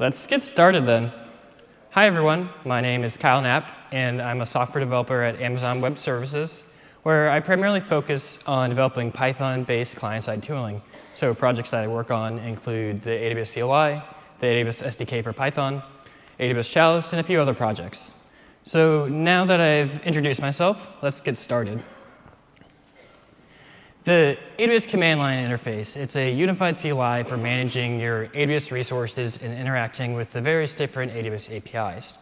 Let's 0.00 0.28
get 0.28 0.42
started 0.42 0.86
then. 0.86 1.10
Hi, 1.90 2.06
everyone. 2.06 2.50
My 2.64 2.80
name 2.80 3.02
is 3.02 3.16
Kyle 3.16 3.42
Knapp, 3.42 3.72
and 3.90 4.22
I'm 4.22 4.42
a 4.42 4.46
software 4.46 4.78
developer 4.78 5.22
at 5.22 5.40
Amazon 5.40 5.80
Web 5.80 5.98
Services, 5.98 6.62
where 7.02 7.28
I 7.30 7.40
primarily 7.40 7.80
focus 7.80 8.38
on 8.46 8.70
developing 8.70 9.10
Python 9.10 9.64
based 9.64 9.96
client 9.96 10.22
side 10.22 10.40
tooling. 10.40 10.80
So, 11.16 11.34
projects 11.34 11.72
that 11.72 11.82
I 11.82 11.88
work 11.88 12.12
on 12.12 12.38
include 12.38 13.02
the 13.02 13.10
AWS 13.10 13.54
CLI, 13.54 14.00
the 14.38 14.46
AWS 14.46 14.86
SDK 14.86 15.24
for 15.24 15.32
Python, 15.32 15.82
AWS 16.38 16.70
Chalice, 16.70 17.12
and 17.12 17.18
a 17.18 17.24
few 17.24 17.40
other 17.40 17.54
projects. 17.54 18.14
So, 18.62 19.08
now 19.08 19.44
that 19.46 19.60
I've 19.60 20.00
introduced 20.06 20.40
myself, 20.40 20.78
let's 21.02 21.20
get 21.20 21.36
started. 21.36 21.82
The 24.08 24.38
AWS 24.58 24.88
command 24.88 25.20
line 25.20 25.46
interface, 25.46 25.94
it's 25.94 26.16
a 26.16 26.32
unified 26.32 26.78
CLI 26.78 27.24
for 27.24 27.36
managing 27.36 28.00
your 28.00 28.28
AWS 28.28 28.70
resources 28.70 29.36
and 29.36 29.52
interacting 29.52 30.14
with 30.14 30.32
the 30.32 30.40
various 30.40 30.74
different 30.74 31.12
AWS 31.12 31.54
APIs. 31.54 32.16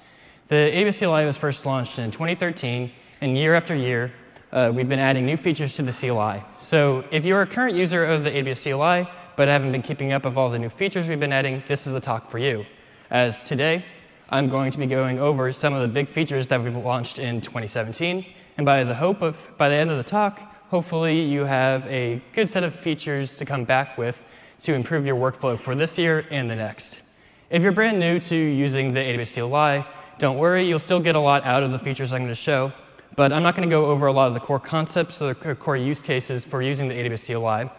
The 0.48 0.56
AWS 0.56 0.98
CLI 0.98 1.24
was 1.24 1.36
first 1.36 1.64
launched 1.64 2.00
in 2.00 2.10
2013, 2.10 2.90
and 3.20 3.38
year 3.38 3.54
after 3.54 3.76
year, 3.76 4.12
uh, 4.50 4.72
we've 4.74 4.88
been 4.88 4.98
adding 4.98 5.24
new 5.24 5.36
features 5.36 5.76
to 5.76 5.84
the 5.84 5.92
CLI. 5.92 6.42
So 6.58 7.04
if 7.12 7.24
you're 7.24 7.42
a 7.42 7.46
current 7.46 7.76
user 7.76 8.04
of 8.04 8.24
the 8.24 8.32
AWS 8.32 8.64
CLI, 8.64 9.08
but 9.36 9.46
haven't 9.46 9.70
been 9.70 9.82
keeping 9.82 10.12
up 10.12 10.24
with 10.24 10.36
all 10.36 10.50
the 10.50 10.58
new 10.58 10.70
features 10.70 11.08
we've 11.08 11.20
been 11.20 11.32
adding, 11.32 11.62
this 11.68 11.86
is 11.86 11.92
the 11.92 12.00
talk 12.00 12.32
for 12.32 12.40
you. 12.40 12.66
As 13.10 13.44
today, 13.44 13.84
I'm 14.28 14.48
going 14.48 14.72
to 14.72 14.78
be 14.78 14.86
going 14.86 15.20
over 15.20 15.52
some 15.52 15.72
of 15.72 15.82
the 15.82 15.88
big 15.88 16.08
features 16.08 16.48
that 16.48 16.60
we've 16.60 16.74
launched 16.74 17.20
in 17.20 17.40
2017, 17.40 18.26
and 18.56 18.66
by 18.66 18.82
the 18.82 18.96
hope 18.96 19.22
of, 19.22 19.36
by 19.56 19.68
the 19.68 19.76
end 19.76 19.92
of 19.92 19.98
the 19.98 20.02
talk, 20.02 20.55
hopefully 20.68 21.20
you 21.20 21.44
have 21.44 21.86
a 21.86 22.20
good 22.32 22.48
set 22.48 22.64
of 22.64 22.74
features 22.74 23.36
to 23.36 23.44
come 23.44 23.64
back 23.64 23.96
with 23.96 24.24
to 24.62 24.74
improve 24.74 25.06
your 25.06 25.16
workflow 25.16 25.58
for 25.58 25.74
this 25.74 25.98
year 25.98 26.26
and 26.30 26.50
the 26.50 26.56
next. 26.56 27.02
If 27.50 27.62
you're 27.62 27.72
brand 27.72 28.00
new 28.00 28.18
to 28.20 28.36
using 28.36 28.92
the 28.92 29.00
AWS 29.00 29.34
CLI, 29.34 29.86
don't 30.18 30.38
worry, 30.38 30.66
you'll 30.66 30.78
still 30.78 31.00
get 31.00 31.14
a 31.14 31.20
lot 31.20 31.44
out 31.44 31.62
of 31.62 31.70
the 31.70 31.78
features 31.78 32.12
I'm 32.12 32.22
going 32.22 32.28
to 32.28 32.34
show, 32.34 32.72
but 33.14 33.32
I'm 33.32 33.42
not 33.42 33.54
going 33.54 33.68
to 33.68 33.72
go 33.72 33.86
over 33.86 34.06
a 34.06 34.12
lot 34.12 34.28
of 34.28 34.34
the 34.34 34.40
core 34.40 34.58
concepts 34.58 35.20
or 35.20 35.34
the 35.34 35.54
core 35.54 35.76
use 35.76 36.02
cases 36.02 36.44
for 36.44 36.62
using 36.62 36.88
the 36.88 36.94
AWS 36.94 37.26
CLI. 37.26 37.70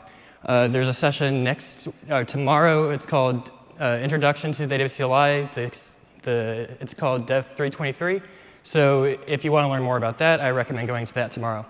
Uh, 0.45 0.67
there's 0.67 0.87
a 0.87 0.93
session 0.93 1.43
next 1.43 1.89
uh, 2.09 2.23
tomorrow. 2.23 2.91
It's 2.91 3.05
called 3.05 3.51
uh, 3.79 3.99
Introduction 4.01 4.51
to 4.53 4.67
the 4.67 4.75
AWS 4.75 4.97
CLI. 4.97 5.49
The, 5.55 5.97
the, 6.23 6.77
it's 6.79 6.93
called 6.93 7.25
Dev 7.25 7.45
323. 7.47 8.21
So 8.63 9.03
if 9.03 9.43
you 9.43 9.51
want 9.51 9.65
to 9.65 9.69
learn 9.69 9.83
more 9.83 9.97
about 9.97 10.17
that, 10.19 10.39
I 10.39 10.51
recommend 10.51 10.87
going 10.87 11.05
to 11.05 11.13
that 11.15 11.31
tomorrow. 11.31 11.65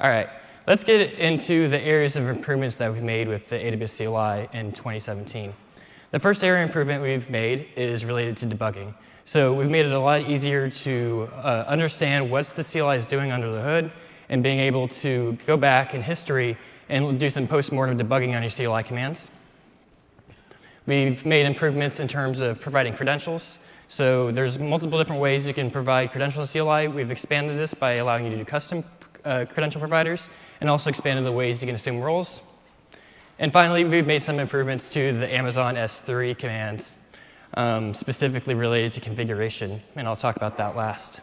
All 0.00 0.08
right, 0.08 0.30
let's 0.66 0.82
get 0.82 1.12
into 1.18 1.68
the 1.68 1.78
areas 1.78 2.16
of 2.16 2.26
improvements 2.26 2.74
that 2.76 2.90
we've 2.90 3.02
made 3.02 3.28
with 3.28 3.48
the 3.48 3.56
AWS 3.56 3.98
CLI 3.98 4.58
in 4.58 4.72
2017. 4.72 5.52
The 6.10 6.18
first 6.18 6.42
area 6.42 6.62
improvement 6.62 7.02
we've 7.02 7.28
made 7.28 7.66
is 7.76 8.02
related 8.02 8.38
to 8.38 8.46
debugging. 8.46 8.94
So 9.26 9.52
we've 9.52 9.68
made 9.68 9.84
it 9.84 9.92
a 9.92 9.98
lot 9.98 10.22
easier 10.22 10.70
to 10.70 11.28
uh, 11.34 11.64
understand 11.68 12.30
what 12.30 12.46
the 12.46 12.64
CLI 12.64 12.96
is 12.96 13.06
doing 13.06 13.30
under 13.30 13.52
the 13.52 13.60
hood 13.60 13.92
and 14.30 14.42
being 14.42 14.58
able 14.58 14.88
to 14.88 15.36
go 15.46 15.58
back 15.58 15.92
in 15.92 16.00
history 16.00 16.56
and 16.88 17.20
do 17.20 17.28
some 17.28 17.46
post-mortem 17.46 17.98
debugging 17.98 18.34
on 18.34 18.40
your 18.42 18.50
CLI 18.50 18.82
commands. 18.82 19.30
We've 20.86 21.26
made 21.26 21.44
improvements 21.44 22.00
in 22.00 22.08
terms 22.08 22.40
of 22.40 22.58
providing 22.58 22.94
credentials. 22.94 23.58
So 23.88 24.30
there's 24.30 24.58
multiple 24.58 24.96
different 24.96 25.20
ways 25.20 25.46
you 25.46 25.52
can 25.52 25.70
provide 25.70 26.10
credentials 26.10 26.54
in 26.54 26.64
CLI. 26.64 26.88
We've 26.88 27.10
expanded 27.10 27.58
this 27.58 27.74
by 27.74 27.96
allowing 27.96 28.24
you 28.24 28.30
to 28.30 28.38
do 28.38 28.46
custom 28.46 28.82
uh, 29.24 29.44
credential 29.48 29.80
providers 29.80 30.30
and 30.60 30.68
also 30.68 30.90
expanded 30.90 31.24
the 31.24 31.32
ways 31.32 31.62
you 31.62 31.66
can 31.66 31.74
assume 31.74 32.00
roles. 32.00 32.42
And 33.38 33.52
finally, 33.52 33.84
we've 33.84 34.06
made 34.06 34.20
some 34.20 34.38
improvements 34.38 34.90
to 34.90 35.12
the 35.18 35.34
Amazon 35.34 35.74
S3 35.74 36.36
commands, 36.36 36.98
um, 37.54 37.94
specifically 37.94 38.54
related 38.54 38.92
to 38.92 39.00
configuration, 39.00 39.80
and 39.96 40.06
I'll 40.06 40.16
talk 40.16 40.36
about 40.36 40.58
that 40.58 40.76
last. 40.76 41.22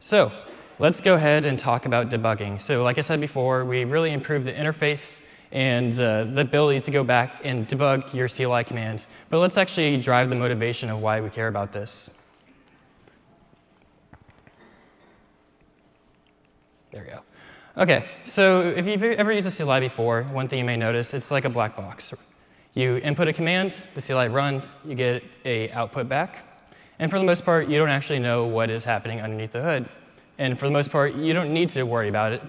So, 0.00 0.32
let's 0.78 1.00
go 1.00 1.14
ahead 1.14 1.44
and 1.44 1.58
talk 1.58 1.86
about 1.86 2.10
debugging. 2.10 2.60
So, 2.60 2.82
like 2.82 2.98
I 2.98 3.02
said 3.02 3.20
before, 3.20 3.64
we 3.64 3.84
really 3.84 4.12
improved 4.12 4.46
the 4.46 4.52
interface 4.52 5.20
and 5.52 5.92
uh, 6.00 6.24
the 6.24 6.40
ability 6.40 6.80
to 6.80 6.90
go 6.90 7.04
back 7.04 7.40
and 7.44 7.68
debug 7.68 8.12
your 8.12 8.28
CLI 8.28 8.64
commands. 8.64 9.08
But 9.30 9.38
let's 9.38 9.56
actually 9.56 9.96
drive 9.98 10.28
the 10.28 10.34
motivation 10.34 10.90
of 10.90 11.00
why 11.00 11.20
we 11.20 11.30
care 11.30 11.48
about 11.48 11.72
this. 11.72 12.10
There 16.94 17.02
we 17.02 17.10
go. 17.10 17.22
Okay, 17.76 18.08
so 18.22 18.60
if 18.60 18.86
you've 18.86 19.02
ever 19.02 19.32
used 19.32 19.48
a 19.48 19.50
CLI 19.50 19.80
before, 19.80 20.22
one 20.30 20.46
thing 20.46 20.60
you 20.60 20.64
may 20.64 20.76
notice, 20.76 21.12
it's 21.12 21.32
like 21.32 21.44
a 21.44 21.50
black 21.50 21.76
box. 21.76 22.14
You 22.74 22.98
input 22.98 23.26
a 23.26 23.32
command, 23.32 23.82
the 23.96 24.00
CLI 24.00 24.28
runs, 24.28 24.76
you 24.84 24.94
get 24.94 25.24
a 25.44 25.72
output 25.72 26.08
back, 26.08 26.44
and 27.00 27.10
for 27.10 27.18
the 27.18 27.24
most 27.24 27.44
part, 27.44 27.66
you 27.66 27.78
don't 27.78 27.88
actually 27.88 28.20
know 28.20 28.46
what 28.46 28.70
is 28.70 28.84
happening 28.84 29.20
underneath 29.20 29.50
the 29.50 29.60
hood. 29.60 29.88
And 30.38 30.56
for 30.56 30.66
the 30.66 30.70
most 30.70 30.92
part, 30.92 31.16
you 31.16 31.32
don't 31.32 31.52
need 31.52 31.68
to 31.70 31.82
worry 31.82 32.08
about 32.08 32.30
it, 32.30 32.42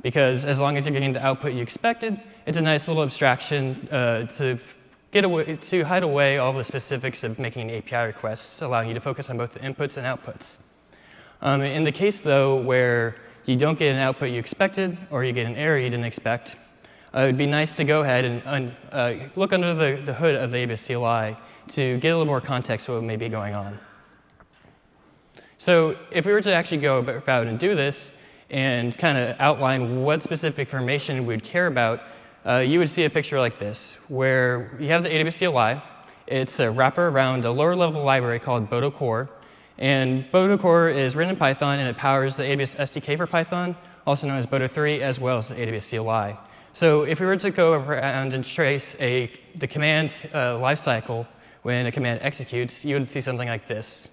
because 0.00 0.46
as 0.46 0.58
long 0.58 0.78
as 0.78 0.86
you're 0.86 0.94
getting 0.94 1.12
the 1.12 1.22
output 1.22 1.52
you 1.52 1.60
expected, 1.60 2.18
it's 2.46 2.56
a 2.56 2.62
nice 2.62 2.88
little 2.88 3.02
abstraction 3.02 3.86
uh, 3.92 4.22
to 4.38 4.58
get 5.12 5.24
away, 5.26 5.56
to 5.56 5.82
hide 5.82 6.04
away 6.04 6.38
all 6.38 6.54
the 6.54 6.64
specifics 6.64 7.22
of 7.22 7.38
making 7.38 7.70
API 7.70 8.06
requests, 8.06 8.62
allowing 8.62 8.88
you 8.88 8.94
to 8.94 9.00
focus 9.00 9.28
on 9.28 9.36
both 9.36 9.52
the 9.52 9.60
inputs 9.60 9.98
and 9.98 10.06
outputs. 10.06 10.60
Um, 11.42 11.60
in 11.60 11.84
the 11.84 11.92
case, 11.92 12.22
though, 12.22 12.56
where 12.56 13.16
you 13.50 13.56
don't 13.56 13.76
get 13.76 13.92
an 13.92 13.98
output 13.98 14.30
you 14.30 14.38
expected 14.38 14.96
or 15.10 15.24
you 15.24 15.32
get 15.32 15.44
an 15.44 15.56
error 15.56 15.76
you 15.76 15.90
didn't 15.90 16.04
expect, 16.04 16.54
uh, 17.12 17.22
it 17.22 17.26
would 17.26 17.36
be 17.36 17.46
nice 17.46 17.72
to 17.72 17.82
go 17.82 18.02
ahead 18.02 18.24
and 18.24 18.72
uh, 18.92 19.14
look 19.34 19.52
under 19.52 19.74
the, 19.74 20.00
the 20.04 20.14
hood 20.14 20.36
of 20.36 20.52
the 20.52 20.58
AWS 20.58 20.86
CLI 20.86 21.36
to 21.66 21.98
get 21.98 22.10
a 22.10 22.12
little 22.12 22.26
more 22.26 22.40
context 22.40 22.88
of 22.88 22.94
what 22.94 23.02
may 23.02 23.16
be 23.16 23.28
going 23.28 23.54
on. 23.54 23.76
So 25.58 25.96
if 26.12 26.26
we 26.26 26.32
were 26.32 26.40
to 26.42 26.52
actually 26.52 26.78
go 26.78 26.98
about 26.98 27.48
and 27.48 27.58
do 27.58 27.74
this 27.74 28.12
and 28.50 28.96
kind 28.96 29.18
of 29.18 29.34
outline 29.40 30.02
what 30.02 30.22
specific 30.22 30.68
information 30.68 31.26
we'd 31.26 31.42
care 31.42 31.66
about, 31.66 32.02
uh, 32.46 32.58
you 32.58 32.78
would 32.78 32.88
see 32.88 33.04
a 33.04 33.10
picture 33.10 33.40
like 33.40 33.58
this, 33.58 33.98
where 34.06 34.76
you 34.78 34.88
have 34.88 35.02
the 35.02 35.08
AWS 35.08 35.38
CLI. 35.38 35.82
It's 36.28 36.60
a 36.60 36.70
wrapper 36.70 37.08
around 37.08 37.44
a 37.44 37.50
lower 37.50 37.74
level 37.74 38.04
library 38.04 38.38
called 38.38 38.70
Boto 38.70 38.94
Core, 38.94 39.28
and 39.80 40.30
Boto 40.30 40.60
Core 40.60 40.90
is 40.90 41.16
written 41.16 41.32
in 41.32 41.38
Python 41.38 41.78
and 41.78 41.88
it 41.88 41.96
powers 41.96 42.36
the 42.36 42.42
AWS 42.42 42.76
SDK 42.76 43.16
for 43.16 43.26
Python, 43.26 43.74
also 44.06 44.28
known 44.28 44.38
as 44.38 44.46
Boto 44.46 44.70
3, 44.70 45.02
as 45.02 45.18
well 45.18 45.38
as 45.38 45.48
the 45.48 45.54
AWS 45.54 45.90
CLI. 45.90 46.38
So 46.72 47.02
if 47.02 47.18
we 47.18 47.26
were 47.26 47.36
to 47.36 47.50
go 47.50 47.72
around 47.72 48.34
and 48.34 48.44
trace 48.44 48.94
a, 49.00 49.32
the 49.56 49.66
command 49.66 50.14
uh, 50.32 50.54
lifecycle 50.54 51.26
when 51.62 51.86
a 51.86 51.92
command 51.92 52.20
executes, 52.22 52.84
you 52.84 52.94
would 52.96 53.10
see 53.10 53.22
something 53.22 53.48
like 53.48 53.66
this. 53.66 54.08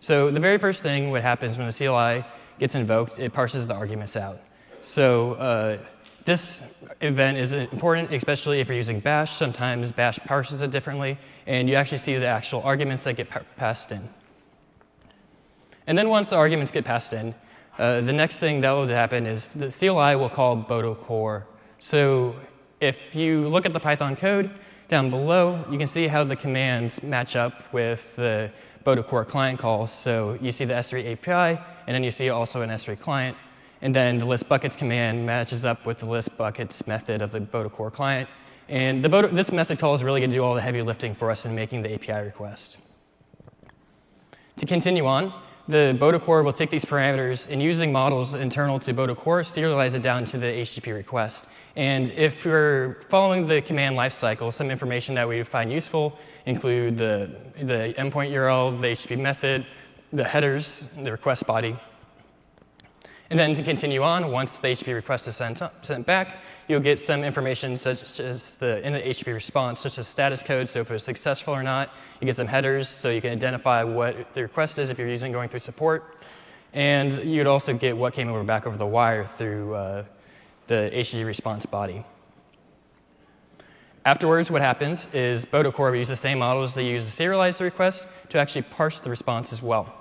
So 0.00 0.30
the 0.30 0.40
very 0.40 0.58
first 0.58 0.82
thing 0.82 1.10
what 1.10 1.22
happens 1.22 1.56
when 1.56 1.68
the 1.68 1.72
CLI 1.72 2.24
gets 2.58 2.74
invoked, 2.74 3.18
it 3.18 3.32
parses 3.32 3.66
the 3.66 3.74
arguments 3.74 4.16
out. 4.16 4.40
So 4.82 5.34
uh, 5.34 5.78
this 6.24 6.62
event 7.00 7.38
is 7.38 7.52
important, 7.52 8.12
especially 8.12 8.60
if 8.60 8.68
you're 8.68 8.76
using 8.76 9.00
bash. 9.00 9.36
Sometimes 9.36 9.92
bash 9.92 10.18
parses 10.18 10.62
it 10.62 10.70
differently, 10.70 11.16
and 11.46 11.68
you 11.68 11.76
actually 11.76 11.98
see 11.98 12.16
the 12.16 12.26
actual 12.26 12.62
arguments 12.62 13.04
that 13.04 13.14
get 13.14 13.28
passed 13.56 13.92
in. 13.92 14.08
And 15.90 15.98
then 15.98 16.08
once 16.08 16.28
the 16.28 16.36
arguments 16.36 16.70
get 16.70 16.84
passed 16.84 17.12
in, 17.12 17.34
uh, 17.76 18.00
the 18.00 18.12
next 18.12 18.38
thing 18.38 18.60
that 18.60 18.70
will 18.70 18.86
happen 18.86 19.26
is 19.26 19.48
the 19.48 19.70
CLI 19.72 20.14
will 20.14 20.28
call 20.28 20.56
Boto 20.56 20.96
core. 20.96 21.48
So 21.80 22.36
if 22.78 23.12
you 23.12 23.48
look 23.48 23.66
at 23.66 23.72
the 23.72 23.80
Python 23.80 24.14
code 24.14 24.52
down 24.88 25.10
below, 25.10 25.64
you 25.68 25.78
can 25.78 25.88
see 25.88 26.06
how 26.06 26.22
the 26.22 26.36
commands 26.36 27.02
match 27.02 27.34
up 27.34 27.72
with 27.72 28.14
the 28.14 28.52
Boto 28.86 29.04
core 29.04 29.24
client 29.24 29.58
call. 29.58 29.88
So 29.88 30.38
you 30.40 30.52
see 30.52 30.64
the 30.64 30.74
S3 30.74 31.10
API, 31.10 31.60
and 31.88 31.92
then 31.92 32.04
you 32.04 32.12
see 32.12 32.28
also 32.28 32.62
an 32.62 32.70
S3 32.70 32.96
client. 33.00 33.36
And 33.82 33.92
then 33.92 34.18
the 34.18 34.26
list 34.26 34.48
buckets 34.48 34.76
command 34.76 35.26
matches 35.26 35.64
up 35.64 35.86
with 35.86 35.98
the 35.98 36.06
list 36.06 36.36
buckets 36.36 36.86
method 36.86 37.20
of 37.20 37.32
the 37.32 37.40
Boto 37.40 37.68
core 37.68 37.90
client. 37.90 38.28
And 38.68 39.04
the 39.04 39.28
this 39.32 39.50
method 39.50 39.80
call 39.80 39.96
is 39.96 40.04
really 40.04 40.20
going 40.20 40.30
to 40.30 40.36
do 40.36 40.44
all 40.44 40.54
the 40.54 40.60
heavy 40.60 40.82
lifting 40.82 41.16
for 41.16 41.32
us 41.32 41.46
in 41.46 41.56
making 41.56 41.82
the 41.82 41.92
API 41.92 42.24
request. 42.24 42.76
To 44.58 44.66
continue 44.66 45.04
on, 45.06 45.32
the 45.70 45.96
Boto 45.98 46.20
core 46.20 46.42
will 46.42 46.52
take 46.52 46.70
these 46.70 46.84
parameters 46.84 47.48
and 47.48 47.62
using 47.62 47.92
models 47.92 48.34
internal 48.34 48.80
to 48.80 48.92
Boto 48.92 49.16
core, 49.16 49.42
serialize 49.42 49.94
it 49.94 50.02
down 50.02 50.24
to 50.26 50.38
the 50.38 50.46
HTTP 50.46 50.92
request. 50.94 51.46
And 51.76 52.10
if 52.12 52.44
we're 52.44 53.02
following 53.08 53.46
the 53.46 53.62
command 53.62 53.96
lifecycle, 53.96 54.52
some 54.52 54.70
information 54.70 55.14
that 55.14 55.28
we 55.28 55.42
find 55.44 55.72
useful 55.72 56.18
include 56.46 56.98
the, 56.98 57.30
the 57.56 57.94
endpoint 57.96 58.32
URL, 58.32 58.80
the 58.80 58.88
HTTP 58.88 59.20
method, 59.20 59.64
the 60.12 60.24
headers, 60.24 60.86
the 61.02 61.12
request 61.12 61.46
body. 61.46 61.78
And 63.30 63.38
then 63.38 63.54
to 63.54 63.62
continue 63.62 64.02
on, 64.02 64.32
once 64.32 64.58
the 64.58 64.68
HTTP 64.68 64.92
request 64.92 65.28
is 65.28 65.36
sent, 65.36 65.62
up, 65.62 65.86
sent 65.86 66.04
back, 66.04 66.38
you'll 66.66 66.80
get 66.80 66.98
some 66.98 67.22
information 67.22 67.76
such 67.76 68.18
as 68.18 68.56
the, 68.56 68.84
in 68.84 68.92
the 68.92 68.98
HTTP 69.00 69.34
response, 69.34 69.78
such 69.78 69.98
as 69.98 70.08
status 70.08 70.42
code, 70.42 70.68
so 70.68 70.80
if 70.80 70.90
it's 70.90 71.04
successful 71.04 71.54
or 71.54 71.62
not. 71.62 71.90
You 72.20 72.26
get 72.26 72.36
some 72.36 72.48
headers, 72.48 72.88
so 72.88 73.08
you 73.08 73.20
can 73.20 73.30
identify 73.30 73.84
what 73.84 74.34
the 74.34 74.42
request 74.42 74.80
is 74.80 74.90
if 74.90 74.98
you're 74.98 75.08
using 75.08 75.30
going 75.30 75.48
through 75.48 75.60
support. 75.60 76.16
And 76.72 77.12
you'd 77.24 77.46
also 77.46 77.72
get 77.72 77.96
what 77.96 78.14
came 78.14 78.28
over 78.28 78.42
back 78.42 78.66
over 78.66 78.76
the 78.76 78.86
wire 78.86 79.24
through 79.24 79.74
uh, 79.74 80.04
the 80.66 80.90
HTTP 80.92 81.24
response 81.24 81.66
body. 81.66 82.04
Afterwards, 84.04 84.50
what 84.50 84.62
happens 84.62 85.06
is 85.12 85.46
Botocore 85.46 85.90
will 85.90 85.96
use 85.96 86.08
the 86.08 86.16
same 86.16 86.40
models 86.40 86.74
they 86.74 86.86
use 86.86 87.04
to 87.04 87.22
serialize 87.22 87.58
the 87.58 87.64
request 87.64 88.08
to 88.30 88.38
actually 88.38 88.62
parse 88.62 88.98
the 88.98 89.10
response 89.10 89.52
as 89.52 89.62
well. 89.62 89.99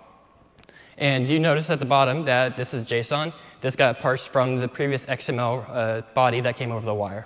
And 1.00 1.28
you 1.28 1.40
notice 1.40 1.70
at 1.70 1.80
the 1.80 1.86
bottom 1.86 2.26
that 2.26 2.58
this 2.58 2.74
is 2.74 2.86
JSON. 2.86 3.34
This 3.62 3.78
got 3.78 4.00
parsed 4.00 4.30
from 4.30 4.58
the 4.58 4.68
previous 4.68 5.06
XML 5.06 5.66
uh, 5.70 6.02
body 6.14 6.42
that 6.42 6.58
came 6.58 6.72
over 6.72 6.86
the 6.86 6.94
wire. 6.94 7.26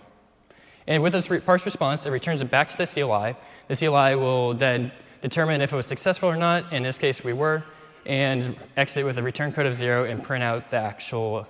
And 0.86 1.02
with 1.02 1.14
this 1.14 1.30
re- 1.32 1.40
parse 1.40 1.66
response, 1.66 2.06
it 2.06 2.12
returns 2.12 2.44
it 2.44 2.52
back 2.52 2.68
to 2.68 2.78
the 2.78 2.86
CLI. 2.86 3.36
The 3.68 3.76
CLI 3.76 4.16
will 4.16 4.54
then 4.54 4.92
determine 5.22 5.60
if 5.62 5.74
it 5.74 5.76
was 5.76 5.88
successful 5.88 6.30
or 6.30 6.38
not. 6.38 6.72
In 6.72 6.84
this 6.84 7.00
case, 7.00 7.24
we 7.24 7.34
were, 7.34 7.64
and 8.06 8.56
exit 8.78 9.06
with 9.06 9.18
a 9.18 9.24
return 9.24 9.52
code 9.52 9.66
of 9.66 9.74
zero 9.74 10.06
and 10.06 10.24
print 10.24 10.44
out 10.44 10.70
the 10.70 10.78
actual 10.78 11.48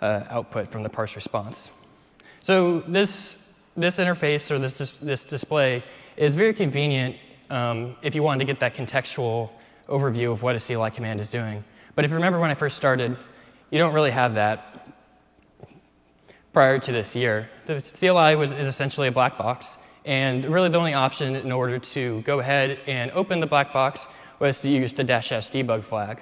uh, 0.00 0.22
output 0.30 0.70
from 0.70 0.84
the 0.84 0.88
parse 0.88 1.16
response. 1.16 1.72
So 2.40 2.80
this 2.80 3.38
this 3.76 3.98
interface 3.98 4.52
or 4.52 4.60
this, 4.60 4.78
dis- 4.78 4.92
this 4.92 5.24
display 5.24 5.82
is 6.16 6.36
very 6.36 6.54
convenient 6.54 7.16
um, 7.50 7.96
if 8.02 8.14
you 8.14 8.22
wanted 8.22 8.38
to 8.38 8.44
get 8.44 8.60
that 8.60 8.76
contextual 8.76 9.50
overview 9.88 10.32
of 10.32 10.42
what 10.42 10.56
a 10.56 10.60
CLI 10.60 10.90
command 10.90 11.20
is 11.20 11.30
doing. 11.30 11.64
But 11.94 12.04
if 12.04 12.10
you 12.10 12.16
remember 12.16 12.40
when 12.40 12.50
I 12.50 12.54
first 12.54 12.76
started, 12.76 13.16
you 13.70 13.78
don't 13.78 13.94
really 13.94 14.10
have 14.10 14.34
that 14.34 14.94
prior 16.52 16.78
to 16.78 16.92
this 16.92 17.16
year. 17.16 17.50
The 17.66 17.80
CLI 17.80 18.36
was, 18.36 18.52
is 18.52 18.66
essentially 18.66 19.08
a 19.08 19.12
black 19.12 19.36
box, 19.36 19.78
and 20.04 20.44
really 20.44 20.68
the 20.68 20.78
only 20.78 20.94
option 20.94 21.34
in 21.34 21.50
order 21.50 21.78
to 21.78 22.22
go 22.22 22.40
ahead 22.40 22.78
and 22.86 23.10
open 23.10 23.40
the 23.40 23.46
black 23.46 23.72
box 23.72 24.06
was 24.38 24.60
to 24.62 24.70
use 24.70 24.92
the 24.92 25.04
dash 25.04 25.32
s 25.32 25.48
debug 25.48 25.82
flag. 25.82 26.20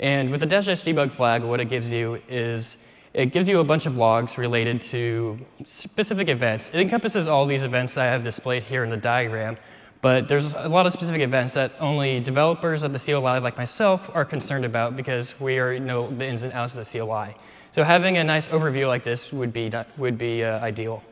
And 0.00 0.30
with 0.30 0.40
the 0.40 0.46
dash 0.46 0.68
s 0.68 0.82
debug 0.82 1.12
flag, 1.12 1.42
what 1.42 1.60
it 1.60 1.66
gives 1.66 1.92
you 1.92 2.20
is 2.28 2.78
it 3.14 3.26
gives 3.26 3.48
you 3.48 3.60
a 3.60 3.64
bunch 3.64 3.86
of 3.86 3.96
logs 3.96 4.38
related 4.38 4.80
to 4.80 5.38
specific 5.64 6.28
events. 6.28 6.70
It 6.72 6.80
encompasses 6.80 7.26
all 7.26 7.46
these 7.46 7.62
events 7.62 7.94
that 7.94 8.04
I 8.04 8.06
have 8.06 8.22
displayed 8.22 8.62
here 8.62 8.84
in 8.84 8.90
the 8.90 8.96
diagram, 8.96 9.56
but 10.00 10.28
there's 10.28 10.54
a 10.54 10.68
lot 10.68 10.86
of 10.86 10.92
specific 10.92 11.22
events 11.22 11.54
that 11.54 11.72
only 11.80 12.20
developers 12.20 12.82
of 12.82 12.92
the 12.92 12.98
CLI 12.98 13.40
like 13.40 13.56
myself 13.56 14.10
are 14.14 14.24
concerned 14.24 14.64
about 14.64 14.96
because 14.96 15.38
we 15.40 15.58
are, 15.58 15.78
know 15.78 16.08
the 16.10 16.26
ins 16.26 16.42
and 16.42 16.52
outs 16.52 16.76
of 16.76 16.84
the 16.84 16.98
CLI. 16.98 17.34
So 17.72 17.82
having 17.82 18.16
a 18.16 18.24
nice 18.24 18.48
overview 18.48 18.86
like 18.86 19.02
this 19.02 19.32
would 19.32 19.52
be, 19.52 19.70
would 19.96 20.16
be 20.16 20.44
uh, 20.44 20.60
ideal. 20.60 21.02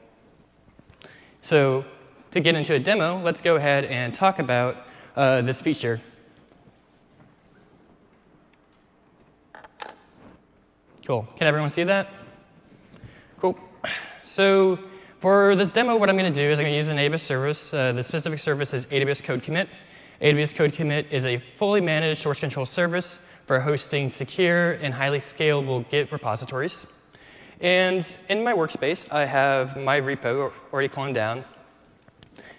So 1.40 1.84
to 2.30 2.40
get 2.40 2.54
into 2.54 2.74
a 2.74 2.78
demo, 2.78 3.20
let's 3.22 3.40
go 3.40 3.56
ahead 3.56 3.84
and 3.84 4.14
talk 4.14 4.38
about 4.38 4.76
uh, 5.16 5.42
this 5.42 5.60
feature. 5.60 6.00
Cool. 11.04 11.26
Can 11.36 11.46
everyone 11.46 11.70
see 11.70 11.84
that? 11.84 12.08
Cool. 13.38 13.58
So 14.24 14.78
for 15.26 15.56
this 15.56 15.72
demo, 15.72 15.96
what 15.96 16.08
I'm 16.08 16.16
going 16.16 16.32
to 16.32 16.40
do 16.40 16.52
is 16.52 16.60
I'm 16.60 16.66
going 16.66 16.74
to 16.74 16.76
use 16.76 16.88
an 16.88 16.98
AWS 16.98 17.18
service. 17.18 17.74
Uh, 17.74 17.90
the 17.90 18.04
specific 18.04 18.38
service 18.38 18.72
is 18.72 18.86
AWS 18.86 19.24
Code 19.24 19.42
Commit. 19.42 19.68
AWS 20.22 20.54
Code 20.54 20.72
Commit 20.72 21.08
is 21.10 21.26
a 21.26 21.38
fully 21.58 21.80
managed 21.80 22.22
source 22.22 22.38
control 22.38 22.64
service 22.64 23.18
for 23.44 23.58
hosting 23.58 24.08
secure 24.08 24.74
and 24.74 24.94
highly 24.94 25.18
scalable 25.18 25.84
Git 25.90 26.12
repositories. 26.12 26.86
And 27.60 28.06
in 28.28 28.44
my 28.44 28.52
workspace, 28.52 29.12
I 29.12 29.24
have 29.24 29.76
my 29.76 30.00
repo 30.00 30.52
already 30.72 30.88
cloned 30.88 31.14
down. 31.14 31.44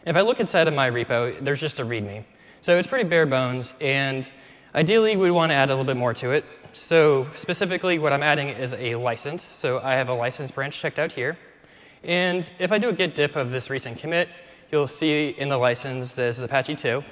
If 0.06 0.18
I 0.18 0.20
look 0.20 0.42
inside 0.42 0.68
of 0.68 0.74
my 0.74 0.92
repo, 0.92 1.42
there's 1.42 1.62
just 1.62 1.80
a 1.80 1.86
README. 1.86 2.26
So 2.60 2.78
it's 2.78 2.86
pretty 2.86 3.08
bare 3.08 3.26
bones, 3.26 3.76
and 3.80 4.30
ideally, 4.76 5.16
we 5.16 5.32
want 5.32 5.52
to 5.52 5.54
add 5.54 5.70
a 5.70 5.72
little 5.72 5.86
bit 5.86 5.96
more 5.96 6.14
to 6.16 6.32
it. 6.32 6.44
So 6.74 7.30
specifically, 7.34 7.98
what 7.98 8.12
I'm 8.12 8.24
adding 8.24 8.50
is 8.50 8.74
a 8.74 8.96
license. 8.96 9.42
So 9.42 9.80
I 9.80 9.94
have 9.94 10.10
a 10.10 10.14
license 10.14 10.52
branch 10.52 10.78
checked 10.78 11.00
out 11.00 11.14
here. 11.14 11.38
And 12.08 12.50
if 12.58 12.72
I 12.72 12.78
do 12.78 12.88
a 12.88 12.94
git 12.94 13.16
diff 13.16 13.36
of 13.36 13.52
this 13.52 13.70
recent 13.70 13.98
commit, 13.98 14.30
you'll 14.72 14.88
see 14.88 15.36
in 15.38 15.50
the 15.50 15.58
license 15.58 16.14
this 16.14 16.38
is 16.38 16.44
Apache 16.44 16.76
2. 16.76 17.04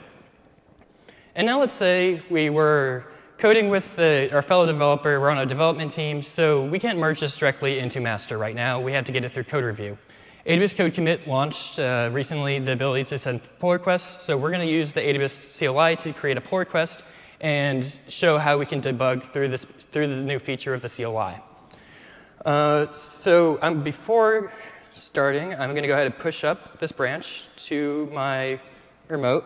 And 1.35 1.45
now 1.45 1.59
let's 1.59 1.73
say 1.73 2.23
we 2.29 2.49
were 2.49 3.03
coding 3.37 3.67
with 3.67 3.93
the, 3.97 4.29
our 4.31 4.41
fellow 4.41 4.65
developer, 4.65 5.19
we're 5.19 5.29
on 5.29 5.39
a 5.39 5.45
development 5.45 5.91
team, 5.91 6.21
so 6.21 6.63
we 6.63 6.79
can't 6.79 6.97
merge 6.97 7.19
this 7.19 7.37
directly 7.37 7.79
into 7.79 7.99
master 7.99 8.37
right 8.37 8.55
now. 8.55 8.79
We 8.79 8.93
have 8.93 9.03
to 9.03 9.11
get 9.11 9.25
it 9.25 9.33
through 9.33 9.43
code 9.43 9.65
review. 9.65 9.97
AWS 10.45 10.77
Code 10.77 10.93
Commit 10.93 11.27
launched 11.27 11.77
uh, 11.77 12.09
recently 12.13 12.59
the 12.59 12.71
ability 12.71 13.03
to 13.05 13.17
send 13.17 13.41
pull 13.59 13.73
requests, 13.73 14.23
so 14.23 14.37
we're 14.37 14.51
going 14.51 14.65
to 14.65 14.73
use 14.73 14.93
the 14.93 15.01
AWS 15.01 15.57
CLI 15.57 15.97
to 15.97 16.13
create 16.13 16.37
a 16.37 16.41
pull 16.41 16.59
request 16.59 17.03
and 17.41 17.99
show 18.07 18.37
how 18.37 18.57
we 18.57 18.65
can 18.65 18.79
debug 18.79 19.23
through, 19.33 19.49
this, 19.49 19.65
through 19.65 20.07
the 20.07 20.15
new 20.15 20.39
feature 20.39 20.73
of 20.73 20.81
the 20.81 20.87
CLI. 20.87 21.41
Uh, 22.45 22.89
so 22.91 23.57
um, 23.61 23.83
before 23.83 24.53
starting, 24.95 25.53
I'm 25.53 25.71
going 25.71 25.81
to 25.81 25.87
go 25.87 25.93
ahead 25.93 26.05
and 26.05 26.17
push 26.17 26.45
up 26.45 26.79
this 26.79 26.93
branch 26.93 27.49
to 27.65 28.09
my 28.13 28.59
remote. 29.09 29.45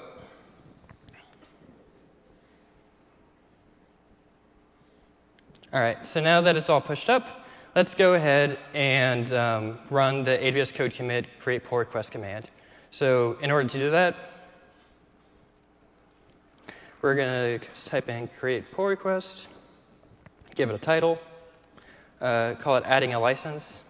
All 5.74 5.80
right, 5.80 6.06
so 6.06 6.22
now 6.22 6.42
that 6.42 6.56
it's 6.56 6.70
all 6.70 6.82
pushed 6.82 7.10
up, 7.10 7.46
let's 7.76 7.96
go 7.96 8.14
ahead 8.14 8.60
and 8.76 9.32
um, 9.34 9.80
run 9.90 10.24
the 10.24 10.38
AWS 10.38 10.74
code 10.76 10.94
commit 10.94 11.26
create 11.40 11.64
pull 11.64 11.80
request 11.80 12.12
command. 12.12 12.52
So 12.92 13.38
in 13.42 13.50
order 13.50 13.68
to 13.68 13.78
do 13.80 13.90
that, 13.90 14.16
we're 17.02 17.16
going 17.16 17.60
to 17.60 17.86
type 17.86 18.08
in 18.08 18.28
create 18.40 18.72
pull 18.72 18.86
request, 18.86 19.48
give 20.56 20.70
it 20.70 20.76
a 20.76 20.80
title, 20.80 21.20
uh, 22.22 22.54
call 22.60 22.78
it 22.78 22.84
adding 22.86 23.14
a 23.14 23.20
license, 23.20 23.84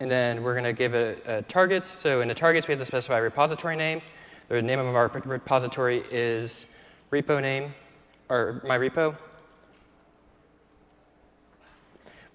and 0.00 0.10
then 0.10 0.42
we're 0.42 0.54
going 0.54 0.64
to 0.64 0.72
give 0.72 0.94
it 0.94 1.22
a, 1.26 1.38
a 1.38 1.42
targets. 1.42 1.86
So 1.86 2.22
in 2.22 2.28
the 2.28 2.34
targets, 2.34 2.66
we 2.66 2.72
have 2.72 2.80
to 2.80 2.86
specify 2.86 3.18
a 3.18 3.22
repository 3.22 3.76
name. 3.76 4.00
The 4.48 4.62
name 4.62 4.78
of 4.78 4.94
our 4.96 5.08
repository 5.08 6.02
is 6.10 6.66
repo 7.12 7.40
name, 7.40 7.74
or 8.28 8.62
my 8.66 8.78
repo. 8.78 9.16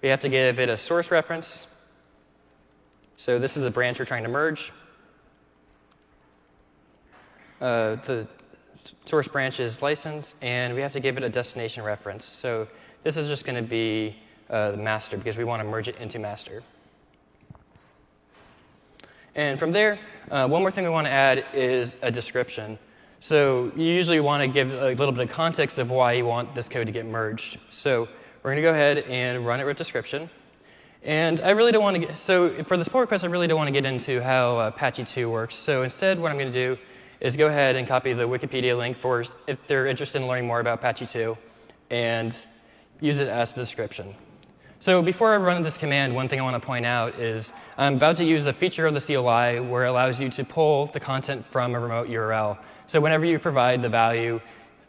We 0.00 0.08
have 0.08 0.20
to 0.20 0.28
give 0.28 0.60
it 0.60 0.68
a 0.68 0.76
source 0.76 1.10
reference. 1.10 1.66
So 3.16 3.38
this 3.38 3.56
is 3.56 3.64
the 3.64 3.70
branch 3.70 3.98
we're 3.98 4.04
trying 4.04 4.22
to 4.22 4.28
merge. 4.28 4.72
Uh, 7.60 7.96
the 7.96 8.28
source 9.06 9.26
branch 9.26 9.58
is 9.58 9.82
license, 9.82 10.36
and 10.40 10.74
we 10.74 10.82
have 10.82 10.92
to 10.92 11.00
give 11.00 11.16
it 11.16 11.24
a 11.24 11.28
destination 11.28 11.82
reference. 11.82 12.24
So 12.24 12.68
this 13.02 13.16
is 13.16 13.28
just 13.28 13.44
going 13.44 13.62
to 13.62 13.68
be 13.68 14.16
uh, 14.48 14.70
the 14.72 14.76
master 14.76 15.16
because 15.16 15.36
we 15.36 15.44
want 15.44 15.60
to 15.60 15.68
merge 15.68 15.88
it 15.88 15.96
into 15.96 16.18
master. 16.18 16.62
And 19.36 19.58
from 19.58 19.70
there, 19.70 19.98
uh, 20.30 20.48
one 20.48 20.62
more 20.62 20.70
thing 20.70 20.82
we 20.82 20.90
want 20.90 21.06
to 21.06 21.12
add 21.12 21.44
is 21.52 21.96
a 22.00 22.10
description. 22.10 22.78
So 23.20 23.70
you 23.76 23.84
usually 23.84 24.18
want 24.18 24.40
to 24.40 24.48
give 24.48 24.72
a 24.72 24.94
little 24.94 25.12
bit 25.12 25.28
of 25.28 25.28
context 25.28 25.78
of 25.78 25.90
why 25.90 26.12
you 26.12 26.24
want 26.24 26.54
this 26.54 26.70
code 26.70 26.86
to 26.86 26.92
get 26.92 27.04
merged. 27.04 27.58
So 27.70 28.08
we're 28.42 28.52
going 28.52 28.56
to 28.56 28.62
go 28.62 28.70
ahead 28.70 28.98
and 28.98 29.44
run 29.44 29.60
it 29.60 29.64
with 29.64 29.76
description. 29.76 30.30
And 31.02 31.38
I 31.40 31.50
really 31.50 31.70
don't 31.70 31.82
want 31.82 32.00
to 32.00 32.06
get, 32.06 32.16
so 32.16 32.64
for 32.64 32.78
this 32.78 32.88
pull 32.88 33.02
request, 33.02 33.24
I 33.24 33.26
really 33.26 33.46
don't 33.46 33.58
want 33.58 33.68
to 33.68 33.72
get 33.72 33.84
into 33.84 34.22
how 34.22 34.58
Apache 34.58 35.04
2 35.04 35.30
works. 35.30 35.54
So 35.54 35.82
instead, 35.82 36.18
what 36.18 36.32
I'm 36.32 36.38
going 36.38 36.50
to 36.50 36.76
do 36.76 36.80
is 37.20 37.36
go 37.36 37.46
ahead 37.46 37.76
and 37.76 37.86
copy 37.86 38.14
the 38.14 38.26
Wikipedia 38.26 38.76
link 38.76 38.96
for 38.96 39.22
if 39.46 39.66
they're 39.66 39.86
interested 39.86 40.22
in 40.22 40.28
learning 40.28 40.46
more 40.46 40.60
about 40.60 40.78
Apache 40.78 41.06
2 41.06 41.36
and 41.90 42.46
use 43.00 43.18
it 43.18 43.28
as 43.28 43.52
the 43.52 43.60
description. 43.60 44.14
So 44.86 45.02
before 45.02 45.34
I 45.34 45.36
run 45.38 45.64
this 45.64 45.76
command, 45.76 46.14
one 46.14 46.28
thing 46.28 46.38
I 46.38 46.44
want 46.44 46.62
to 46.62 46.64
point 46.64 46.86
out 46.86 47.18
is 47.18 47.52
I'm 47.76 47.96
about 47.96 48.14
to 48.18 48.24
use 48.24 48.46
a 48.46 48.52
feature 48.52 48.86
of 48.86 48.94
the 48.94 49.00
CLI 49.00 49.58
where 49.58 49.84
it 49.84 49.88
allows 49.88 50.22
you 50.22 50.28
to 50.28 50.44
pull 50.44 50.86
the 50.86 51.00
content 51.00 51.44
from 51.50 51.74
a 51.74 51.80
remote 51.80 52.06
URL. 52.06 52.56
So 52.86 53.00
whenever 53.00 53.24
you 53.24 53.40
provide 53.40 53.82
the 53.82 53.88
value 53.88 54.40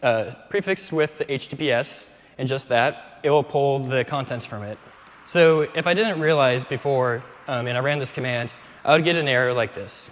uh, 0.03 0.33
prefixed 0.51 0.93
with 0.93 1.17
the 1.17 1.25
HTTPS 1.25 2.09
and 2.37 2.47
just 2.47 2.69
that, 2.69 3.21
it 3.23 3.31
will 3.31 3.41
pull 3.41 3.79
the 3.79 4.05
contents 4.05 4.45
from 4.45 4.61
it. 4.61 4.77
So 5.25 5.61
if 5.61 5.87
I 5.87 5.95
didn't 5.95 6.19
realize 6.19 6.63
before 6.63 7.23
um, 7.47 7.65
and 7.65 7.75
I 7.75 7.81
ran 7.81 7.97
this 7.97 8.11
command, 8.11 8.53
I 8.85 8.93
would 8.93 9.03
get 9.03 9.15
an 9.15 9.27
error 9.27 9.51
like 9.51 9.73
this. 9.73 10.11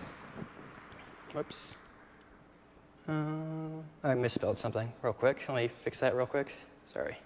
Whoops. 1.32 1.76
Uh, 3.08 3.12
I 4.04 4.16
misspelled 4.16 4.58
something 4.58 4.92
real 5.04 5.14
quick. 5.14 5.46
Let 5.48 5.56
me 5.56 5.68
fix 5.84 6.00
that 6.00 6.16
real 6.16 6.26
quick. 6.26 6.56
Sorry. 6.88 7.18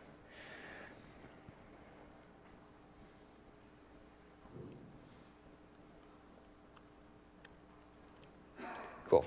Cool. 9.10 9.26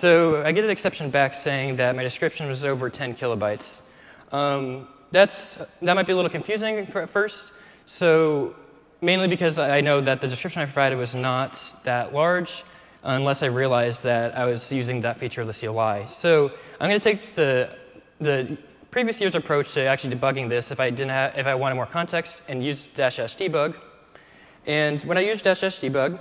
So 0.00 0.42
I 0.42 0.52
get 0.52 0.64
an 0.64 0.70
exception 0.70 1.10
back 1.10 1.34
saying 1.34 1.76
that 1.76 1.94
my 1.94 2.02
description 2.02 2.48
was 2.48 2.64
over 2.64 2.88
10 2.88 3.16
kilobytes. 3.16 3.82
Um, 4.32 4.88
that's, 5.10 5.56
that 5.82 5.92
might 5.92 6.06
be 6.06 6.14
a 6.14 6.16
little 6.16 6.30
confusing 6.30 6.78
at 6.78 7.10
first. 7.10 7.52
So 7.84 8.56
mainly 9.02 9.28
because 9.28 9.58
I 9.58 9.82
know 9.82 10.00
that 10.00 10.22
the 10.22 10.26
description 10.26 10.62
I 10.62 10.64
provided 10.64 10.96
was 10.96 11.14
not 11.14 11.62
that 11.84 12.14
large 12.14 12.64
unless 13.02 13.42
I 13.42 13.48
realized 13.48 14.02
that 14.04 14.38
I 14.38 14.46
was 14.46 14.72
using 14.72 15.02
that 15.02 15.18
feature 15.18 15.42
of 15.42 15.46
the 15.46 15.52
CLI. 15.52 16.06
So 16.06 16.50
I'm 16.80 16.88
going 16.88 16.98
to 16.98 17.04
take 17.04 17.34
the, 17.34 17.68
the 18.22 18.56
previous 18.90 19.20
year's 19.20 19.34
approach 19.34 19.74
to 19.74 19.82
actually 19.82 20.16
debugging 20.16 20.48
this 20.48 20.70
if 20.70 20.80
I, 20.80 20.88
didn't 20.88 21.10
have, 21.10 21.36
if 21.36 21.46
I 21.46 21.54
wanted 21.54 21.74
more 21.74 21.84
context 21.84 22.40
and 22.48 22.64
use 22.64 22.88
dash 22.88 23.18
s 23.18 23.36
debug. 23.36 23.76
And 24.64 24.98
when 25.02 25.18
I 25.18 25.20
use 25.20 25.42
dash 25.42 25.60
dash 25.60 25.78
debug, 25.78 26.18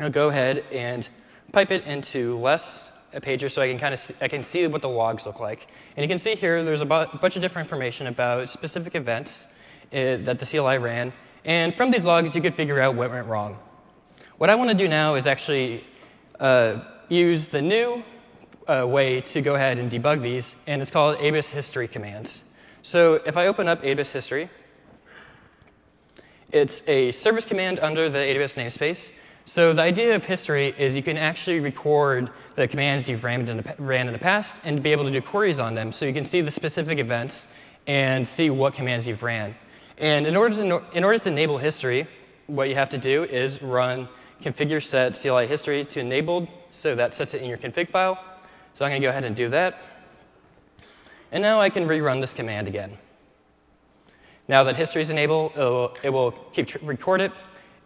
I'll 0.00 0.08
go 0.08 0.30
ahead 0.30 0.64
and 0.72 1.06
pipe 1.52 1.70
it 1.70 1.84
into 1.84 2.38
less 2.38 2.92
a 3.14 3.20
pager 3.20 3.50
so 3.50 3.62
I 3.62 3.68
can 3.68 3.78
kind 3.78 3.94
of 3.94 4.00
see, 4.00 4.14
I 4.20 4.28
can 4.28 4.42
see 4.42 4.66
what 4.66 4.82
the 4.82 4.88
logs 4.88 5.24
look 5.24 5.40
like. 5.40 5.66
And 5.96 6.04
you 6.04 6.08
can 6.08 6.18
see 6.18 6.34
here 6.34 6.62
there's 6.62 6.82
a 6.82 6.86
bunch 6.86 7.36
of 7.36 7.42
different 7.42 7.66
information 7.66 8.06
about 8.06 8.48
specific 8.48 8.94
events 8.94 9.46
uh, 9.92 10.20
that 10.24 10.38
the 10.38 10.46
CLI 10.46 10.78
ran. 10.78 11.12
And 11.44 11.74
from 11.74 11.90
these 11.90 12.04
logs, 12.04 12.34
you 12.34 12.42
could 12.42 12.54
figure 12.54 12.80
out 12.80 12.94
what 12.94 13.10
went 13.10 13.26
wrong. 13.26 13.58
What 14.36 14.50
I 14.50 14.54
want 14.54 14.70
to 14.70 14.76
do 14.76 14.88
now 14.88 15.14
is 15.14 15.26
actually 15.26 15.84
uh, 16.38 16.80
use 17.08 17.48
the 17.48 17.62
new 17.62 18.04
uh, 18.66 18.86
way 18.86 19.22
to 19.22 19.40
go 19.40 19.54
ahead 19.54 19.78
and 19.78 19.90
debug 19.90 20.20
these, 20.20 20.54
and 20.66 20.82
it's 20.82 20.90
called 20.90 21.16
AWS 21.18 21.50
history 21.50 21.88
commands. 21.88 22.44
So 22.82 23.14
if 23.26 23.36
I 23.36 23.46
open 23.46 23.66
up 23.66 23.82
AWS 23.82 24.12
history, 24.12 24.50
it's 26.52 26.86
a 26.86 27.10
service 27.10 27.44
command 27.44 27.80
under 27.80 28.08
the 28.08 28.18
AWS 28.18 28.54
namespace. 28.56 29.12
So 29.48 29.72
the 29.72 29.80
idea 29.80 30.14
of 30.14 30.26
history 30.26 30.74
is 30.76 30.94
you 30.94 31.02
can 31.02 31.16
actually 31.16 31.60
record 31.60 32.28
the 32.54 32.68
commands 32.68 33.08
you've 33.08 33.24
ran 33.24 33.48
in, 33.48 33.56
the, 33.56 33.74
ran 33.78 34.06
in 34.06 34.12
the 34.12 34.18
past 34.18 34.60
and 34.62 34.82
be 34.82 34.92
able 34.92 35.04
to 35.04 35.10
do 35.10 35.22
queries 35.22 35.58
on 35.58 35.74
them 35.74 35.90
so 35.90 36.04
you 36.04 36.12
can 36.12 36.26
see 36.26 36.42
the 36.42 36.50
specific 36.50 36.98
events 36.98 37.48
and 37.86 38.28
see 38.28 38.50
what 38.50 38.74
commands 38.74 39.06
you've 39.06 39.22
ran. 39.22 39.54
And 39.96 40.26
in 40.26 40.36
order 40.36 40.54
to, 40.54 40.84
in 40.92 41.02
order 41.02 41.18
to 41.18 41.28
enable 41.30 41.56
history, 41.56 42.06
what 42.46 42.68
you 42.68 42.74
have 42.74 42.90
to 42.90 42.98
do 42.98 43.24
is 43.24 43.62
run 43.62 44.10
configure 44.42 44.82
set 44.82 45.14
CLI 45.14 45.46
history 45.46 45.82
to 45.82 45.98
enabled, 46.00 46.46
so 46.70 46.94
that 46.94 47.14
sets 47.14 47.32
it 47.32 47.40
in 47.40 47.48
your 47.48 47.56
config 47.56 47.88
file. 47.88 48.22
So 48.74 48.84
I'm 48.84 48.90
going 48.90 49.00
to 49.00 49.06
go 49.06 49.10
ahead 49.10 49.24
and 49.24 49.34
do 49.34 49.48
that. 49.48 49.80
And 51.32 51.40
now 51.40 51.58
I 51.58 51.70
can 51.70 51.88
rerun 51.88 52.20
this 52.20 52.34
command 52.34 52.68
again. 52.68 52.98
Now 54.46 54.62
that 54.64 54.76
history 54.76 55.00
is 55.00 55.08
enabled, 55.08 55.52
it'll, 55.52 55.96
it 56.02 56.10
will 56.10 56.32
keep 56.32 56.68
record 56.82 57.22
it, 57.22 57.32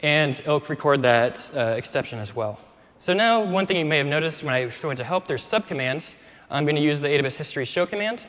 and 0.03 0.39
it'll 0.41 0.61
record 0.61 1.03
that 1.03 1.51
uh, 1.57 1.75
exception 1.77 2.19
as 2.19 2.35
well. 2.35 2.59
So 2.99 3.15
now 3.15 3.41
one 3.41 3.67
thing 3.67 3.77
you 3.77 3.85
may 3.85 3.99
have 3.99 4.07
noticed 4.07 4.45
when 4.45 4.55
I 4.55 4.71
go 4.81 4.91
into 4.91 5.05
help, 5.05 5.27
there's 5.27 5.43
subcommands. 5.43 6.17
I'm 6.51 6.65
going 6.65 6.77
to 6.77 6.83
use 6.83 7.01
the 7.01 7.09
AWS 7.09 7.39
history 7.39 7.65
show 7.65 7.87
command. 7.87 8.27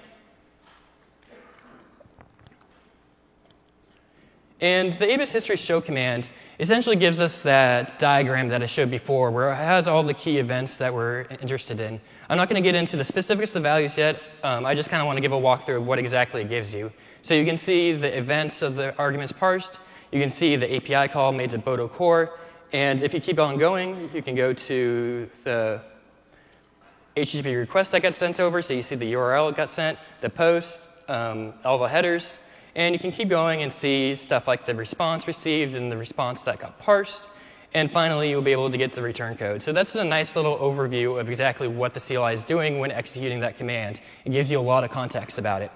And 4.62 4.94
the 4.94 5.06
AWS 5.06 5.34
history 5.34 5.58
show 5.58 5.82
command 5.82 6.30
essentially 6.58 6.96
gives 6.96 7.20
us 7.20 7.38
that 7.39 8.00
diagram 8.00 8.48
that 8.48 8.63
I 8.63 8.65
showed 8.65 8.89
before, 8.89 9.30
where 9.30 9.51
it 9.51 9.56
has 9.56 9.89
all 9.89 10.03
the 10.03 10.13
key 10.13 10.38
events 10.38 10.77
that 10.77 10.94
we're 10.94 11.24
interested 11.42 11.82
in. 11.82 12.00
I'm 12.30 12.38
not 12.38 12.48
going 12.48 12.63
to 12.63 12.65
get 12.65 12.74
into 12.74 12.96
the 12.96 13.03
specifics 13.03 13.50
of 13.50 13.56
the 13.56 13.60
values 13.60 13.98
yet. 13.98 14.22
Um, 14.42 14.65
I 14.65 14.74
just 14.74 14.89
kind 14.89 15.01
of 15.01 15.08
want 15.08 15.18
to 15.18 15.22
give 15.22 15.34
a 15.34 15.39
walkthrough 15.39 15.77
of 15.77 15.86
what 15.86 16.00
exactly 16.00 16.42
it 16.42 16.50
gives 16.50 16.74
you. 16.74 16.94
So 17.22 17.34
you 17.34 17.46
can 17.46 17.58
see 17.58 17.92
the 17.92 18.18
events 18.18 18.62
of 18.62 18.75
the 18.75 18.96
arguments 18.98 19.34
parsed. 19.34 19.80
You 20.13 20.20
can 20.20 20.29
see 20.29 20.55
the 20.55 20.75
API 20.75 21.12
call 21.12 21.32
made 21.32 21.50
to 21.50 21.58
Boto 21.58 21.89
core. 21.89 22.38
And 22.72 23.01
if 23.01 23.15
you 23.15 23.20
keep 23.20 23.39
on 23.39 23.58
going, 23.58 24.12
you 24.13 24.22
can 24.22 24.36
go 24.36 24.53
to 24.53 25.27
the 25.43 25.82
HTTP 27.17 27.58
request 27.58 27.91
that 27.93 28.03
got 28.03 28.13
sent 28.13 28.39
over. 28.39 28.62
So 28.62 28.75
you 28.75 28.84
see 28.84 28.96
the 28.96 29.12
URL 29.13 29.50
it 29.50 29.55
got 29.55 29.72
sent, 29.72 29.98
the 30.22 30.29
post, 30.29 30.88
um, 31.08 31.55
all 31.65 31.79
the 31.79 31.88
headers. 31.88 32.38
And 32.75 32.93
you 32.93 33.00
can 33.00 33.12
keep 33.12 33.27
going 33.27 33.63
and 33.63 33.74
see 33.74 34.13
stuff 34.13 34.48
like 34.48 34.67
the 34.67 34.75
response 34.75 35.25
received 35.25 35.74
and 35.74 35.91
the 35.91 35.98
response 35.98 36.43
that 36.43 36.60
got 36.60 36.77
parsed. 36.77 37.27
And 37.74 37.91
finally, 37.91 38.29
you'll 38.29 38.43
be 38.43 38.51
able 38.51 38.70
to 38.70 38.77
get 38.77 38.91
the 38.91 39.01
return 39.01 39.36
code. 39.36 39.63
So 39.63 39.74
that's 39.74 39.96
a 39.96 40.03
nice 40.03 40.36
little 40.36 40.60
overview 40.60 41.20
of 41.20 41.27
exactly 41.27 41.67
what 41.67 41.96
the 41.96 42.00
CLI 42.00 42.34
is 42.34 42.43
doing 42.43 42.77
when 42.77 42.91
executing 42.91 43.39
that 43.39 43.58
command. 43.58 44.00
It 44.25 44.32
gives 44.32 44.51
you 44.51 44.60
a 44.60 44.62
lot 44.62 44.84
of 44.84 44.91
context 44.91 45.39
about 45.39 45.63
it. 45.63 45.72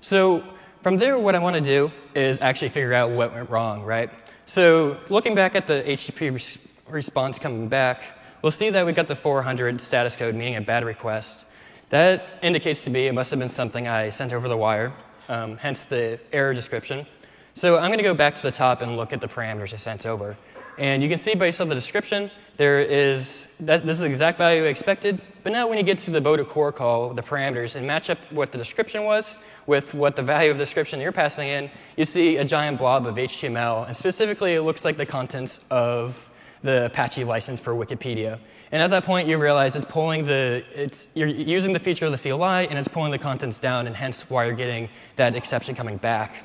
So 0.00 0.44
from 0.82 0.96
there, 0.96 1.18
what 1.18 1.34
I 1.34 1.38
want 1.38 1.56
to 1.56 1.62
do 1.62 1.90
is 2.14 2.40
actually 2.40 2.68
figure 2.68 2.94
out 2.94 3.10
what 3.10 3.34
went 3.34 3.50
wrong, 3.50 3.82
right? 3.82 4.10
So 4.44 4.98
looking 5.08 5.34
back 5.34 5.54
at 5.54 5.66
the 5.66 5.82
HTTP 5.86 6.32
res 6.32 6.58
response 6.88 7.38
coming 7.38 7.68
back, 7.68 8.00
we'll 8.42 8.52
see 8.52 8.70
that 8.70 8.86
we 8.86 8.92
got 8.92 9.08
the 9.08 9.16
400 9.16 9.80
status 9.80 10.16
code, 10.16 10.34
meaning 10.34 10.56
a 10.56 10.60
bad 10.60 10.84
request. 10.84 11.46
That 11.90 12.38
indicates 12.42 12.84
to 12.84 12.90
me 12.90 13.06
it 13.06 13.12
must 13.12 13.30
have 13.30 13.40
been 13.40 13.48
something 13.48 13.88
I 13.88 14.10
sent 14.10 14.32
over 14.32 14.48
the 14.48 14.56
wire 14.56 14.92
um, 15.28 15.56
hence 15.56 15.84
the 15.84 16.18
error 16.32 16.54
description. 16.54 17.06
So 17.54 17.78
I'm 17.78 17.88
going 17.88 17.98
to 17.98 18.04
go 18.04 18.14
back 18.14 18.34
to 18.36 18.42
the 18.42 18.50
top 18.50 18.82
and 18.82 18.96
look 18.96 19.12
at 19.12 19.20
the 19.20 19.28
parameters 19.28 19.72
I 19.72 19.76
sent 19.76 20.06
over. 20.06 20.36
And 20.78 21.02
you 21.02 21.08
can 21.08 21.18
see 21.18 21.34
based 21.34 21.60
on 21.60 21.68
the 21.68 21.74
description, 21.74 22.30
there 22.56 22.80
is, 22.80 23.54
that, 23.60 23.84
this 23.84 23.96
is 23.96 24.00
the 24.00 24.06
exact 24.06 24.38
value 24.38 24.64
expected. 24.64 25.20
But 25.42 25.52
now 25.52 25.68
when 25.68 25.78
you 25.78 25.84
get 25.84 25.98
to 25.98 26.10
the 26.10 26.20
Boto 26.20 26.48
core 26.48 26.72
call, 26.72 27.12
the 27.12 27.22
parameters, 27.22 27.76
and 27.76 27.86
match 27.86 28.10
up 28.10 28.18
what 28.32 28.50
the 28.50 28.58
description 28.58 29.04
was 29.04 29.36
with 29.66 29.94
what 29.94 30.16
the 30.16 30.22
value 30.22 30.50
of 30.50 30.58
the 30.58 30.62
description 30.62 31.00
you're 31.00 31.12
passing 31.12 31.48
in, 31.48 31.70
you 31.96 32.04
see 32.04 32.38
a 32.38 32.44
giant 32.44 32.78
blob 32.78 33.06
of 33.06 33.16
HTML. 33.16 33.86
And 33.86 33.94
specifically, 33.94 34.54
it 34.54 34.62
looks 34.62 34.84
like 34.84 34.96
the 34.96 35.06
contents 35.06 35.60
of 35.70 36.30
the 36.62 36.86
Apache 36.86 37.24
license 37.24 37.60
for 37.60 37.74
Wikipedia. 37.74 38.38
And 38.72 38.82
at 38.82 38.90
that 38.90 39.04
point, 39.04 39.28
you 39.28 39.38
realize 39.38 39.76
it's 39.76 39.84
pulling 39.84 40.24
the, 40.24 40.64
it's, 40.74 41.08
you're 41.14 41.28
using 41.28 41.72
the 41.72 41.78
feature 41.78 42.06
of 42.06 42.12
the 42.12 42.18
CLI 42.18 42.68
and 42.68 42.78
it's 42.78 42.88
pulling 42.88 43.12
the 43.12 43.18
contents 43.18 43.58
down, 43.58 43.86
and 43.86 43.94
hence 43.94 44.28
why 44.28 44.46
you're 44.46 44.54
getting 44.54 44.88
that 45.16 45.36
exception 45.36 45.74
coming 45.74 45.98
back. 45.98 46.42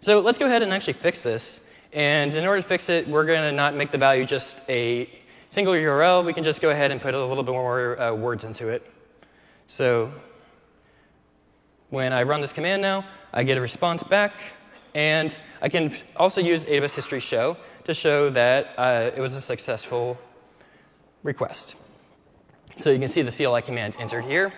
So 0.00 0.20
let's 0.20 0.38
go 0.38 0.46
ahead 0.46 0.62
and 0.62 0.72
actually 0.72 0.92
fix 0.92 1.22
this. 1.22 1.63
And 1.94 2.34
in 2.34 2.44
order 2.44 2.60
to 2.60 2.66
fix 2.66 2.88
it, 2.88 3.06
we're 3.06 3.24
going 3.24 3.42
to 3.42 3.52
not 3.52 3.76
make 3.76 3.92
the 3.92 3.98
value 3.98 4.24
just 4.24 4.58
a 4.68 5.08
single 5.48 5.74
URL. 5.74 6.24
We 6.24 6.32
can 6.32 6.42
just 6.42 6.60
go 6.60 6.70
ahead 6.70 6.90
and 6.90 7.00
put 7.00 7.14
a 7.14 7.24
little 7.24 7.44
bit 7.44 7.52
more 7.52 8.00
uh, 8.00 8.12
words 8.12 8.42
into 8.42 8.66
it. 8.66 8.84
So 9.68 10.12
when 11.90 12.12
I 12.12 12.24
run 12.24 12.40
this 12.40 12.52
command 12.52 12.82
now, 12.82 13.04
I 13.32 13.44
get 13.44 13.58
a 13.58 13.60
response 13.60 14.02
back. 14.02 14.34
And 14.92 15.38
I 15.62 15.68
can 15.68 15.94
also 16.16 16.40
use 16.40 16.64
AWS 16.64 16.96
History 16.96 17.20
Show 17.20 17.56
to 17.84 17.94
show 17.94 18.28
that 18.30 18.74
uh, 18.76 19.12
it 19.16 19.20
was 19.20 19.34
a 19.34 19.40
successful 19.40 20.18
request. 21.22 21.76
So 22.74 22.90
you 22.90 22.98
can 22.98 23.06
see 23.06 23.22
the 23.22 23.30
CLI 23.30 23.62
command 23.62 23.94
entered 24.00 24.24
here. 24.24 24.52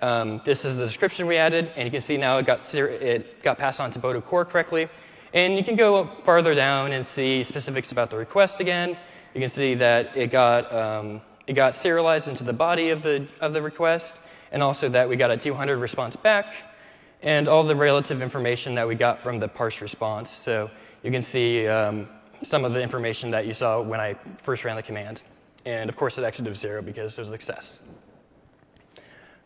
Um, 0.00 0.40
this 0.46 0.64
is 0.64 0.78
the 0.78 0.86
description 0.86 1.26
we 1.26 1.36
added, 1.36 1.70
and 1.76 1.84
you 1.84 1.90
can 1.90 2.00
see 2.00 2.16
now 2.16 2.38
it 2.38 2.46
got, 2.46 2.74
it 2.74 3.42
got 3.42 3.58
passed 3.58 3.78
on 3.78 3.90
to 3.90 3.98
Boto 3.98 4.24
core 4.24 4.46
correctly. 4.46 4.88
And 5.32 5.56
you 5.56 5.64
can 5.64 5.76
go 5.76 6.04
further 6.04 6.54
down 6.54 6.92
and 6.92 7.04
see 7.04 7.42
specifics 7.42 7.92
about 7.92 8.10
the 8.10 8.16
request 8.16 8.60
again. 8.60 8.96
You 9.34 9.40
can 9.40 9.48
see 9.48 9.74
that 9.74 10.16
it 10.16 10.30
got, 10.30 10.72
um, 10.72 11.20
it 11.46 11.52
got 11.52 11.76
serialized 11.76 12.28
into 12.28 12.44
the 12.44 12.52
body 12.52 12.90
of 12.90 13.02
the, 13.02 13.26
of 13.40 13.52
the 13.52 13.60
request, 13.60 14.20
and 14.50 14.62
also 14.62 14.88
that 14.88 15.08
we 15.08 15.16
got 15.16 15.30
a 15.30 15.36
200 15.36 15.76
response 15.76 16.16
back, 16.16 16.54
and 17.22 17.48
all 17.48 17.64
the 17.64 17.76
relative 17.76 18.22
information 18.22 18.74
that 18.76 18.88
we 18.88 18.94
got 18.94 19.22
from 19.22 19.38
the 19.40 19.48
parse 19.48 19.82
response. 19.82 20.30
So 20.30 20.70
you 21.02 21.10
can 21.10 21.22
see 21.22 21.66
um, 21.68 22.08
some 22.42 22.64
of 22.64 22.72
the 22.72 22.82
information 22.82 23.30
that 23.32 23.46
you 23.46 23.52
saw 23.52 23.80
when 23.80 24.00
I 24.00 24.14
first 24.42 24.64
ran 24.64 24.76
the 24.76 24.82
command. 24.82 25.22
And 25.64 25.90
of 25.90 25.96
course, 25.96 26.18
it 26.18 26.24
exited 26.24 26.56
zero 26.56 26.80
because 26.80 27.18
it 27.18 27.20
was 27.20 27.28
success. 27.28 27.80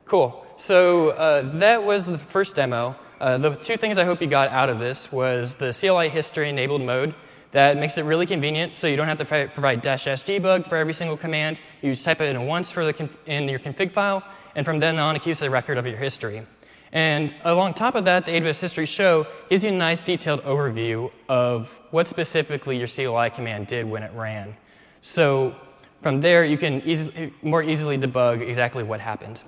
Cool. 0.05 0.45
So 0.57 1.11
uh, 1.11 1.43
that 1.59 1.85
was 1.85 2.07
the 2.07 2.19
first 2.19 2.57
demo. 2.57 2.97
Uh, 3.21 3.37
the 3.37 3.55
two 3.55 3.77
things 3.77 3.99
I 3.99 4.05
hope 4.05 4.23
you 4.23 4.27
got 4.27 4.49
out 4.49 4.71
of 4.71 4.79
this 4.79 5.13
was 5.13 5.57
the 5.57 5.73
CLI 5.79 6.09
history 6.09 6.49
enabled 6.49 6.81
mode. 6.81 7.15
That 7.53 7.77
makes 7.77 7.99
it 7.99 8.05
really 8.05 8.25
convenient, 8.25 8.75
so 8.75 8.87
you 8.87 8.97
don't 8.97 9.09
have 9.09 9.19
to 9.19 9.49
provide 9.53 9.83
dash 9.83 10.05
dash 10.05 10.23
debug 10.23 10.67
for 10.69 10.77
every 10.77 10.95
single 10.95 11.19
command. 11.19 11.61
You 11.83 11.91
just 11.93 12.05
type 12.05 12.21
it 12.23 12.35
in 12.35 12.47
once 12.47 12.71
for 12.71 12.85
the 12.85 13.09
in 13.27 13.47
your 13.49 13.59
config 13.59 13.91
file, 13.93 14.23
and 14.55 14.65
from 14.65 14.79
then 14.79 14.99
on, 14.99 15.17
it 15.17 15.23
keeps 15.23 15.43
a 15.43 15.51
record 15.51 15.77
of 15.77 15.87
your 15.87 15.99
history. 15.99 16.47
And 16.93 17.35
along 17.45 17.75
top 17.75 17.95
of 17.95 18.05
that, 18.07 18.25
the 18.25 18.33
AWS 18.33 18.61
History 18.61 18.87
Show 18.87 19.27
gives 19.49 19.65
you 19.65 19.71
a 19.71 19.75
nice 19.75 20.03
detailed 20.03 20.43
overview 20.43 21.13
of 21.29 21.69
what 21.91 22.09
specifically 22.09 22.79
your 22.79 22.89
CLI 22.89 23.31
command 23.31 23.67
did 23.67 23.85
when 23.85 24.03
it 24.03 24.13
ran. 24.15 24.57
So 25.03 25.55
from 26.03 26.21
there, 26.21 26.45
you 26.45 26.57
can 26.57 26.81
easily, 26.83 27.33
more 27.43 27.63
easily 27.63 27.99
debug 27.99 28.41
exactly 28.41 28.83
what 28.83 29.01
happened. 29.01 29.43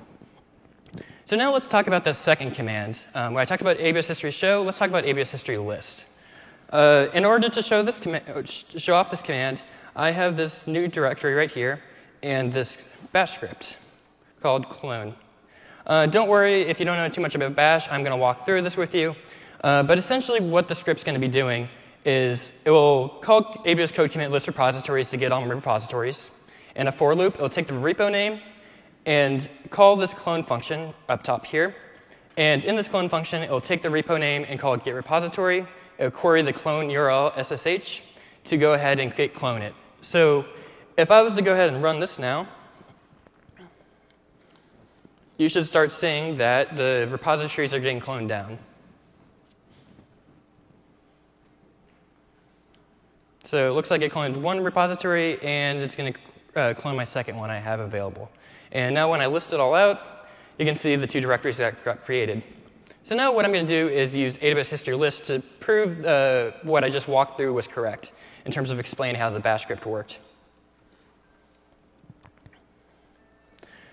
So 1.33 1.39
now 1.39 1.51
let's 1.51 1.67
talk 1.67 1.87
about 1.87 2.05
the 2.05 2.13
second 2.13 2.51
command. 2.51 3.07
Um, 3.15 3.33
when 3.33 3.41
I 3.41 3.47
talked 3.47 3.63
about 3.63 3.79
AWS 3.79 4.07
History 4.07 4.31
Show, 4.31 4.63
let's 4.65 4.77
talk 4.77 4.91
about 4.91 5.05
AWS 5.05 5.31
History 5.31 5.57
List. 5.57 6.05
Uh, 6.69 7.07
in 7.15 7.25
order 7.25 7.49
to 7.49 7.63
show, 7.63 7.81
this 7.81 8.07
uh, 8.07 8.43
show 8.45 8.95
off 8.95 9.11
this 9.11 9.23
command, 9.23 9.63
I 9.97 10.11
have 10.11 10.37
this 10.37 10.67
new 10.67 10.89
directory 10.89 11.33
right 11.33 11.51
here 11.51 11.81
and 12.23 12.53
this 12.53 12.93
bash 13.13 13.33
script 13.33 13.79
called 14.43 14.69
clone. 14.69 15.15
Uh, 15.87 16.05
don't 16.05 16.29
worry 16.29 16.65
if 16.65 16.79
you 16.79 16.85
don't 16.85 16.99
know 16.99 17.09
too 17.09 17.23
much 17.23 17.35
about 17.35 17.57
bash, 17.57 17.89
I'm 17.91 18.03
going 18.03 18.15
to 18.15 18.21
walk 18.21 18.45
through 18.45 18.61
this 18.61 18.77
with 18.77 18.95
you. 18.95 19.17
Uh, 19.65 19.83
but 19.83 19.97
essentially 19.97 20.41
what 20.41 20.69
the 20.69 20.75
script's 20.75 21.03
going 21.03 21.19
to 21.19 21.27
be 21.27 21.33
doing 21.33 21.67
is 22.05 22.53
it 22.67 22.71
will 22.71 23.09
call 23.09 23.43
AWS 23.65 23.95
code 23.95 24.11
commit 24.11 24.31
list 24.31 24.49
repositories 24.49 25.09
to 25.09 25.17
get 25.17 25.33
all 25.33 25.41
my 25.41 25.47
repositories 25.47 26.31
in 26.77 26.89
a 26.89 26.93
for 26.93 27.15
loop, 27.15 27.37
it'll 27.37 27.49
take 27.49 27.69
the 27.69 27.73
repo 27.73 28.13
name 28.13 28.43
and 29.07 29.49
call 29.71 29.97
this 29.97 30.15
clone 30.15 30.43
function 30.43 30.95
up 31.09 31.23
top 31.23 31.47
here. 31.47 31.75
And 32.37 32.65
in 32.65 32.77
this 32.77 32.89
clone 32.89 33.09
function, 33.09 33.43
it'll 33.43 33.61
take 33.61 33.83
the 33.83 33.89
repo 33.89 34.19
name 34.19 34.47
and 34.49 34.59
call 34.59 34.75
it 34.75 34.85
get 34.85 34.95
repository. 34.95 35.67
It'll 35.99 36.11
query 36.11 36.43
the 36.43 36.53
clone 36.53 36.89
URL 36.89 37.33
SSH 37.37 38.01
to 38.45 38.57
go 38.57 38.73
ahead 38.73 38.99
and 39.01 39.15
git 39.15 39.35
clone 39.35 39.63
it. 39.63 39.75
So 40.01 40.47
if 40.97 41.11
I 41.11 41.23
was 41.23 41.37
to 41.37 41.43
go 41.43 41.53
ahead 41.53 41.73
and 41.73 41.83
run 41.83 42.01
this 42.01 42.19
now, 42.19 42.49
you 45.37 45.49
should 45.49 45.67
start 45.67 45.93
seeing 45.93 46.37
that 46.37 46.77
the 46.77 47.09
repositories 47.11 47.75
are 47.75 47.81
getting 47.81 48.01
cloned 48.01 48.29
down. 48.29 48.59
So 53.45 53.71
it 53.71 53.75
looks 53.75 53.91
like 53.91 54.03
it 54.03 54.13
cloned 54.13 54.37
one 54.37 54.63
repository, 54.63 55.43
and 55.43 55.81
it's 55.81 55.97
going 55.97 56.15
to 56.15 56.61
uh, 56.61 56.75
clone 56.75 56.97
my 56.97 57.05
second 57.05 57.37
one 57.37 57.51
I 57.51 57.59
have 57.59 57.81
available. 57.81 58.31
And 58.73 58.95
now 58.95 59.11
when 59.11 59.21
I 59.21 59.27
list 59.27 59.53
it 59.53 59.61
all 59.61 59.75
out, 59.75 60.01
you 60.59 60.65
can 60.65 60.75
see 60.75 60.97
the 60.97 61.07
two 61.07 61.21
directories 61.21 61.59
that 61.59 61.85
got 61.85 62.05
created. 62.05 62.43
So 63.03 63.17
now 63.17 63.33
what 63.33 63.45
I'm 63.45 63.53
going 63.53 63.67
to 63.67 63.73
do 63.73 63.89
is 63.89 64.17
use 64.17 64.39
AWS 64.39 64.71
history 64.71 64.95
list 64.95 65.25
to 65.25 65.41
prove 65.61 66.05
uh, 66.05 66.53
what 66.63 66.85
I 66.85 66.89
just 66.89 67.09
walked 67.09 67.37
through 67.37 67.53
was 67.53 67.67
correct 67.67 68.13
in 68.45 68.53
terms 68.53 68.71
of 68.71 68.79
explaining 68.79 69.21
how 69.21 69.31
the 69.31 69.41
bash 69.41 69.63
script 69.63 69.87
worked. 69.87 70.21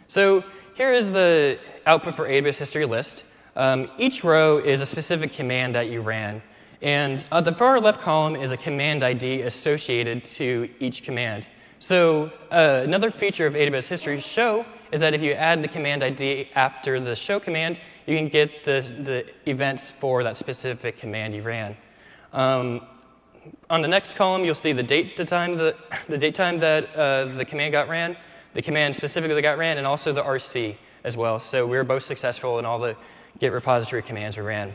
So 0.07 0.43
here 0.75 0.93
is 0.93 1.11
the 1.11 1.59
output 1.85 2.15
for 2.15 2.27
AWS 2.27 2.57
history 2.57 2.85
list. 2.85 3.25
Um, 3.55 3.89
each 3.97 4.23
row 4.23 4.57
is 4.57 4.79
a 4.79 4.85
specific 4.85 5.33
command 5.33 5.75
that 5.75 5.89
you 5.89 6.01
ran. 6.01 6.41
And 6.81 7.19
the 7.19 7.53
far 7.53 7.81
left 7.81 7.99
column 7.99 8.35
is 8.35 8.51
a 8.51 8.57
command 8.57 9.03
ID 9.03 9.41
associated 9.41 10.23
to 10.25 10.69
each 10.79 11.03
command. 11.03 11.49
So 11.79 12.33
uh, 12.51 12.81
another 12.83 13.09
feature 13.09 13.47
of 13.47 13.53
AWS 13.53 13.87
History 13.87 14.19
Show 14.19 14.65
is 14.91 14.99
that 14.99 15.13
if 15.13 15.21
you 15.21 15.31
add 15.31 15.63
the 15.63 15.69
command 15.69 16.03
ID 16.03 16.49
after 16.53 16.99
the 16.99 17.15
show 17.15 17.39
command, 17.39 17.79
you 18.05 18.17
can 18.17 18.27
get 18.27 18.65
the, 18.65 18.81
the 18.81 19.49
events 19.49 19.89
for 19.89 20.21
that 20.23 20.35
specific 20.35 20.99
command 20.99 21.33
you 21.33 21.41
ran. 21.41 21.77
Um, 22.33 22.81
on 23.69 23.81
the 23.81 23.87
next 23.87 24.15
column, 24.15 24.43
you'll 24.43 24.55
see 24.55 24.73
the 24.73 24.83
date, 24.83 25.15
the 25.15 25.23
time, 25.23 25.55
the, 25.55 25.73
the 26.09 26.17
date 26.17 26.35
time 26.35 26.59
that 26.59 26.93
uh, 26.95 27.25
the 27.25 27.45
command 27.45 27.71
got 27.71 27.87
ran, 27.87 28.17
the 28.53 28.61
command 28.61 28.93
specifically 28.93 29.35
that 29.35 29.41
got 29.41 29.57
ran, 29.57 29.77
and 29.77 29.87
also 29.87 30.11
the 30.11 30.23
RC 30.23 30.75
as 31.05 31.15
well. 31.15 31.39
So 31.39 31.65
we 31.65 31.77
were 31.77 31.85
both 31.85 32.03
successful 32.03 32.59
in 32.59 32.65
all 32.65 32.79
the 32.79 32.97
Git 33.39 33.53
repository 33.53 34.01
commands 34.01 34.35
we 34.35 34.43
ran. 34.43 34.73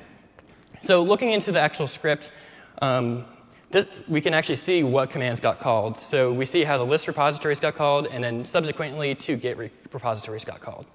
So 0.80 1.02
looking 1.02 1.32
into 1.32 1.52
the 1.52 1.61
actual 1.61 1.87
script, 1.87 2.32
um, 2.80 3.26
this, 3.75 3.87
we 4.07 4.21
can 4.21 4.35
actually 4.35 4.57
see 4.57 4.85
what 4.85 5.11
commands 5.11 5.40
got 5.40 5.59
called. 5.59 5.99
So 5.99 6.33
we 6.33 6.45
see 6.45 6.62
how 6.62 6.78
the 6.78 6.87
list 6.87 7.09
repositories 7.09 7.59
got 7.59 7.75
called, 7.75 8.07
and 8.07 8.23
then 8.23 8.45
subsequently 8.45 9.16
two 9.16 9.37
Git 9.37 9.59
repositories 9.59 10.45
got 10.45 10.61
called. 10.61 10.87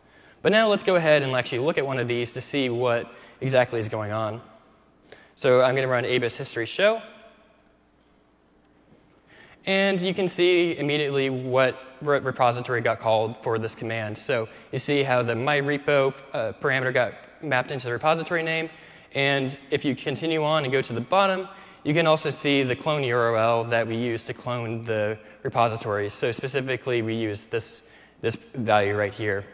But 0.42 0.54
now 0.54 0.70
let's 0.70 0.86
go 0.86 0.96
ahead 0.96 1.22
and 1.22 1.36
actually 1.36 1.60
look 1.60 1.78
at 1.78 1.86
one 1.86 2.00
of 2.00 2.08
these 2.08 2.32
to 2.32 2.42
see 2.42 2.70
what 2.70 3.14
exactly 3.42 3.82
is 3.82 3.90
going 3.90 4.14
on. 4.14 4.42
So 5.36 5.62
I'm 5.62 5.76
going 5.76 5.88
to 5.88 5.92
run 5.92 6.06
AWS 6.06 6.38
history 6.38 6.66
show. 6.66 7.02
And 9.66 10.02
you 10.02 10.14
can 10.14 10.30
see 10.30 10.78
immediately 10.78 11.30
what 11.30 11.78
repository 12.02 12.80
got 12.80 13.02
called 13.02 13.36
for 13.44 13.60
this 13.60 13.76
command. 13.76 14.18
So 14.18 14.48
you 14.72 14.80
see 14.80 15.04
how 15.04 15.22
the 15.22 15.34
myrepo 15.34 16.14
uh, 16.32 16.54
parameter 16.62 16.94
got 16.94 17.14
mapped 17.44 17.72
into 17.72 17.88
the 17.88 17.92
repository 17.92 18.42
name. 18.42 18.70
And 19.14 19.60
if 19.70 19.84
you 19.84 19.96
continue 19.96 20.46
on 20.46 20.64
and 20.64 20.72
go 20.72 20.82
to 20.82 20.94
the 20.94 21.02
bottom, 21.02 21.50
you 21.84 21.94
can 21.94 22.08
also 22.08 22.30
see 22.30 22.64
the 22.64 22.76
clone 22.76 23.04
URL 23.04 23.70
that 23.70 23.88
we 23.88 23.96
use 23.96 24.24
to 24.26 24.34
clone 24.34 24.84
the 24.84 25.18
repositories. 25.44 26.14
So 26.14 26.32
specifically, 26.32 27.02
we 27.02 27.16
use 27.16 27.46
this, 27.46 27.84
this 28.22 28.36
value 28.54 28.96
right 28.96 29.14
here. 29.14 29.46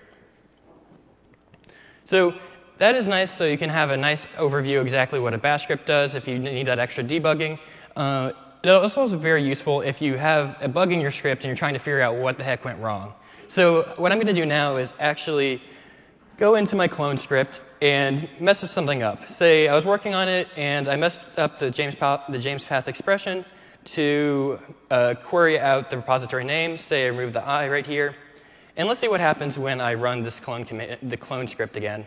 So 2.03 2.35
that 2.77 2.95
is 2.95 3.07
nice, 3.07 3.31
so 3.31 3.45
you 3.45 3.57
can 3.57 3.69
have 3.69 3.91
a 3.91 3.97
nice 3.97 4.25
overview 4.37 4.81
exactly 4.81 5.19
what 5.19 5.33
a 5.33 5.37
bash 5.37 5.63
script 5.63 5.85
does 5.85 6.15
if 6.15 6.27
you 6.27 6.37
need 6.39 6.67
that 6.67 6.79
extra 6.79 7.03
debugging. 7.03 7.59
Uh, 7.95 8.31
it 8.63 8.69
also 8.69 9.03
is 9.03 9.13
very 9.13 9.47
useful 9.47 9.81
if 9.81 10.01
you 10.01 10.15
have 10.15 10.57
a 10.59 10.67
bug 10.67 10.91
in 10.91 10.99
your 10.99 11.11
script 11.11 11.43
and 11.43 11.49
you're 11.49 11.55
trying 11.55 11.73
to 11.73 11.79
figure 11.79 12.01
out 12.01 12.15
what 12.15 12.37
the 12.37 12.43
heck 12.43 12.65
went 12.65 12.79
wrong. 12.79 13.13
So 13.47 13.83
what 13.97 14.11
I'm 14.11 14.17
going 14.17 14.27
to 14.27 14.33
do 14.33 14.45
now 14.45 14.77
is 14.77 14.93
actually 14.99 15.61
go 16.37 16.55
into 16.55 16.75
my 16.75 16.87
clone 16.87 17.17
script 17.17 17.61
and 17.81 18.27
mess 18.39 18.69
something 18.69 19.03
up. 19.03 19.29
Say 19.29 19.67
I 19.67 19.75
was 19.75 19.85
working 19.85 20.13
on 20.13 20.27
it 20.27 20.47
and 20.57 20.87
I 20.87 20.95
messed 20.95 21.37
up 21.39 21.59
the 21.59 21.67
JMESPath, 21.67 22.31
the 22.31 22.37
JMESPath 22.37 22.87
expression 22.87 23.45
to 23.85 24.59
uh, 24.89 25.15
query 25.23 25.59
out 25.59 25.89
the 25.89 25.97
repository 25.97 26.43
name. 26.43 26.77
Say 26.77 27.05
I 27.05 27.09
remove 27.09 27.33
the 27.33 27.45
i 27.45 27.69
right 27.69 27.85
here. 27.85 28.15
And 28.77 28.87
let's 28.87 28.99
see 28.99 29.07
what 29.07 29.21
happens 29.21 29.57
when 29.57 29.79
I 29.79 29.93
run 29.93 30.23
this 30.23 30.39
clone 30.39 30.65
commit 30.65 30.99
the 31.07 31.17
clone 31.17 31.47
script 31.47 31.77
again. 31.77 32.05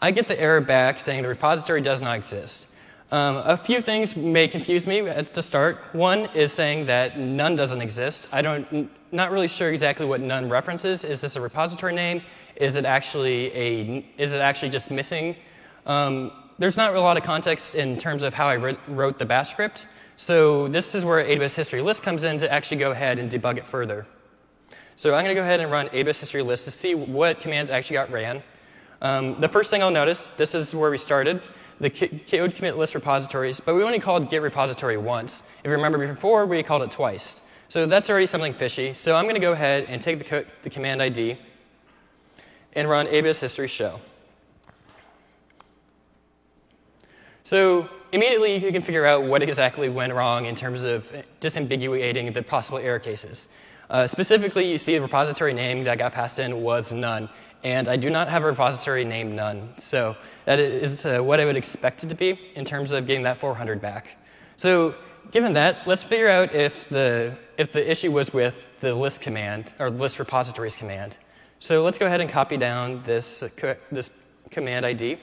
I 0.00 0.10
get 0.10 0.26
the 0.26 0.40
error 0.40 0.60
back 0.60 0.98
saying 0.98 1.22
the 1.22 1.28
repository 1.28 1.80
does 1.80 2.00
not 2.00 2.16
exist. 2.16 2.71
Um, 3.12 3.42
a 3.44 3.58
few 3.58 3.82
things 3.82 4.16
may 4.16 4.48
confuse 4.48 4.86
me 4.86 5.00
at 5.00 5.34
the 5.34 5.42
start. 5.42 5.76
One 5.92 6.30
is 6.34 6.50
saying 6.50 6.86
that 6.86 7.18
none 7.18 7.56
doesn't 7.56 7.82
exist. 7.82 8.26
I 8.32 8.40
don't, 8.40 8.90
not 9.12 9.30
really 9.30 9.48
sure 9.48 9.70
exactly 9.70 10.06
what 10.06 10.22
none 10.22 10.48
references. 10.48 11.04
Is 11.04 11.20
this 11.20 11.36
a 11.36 11.40
repository 11.42 11.94
name? 11.94 12.22
Is 12.56 12.76
it 12.76 12.86
actually 12.86 13.54
a, 13.54 14.06
is 14.16 14.32
it 14.32 14.40
actually 14.40 14.70
just 14.70 14.90
missing? 14.90 15.36
Um, 15.84 16.32
there's 16.58 16.78
not 16.78 16.94
a 16.94 17.00
lot 17.00 17.18
of 17.18 17.22
context 17.22 17.74
in 17.74 17.98
terms 17.98 18.22
of 18.22 18.32
how 18.32 18.48
I 18.48 18.56
wrote 18.88 19.18
the 19.18 19.26
bash 19.26 19.50
script. 19.50 19.86
So 20.16 20.68
this 20.68 20.94
is 20.94 21.04
where 21.04 21.22
AWS 21.22 21.54
history 21.54 21.82
list 21.82 22.02
comes 22.02 22.24
in 22.24 22.38
to 22.38 22.50
actually 22.50 22.78
go 22.78 22.92
ahead 22.92 23.18
and 23.18 23.30
debug 23.30 23.58
it 23.58 23.66
further. 23.66 24.06
So 24.96 25.10
I'm 25.14 25.22
going 25.22 25.34
to 25.36 25.38
go 25.38 25.42
ahead 25.42 25.60
and 25.60 25.70
run 25.70 25.88
AWS 25.88 26.20
history 26.20 26.42
list 26.42 26.64
to 26.64 26.70
see 26.70 26.94
what 26.94 27.42
commands 27.42 27.70
actually 27.70 27.94
got 27.94 28.10
ran. 28.10 28.42
Um, 29.02 29.38
the 29.38 29.50
first 29.50 29.70
thing 29.70 29.82
I'll 29.82 29.90
notice, 29.90 30.28
this 30.38 30.54
is 30.54 30.74
where 30.74 30.90
we 30.90 30.96
started, 30.96 31.42
the 31.82 31.90
code 31.90 32.54
commit 32.54 32.78
list 32.78 32.94
repositories, 32.94 33.58
but 33.58 33.74
we 33.74 33.82
only 33.82 33.98
called 33.98 34.30
git 34.30 34.40
repository 34.40 34.96
once. 34.96 35.42
If 35.58 35.66
you 35.66 35.72
remember 35.72 36.06
before, 36.06 36.46
we 36.46 36.62
called 36.62 36.82
it 36.82 36.92
twice. 36.92 37.42
So 37.68 37.86
that's 37.86 38.08
already 38.08 38.26
something 38.26 38.52
fishy. 38.52 38.94
So 38.94 39.16
I'm 39.16 39.24
going 39.24 39.34
to 39.34 39.40
go 39.40 39.50
ahead 39.50 39.86
and 39.88 40.00
take 40.00 40.20
the, 40.20 40.46
the 40.62 40.70
command 40.70 41.02
ID 41.02 41.36
and 42.74 42.88
run 42.88 43.06
AWS 43.08 43.40
history 43.40 43.66
show. 43.66 44.00
So 47.42 47.88
immediately 48.12 48.64
you 48.64 48.70
can 48.70 48.82
figure 48.82 49.04
out 49.04 49.24
what 49.24 49.42
exactly 49.42 49.88
went 49.88 50.12
wrong 50.12 50.44
in 50.44 50.54
terms 50.54 50.84
of 50.84 51.12
disambiguating 51.40 52.32
the 52.32 52.44
possible 52.44 52.78
error 52.78 53.00
cases. 53.00 53.48
Uh, 53.90 54.06
specifically, 54.06 54.70
you 54.70 54.78
see 54.78 54.94
the 54.94 55.02
repository 55.02 55.52
name 55.52 55.82
that 55.84 55.98
got 55.98 56.12
passed 56.12 56.38
in 56.38 56.62
was 56.62 56.92
none. 56.92 57.28
And 57.64 57.88
I 57.88 57.96
do 57.96 58.10
not 58.10 58.28
have 58.28 58.42
a 58.42 58.46
repository 58.46 59.04
named 59.04 59.34
none. 59.34 59.74
So 59.76 60.16
that 60.46 60.58
is 60.58 61.06
uh, 61.06 61.20
what 61.20 61.38
I 61.38 61.44
would 61.44 61.56
expect 61.56 62.02
it 62.02 62.08
to 62.08 62.14
be 62.14 62.38
in 62.54 62.64
terms 62.64 62.90
of 62.92 63.06
getting 63.06 63.22
that 63.22 63.38
400 63.38 63.80
back. 63.80 64.16
So 64.56 64.94
given 65.30 65.52
that, 65.52 65.86
let's 65.86 66.02
figure 66.02 66.28
out 66.28 66.54
if 66.54 66.88
the, 66.88 67.36
if 67.56 67.72
the 67.72 67.88
issue 67.88 68.10
was 68.10 68.32
with 68.32 68.66
the 68.80 68.94
list 68.94 69.20
command, 69.20 69.74
or 69.78 69.90
list 69.90 70.18
repositories 70.18 70.76
command. 70.76 71.18
So 71.60 71.84
let's 71.84 71.98
go 71.98 72.06
ahead 72.06 72.20
and 72.20 72.28
copy 72.28 72.56
down 72.56 73.02
this, 73.04 73.44
uh, 73.44 73.74
this 73.92 74.10
command 74.50 74.84
ID. 74.84 75.18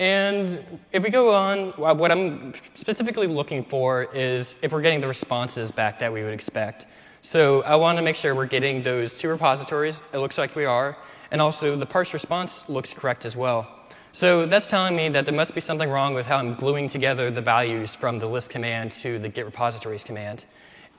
And 0.00 0.82
if 0.92 1.02
we 1.02 1.10
go 1.10 1.32
on, 1.32 1.70
what 1.72 2.10
I'm 2.10 2.54
specifically 2.74 3.26
looking 3.26 3.64
for 3.64 4.04
is 4.14 4.56
if 4.62 4.72
we're 4.72 4.82
getting 4.82 5.00
the 5.00 5.08
responses 5.08 5.70
back 5.70 5.98
that 6.00 6.12
we 6.12 6.22
would 6.24 6.34
expect. 6.34 6.86
So 7.24 7.62
I 7.62 7.76
want 7.76 7.96
to 7.96 8.02
make 8.02 8.16
sure 8.16 8.34
we're 8.34 8.44
getting 8.44 8.82
those 8.82 9.16
two 9.16 9.30
repositories. 9.30 10.02
It 10.12 10.18
looks 10.18 10.36
like 10.36 10.54
we 10.54 10.66
are. 10.66 10.94
And 11.30 11.40
also 11.40 11.74
the 11.74 11.86
parse 11.86 12.12
response 12.12 12.68
looks 12.68 12.92
correct 12.92 13.24
as 13.24 13.34
well. 13.34 13.66
So 14.12 14.44
that's 14.44 14.68
telling 14.68 14.94
me 14.94 15.08
that 15.08 15.24
there 15.24 15.34
must 15.34 15.54
be 15.54 15.62
something 15.62 15.88
wrong 15.88 16.12
with 16.12 16.26
how 16.26 16.36
I'm 16.36 16.54
gluing 16.54 16.86
together 16.86 17.30
the 17.30 17.40
values 17.40 17.94
from 17.94 18.18
the 18.18 18.26
list 18.26 18.50
command 18.50 18.92
to 18.92 19.18
the 19.18 19.30
git 19.30 19.46
repositories 19.46 20.04
command. 20.04 20.44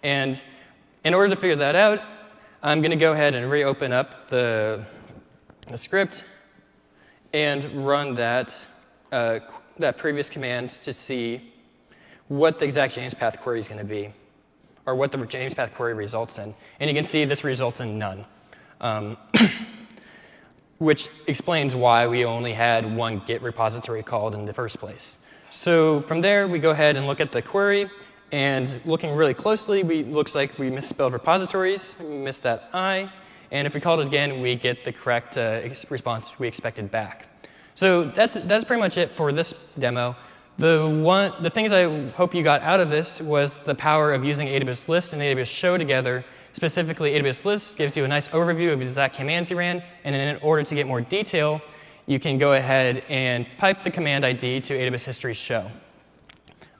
And 0.01 0.43
in 1.03 1.13
order 1.13 1.35
to 1.35 1.39
figure 1.39 1.57
that 1.57 1.75
out, 1.75 2.01
I'm 2.63 2.81
going 2.81 2.89
to 2.89 2.97
go 2.97 3.13
ahead 3.13 3.35
and 3.35 3.51
reopen 3.51 3.93
up 3.93 4.27
the, 4.29 4.83
the 5.67 5.77
script 5.77 6.25
and 7.33 7.85
run 7.85 8.15
that 8.15 8.65
uh, 9.11 9.41
that 9.77 9.99
previous 9.99 10.31
command 10.31 10.69
to 10.69 10.91
see 10.91 11.53
what 12.29 12.57
the 12.57 12.65
exact 12.65 12.95
JMESPath 12.95 13.41
query 13.41 13.59
is 13.59 13.67
going 13.67 13.79
to 13.79 13.85
be, 13.85 14.11
or 14.85 14.95
what 14.95 15.11
the 15.11 15.17
JMESPath 15.17 15.73
query 15.73 15.93
results 15.93 16.37
in. 16.37 16.53
And 16.79 16.89
you 16.89 16.95
can 16.95 17.03
see 17.03 17.25
this 17.25 17.43
results 17.43 17.79
in 17.79 17.97
none, 17.97 18.25
um, 18.81 19.17
which 20.77 21.09
explains 21.27 21.75
why 21.75 22.07
we 22.07 22.25
only 22.25 22.53
had 22.53 22.95
one 22.95 23.21
Git 23.25 23.41
repository 23.41 24.03
called 24.03 24.35
in 24.35 24.45
the 24.45 24.53
first 24.53 24.79
place. 24.79 25.19
So 25.49 26.01
from 26.01 26.21
there, 26.21 26.47
we 26.47 26.59
go 26.59 26.71
ahead 26.71 26.97
and 26.97 27.07
look 27.07 27.19
at 27.19 27.31
the 27.31 27.41
query. 27.41 27.89
And 28.31 28.81
looking 28.85 29.15
really 29.15 29.33
closely, 29.33 29.83
we 29.83 30.03
looks 30.03 30.35
like 30.35 30.57
we 30.57 30.69
misspelled 30.69 31.13
repositories. 31.13 31.95
We 31.99 32.17
missed 32.17 32.43
that 32.43 32.69
I. 32.73 33.11
And 33.51 33.67
if 33.67 33.73
we 33.73 33.79
called 33.79 33.99
it 34.01 34.07
again, 34.07 34.41
we 34.41 34.55
get 34.55 34.83
the 34.83 34.91
correct 34.91 35.37
uh, 35.37 35.61
response 35.89 36.37
we 36.39 36.47
expected 36.47 36.91
back. 36.91 37.27
So 37.75 38.05
that's, 38.05 38.33
that's 38.33 38.65
pretty 38.65 38.81
much 38.81 38.97
it 38.97 39.11
for 39.11 39.31
this 39.31 39.53
demo. 39.77 40.15
The, 40.57 40.87
one, 40.87 41.33
the 41.41 41.49
things 41.49 41.73
I 41.73 42.07
hope 42.11 42.33
you 42.33 42.41
got 42.41 42.61
out 42.61 42.79
of 42.79 42.89
this 42.89 43.19
was 43.21 43.57
the 43.57 43.75
power 43.75 44.13
of 44.13 44.23
using 44.23 44.47
AWS 44.47 44.87
List 44.87 45.11
and 45.11 45.21
AWS 45.21 45.47
Show 45.47 45.77
together. 45.77 46.23
Specifically, 46.53 47.11
AWS 47.11 47.43
List 47.43 47.77
gives 47.77 47.97
you 47.97 48.05
a 48.05 48.07
nice 48.07 48.29
overview 48.29 48.71
of 48.71 48.79
exact 48.79 49.17
commands 49.17 49.51
you 49.51 49.57
ran, 49.57 49.83
and 50.05 50.15
in 50.15 50.37
order 50.37 50.63
to 50.63 50.73
get 50.73 50.87
more 50.87 51.01
detail, 51.01 51.59
you 52.05 52.21
can 52.21 52.37
go 52.37 52.53
ahead 52.53 53.03
and 53.09 53.45
pipe 53.57 53.83
the 53.83 53.91
command 53.91 54.25
ID 54.25 54.61
to 54.61 54.73
AWS 54.73 55.03
History 55.03 55.33
Show. 55.33 55.69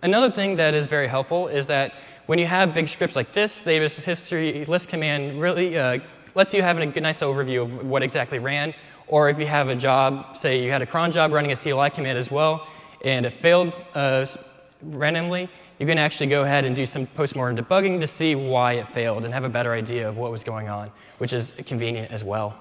Another 0.02 0.32
thing 0.32 0.56
that 0.56 0.74
is 0.74 0.88
very 0.88 1.08
helpful 1.08 1.50
is 1.50 1.68
that 1.68 1.96
when 2.28 2.40
you 2.40 2.46
have 2.46 2.74
big 2.74 2.88
scripts 2.88 3.18
like 3.18 3.34
this, 3.34 3.60
the 3.60 3.72
AWS 3.72 4.04
History 4.06 4.64
List 4.64 4.88
command 4.88 5.42
really 5.42 5.78
uh, 5.78 6.00
lets 6.34 6.54
you 6.54 6.62
have 6.62 6.78
a 6.78 6.86
nice 7.02 7.20
overview 7.20 7.64
of 7.64 7.86
what 7.86 8.04
exactly 8.04 8.40
ran, 8.40 8.74
or 9.08 9.28
if 9.28 9.38
you 9.38 9.48
have 9.48 9.68
a 9.68 9.76
job, 9.76 10.38
say 10.38 10.64
you 10.64 10.72
had 10.72 10.82
a 10.82 10.86
cron 10.86 11.12
job 11.12 11.34
running 11.34 11.52
a 11.52 11.58
CLI 11.58 11.90
command 11.90 12.18
as 12.18 12.32
well, 12.32 12.66
and 13.06 13.26
it 13.26 13.34
failed 13.34 13.72
uh, 13.94 14.26
randomly, 14.82 15.48
you 15.80 15.86
can 15.86 15.98
actually 15.98 16.28
go 16.28 16.44
ahead 16.44 16.66
and 16.66 16.76
do 16.76 16.86
some 16.86 17.06
postmortem 17.06 17.64
debugging 17.64 18.02
to 18.02 18.08
see 18.08 18.36
why 18.36 18.74
it 18.74 18.90
failed 18.90 19.24
and 19.24 19.34
have 19.34 19.44
a 19.44 19.50
better 19.50 19.74
idea 19.74 20.10
of 20.10 20.18
what 20.18 20.32
was 20.32 20.44
going 20.44 20.68
on, 20.68 20.92
which 21.20 21.32
is 21.32 21.54
convenient 21.66 22.12
as 22.12 22.24
well. 22.24 22.58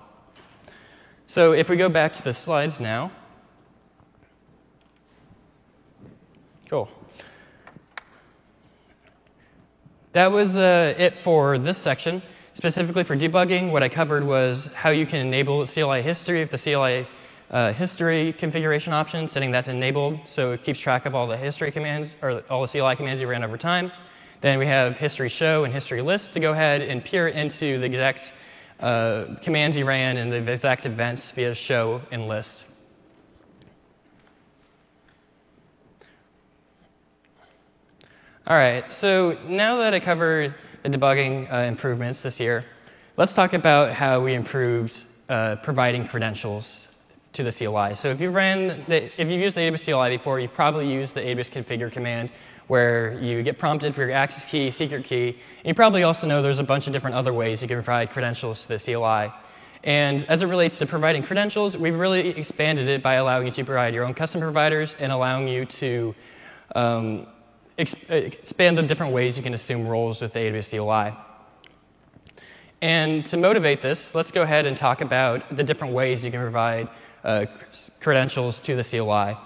So 1.26 1.52
if 1.52 1.70
we 1.70 1.76
go 1.76 1.88
back 1.88 2.12
to 2.12 2.22
the 2.22 2.34
slides 2.34 2.78
now, 2.78 3.10
cool. 6.68 6.90
That 10.12 10.30
was 10.30 10.58
uh, 10.58 10.94
it 10.96 11.18
for 11.24 11.56
this 11.56 11.78
section. 11.78 12.22
Specifically 12.52 13.02
for 13.02 13.16
debugging, 13.16 13.72
what 13.72 13.82
I 13.82 13.88
covered 13.88 14.22
was 14.22 14.68
how 14.74 14.90
you 14.90 15.06
can 15.06 15.26
enable 15.26 15.66
CLI 15.66 16.02
history 16.02 16.42
if 16.42 16.50
the 16.50 16.58
CLI 16.58 17.08
uh, 17.50 17.72
history 17.72 18.32
configuration 18.32 18.92
option, 18.92 19.28
setting 19.28 19.50
that's 19.50 19.68
enabled 19.68 20.18
so 20.26 20.52
it 20.52 20.64
keeps 20.64 20.80
track 20.80 21.06
of 21.06 21.14
all 21.14 21.26
the 21.26 21.36
history 21.36 21.70
commands 21.70 22.16
or 22.22 22.42
all 22.50 22.62
the 22.62 22.68
CLI 22.68 22.96
commands 22.96 23.20
you 23.20 23.26
ran 23.26 23.44
over 23.44 23.56
time. 23.56 23.92
Then 24.40 24.58
we 24.58 24.66
have 24.66 24.98
history 24.98 25.28
show 25.28 25.64
and 25.64 25.72
history 25.72 26.02
list 26.02 26.34
to 26.34 26.40
go 26.40 26.52
ahead 26.52 26.82
and 26.82 27.04
peer 27.04 27.28
into 27.28 27.78
the 27.78 27.86
exact 27.86 28.32
uh, 28.80 29.36
commands 29.40 29.76
you 29.76 29.84
ran 29.84 30.16
and 30.16 30.32
the 30.32 30.50
exact 30.50 30.84
events 30.86 31.30
via 31.30 31.54
show 31.54 32.02
and 32.10 32.28
list. 32.28 32.66
All 38.46 38.56
right, 38.56 38.92
so 38.92 39.38
now 39.46 39.76
that 39.76 39.94
I 39.94 40.00
covered 40.00 40.54
the 40.82 40.90
debugging 40.90 41.50
uh, 41.50 41.66
improvements 41.66 42.20
this 42.20 42.38
year, 42.38 42.66
let's 43.16 43.32
talk 43.32 43.54
about 43.54 43.92
how 43.92 44.20
we 44.20 44.34
improved 44.34 45.06
uh, 45.30 45.56
providing 45.56 46.06
credentials 46.06 46.93
to 47.34 47.42
the 47.42 47.52
CLI. 47.52 47.94
So 47.94 48.08
if 48.08 48.20
you 48.20 48.30
ran, 48.30 48.84
the, 48.88 49.04
if 49.20 49.30
you've 49.30 49.40
used 49.40 49.56
the 49.56 49.60
AWS 49.60 49.84
CLI 49.84 50.16
before, 50.16 50.40
you've 50.40 50.54
probably 50.54 50.90
used 50.90 51.14
the 51.14 51.20
AWS 51.20 51.50
configure 51.50 51.92
command 51.92 52.32
where 52.66 53.20
you 53.20 53.42
get 53.42 53.58
prompted 53.58 53.94
for 53.94 54.02
your 54.02 54.12
access 54.12 54.44
key, 54.50 54.70
secret 54.70 55.04
key. 55.04 55.28
And 55.28 55.66
you 55.66 55.74
probably 55.74 56.02
also 56.02 56.26
know 56.26 56.40
there's 56.40 56.60
a 56.60 56.64
bunch 56.64 56.86
of 56.86 56.92
different 56.92 57.16
other 57.16 57.32
ways 57.32 57.60
you 57.60 57.68
can 57.68 57.76
provide 57.76 58.10
credentials 58.10 58.62
to 58.62 58.68
the 58.68 58.78
CLI. 58.78 59.32
And 59.82 60.24
as 60.30 60.42
it 60.42 60.46
relates 60.46 60.78
to 60.78 60.86
providing 60.86 61.22
credentials, 61.22 61.76
we've 61.76 61.98
really 61.98 62.28
expanded 62.28 62.88
it 62.88 63.02
by 63.02 63.14
allowing 63.14 63.46
you 63.46 63.52
to 63.52 63.64
provide 63.64 63.92
your 63.92 64.04
own 64.04 64.14
custom 64.14 64.40
providers 64.40 64.96
and 64.98 65.12
allowing 65.12 65.46
you 65.46 65.66
to 65.66 66.14
um, 66.74 67.26
exp 67.78 68.10
expand 68.10 68.78
the 68.78 68.82
different 68.82 69.12
ways 69.12 69.36
you 69.36 69.42
can 69.42 69.52
assume 69.52 69.86
roles 69.86 70.22
with 70.22 70.32
the 70.32 70.38
AWS 70.38 70.70
CLI. 70.70 71.16
And 72.80 73.26
to 73.26 73.36
motivate 73.36 73.82
this, 73.82 74.14
let's 74.14 74.30
go 74.30 74.42
ahead 74.42 74.64
and 74.64 74.76
talk 74.76 75.00
about 75.00 75.54
the 75.54 75.62
different 75.62 75.92
ways 75.92 76.24
you 76.24 76.30
can 76.30 76.40
provide 76.40 76.88
uh, 77.24 77.46
credentials 78.00 78.60
to 78.60 78.76
the 78.76 78.84
CLI. 78.84 79.36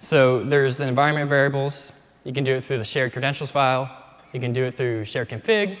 So 0.00 0.42
there's 0.44 0.76
the 0.76 0.86
environment 0.86 1.28
variables. 1.28 1.92
You 2.24 2.32
can 2.32 2.44
do 2.44 2.54
it 2.54 2.64
through 2.64 2.78
the 2.78 2.84
shared 2.84 3.12
credentials 3.12 3.50
file. 3.50 3.90
You 4.32 4.40
can 4.40 4.52
do 4.52 4.64
it 4.64 4.76
through 4.76 5.04
shared 5.04 5.28
config, 5.28 5.78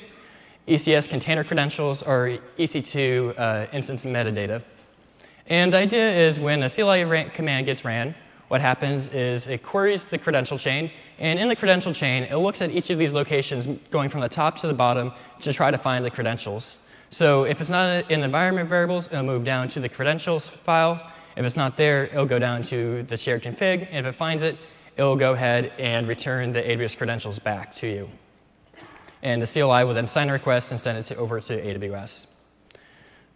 ECS 0.66 1.08
container 1.08 1.44
credentials, 1.44 2.02
or 2.02 2.38
EC2 2.58 3.38
uh, 3.38 3.66
instance 3.72 4.04
metadata. 4.04 4.62
And 5.46 5.72
the 5.72 5.78
idea 5.78 6.10
is 6.10 6.40
when 6.40 6.62
a 6.62 6.70
CLI 6.70 7.30
command 7.34 7.66
gets 7.66 7.84
ran, 7.84 8.14
what 8.48 8.62
happens 8.62 9.10
is 9.10 9.46
it 9.46 9.62
queries 9.62 10.06
the 10.06 10.18
credential 10.18 10.58
chain, 10.58 10.90
and 11.18 11.38
in 11.38 11.48
the 11.48 11.56
credential 11.56 11.92
chain, 11.92 12.24
it 12.24 12.36
looks 12.36 12.62
at 12.62 12.70
each 12.70 12.88
of 12.90 12.98
these 12.98 13.12
locations 13.12 13.66
going 13.90 14.08
from 14.08 14.22
the 14.22 14.28
top 14.28 14.56
to 14.60 14.66
the 14.66 14.74
bottom 14.74 15.12
to 15.40 15.52
try 15.52 15.70
to 15.70 15.78
find 15.78 16.04
the 16.04 16.10
credentials. 16.10 16.80
So 17.10 17.44
if 17.44 17.60
it's 17.60 17.70
not 17.70 18.10
in 18.10 18.22
environment 18.22 18.68
variables, 18.68 19.08
it'll 19.08 19.22
move 19.22 19.44
down 19.44 19.68
to 19.68 19.80
the 19.80 19.88
credentials 19.88 20.48
file. 20.48 21.12
If 21.38 21.44
it's 21.44 21.56
not 21.56 21.76
there, 21.76 22.06
it'll 22.06 22.26
go 22.26 22.40
down 22.40 22.62
to 22.62 23.04
the 23.04 23.16
shared 23.16 23.44
config, 23.44 23.86
and 23.92 24.04
if 24.04 24.14
it 24.14 24.18
finds 24.18 24.42
it, 24.42 24.58
it'll 24.96 25.14
go 25.14 25.34
ahead 25.34 25.72
and 25.78 26.08
return 26.08 26.50
the 26.50 26.60
AWS 26.60 26.98
credentials 26.98 27.38
back 27.38 27.72
to 27.76 27.86
you. 27.86 28.10
And 29.22 29.40
the 29.40 29.46
CLI 29.46 29.84
will 29.84 29.94
then 29.94 30.08
sign 30.08 30.30
a 30.30 30.32
request 30.32 30.72
and 30.72 30.80
send 30.80 30.98
it 30.98 31.04
to, 31.04 31.16
over 31.16 31.40
to 31.40 31.62
AWS. 31.62 32.26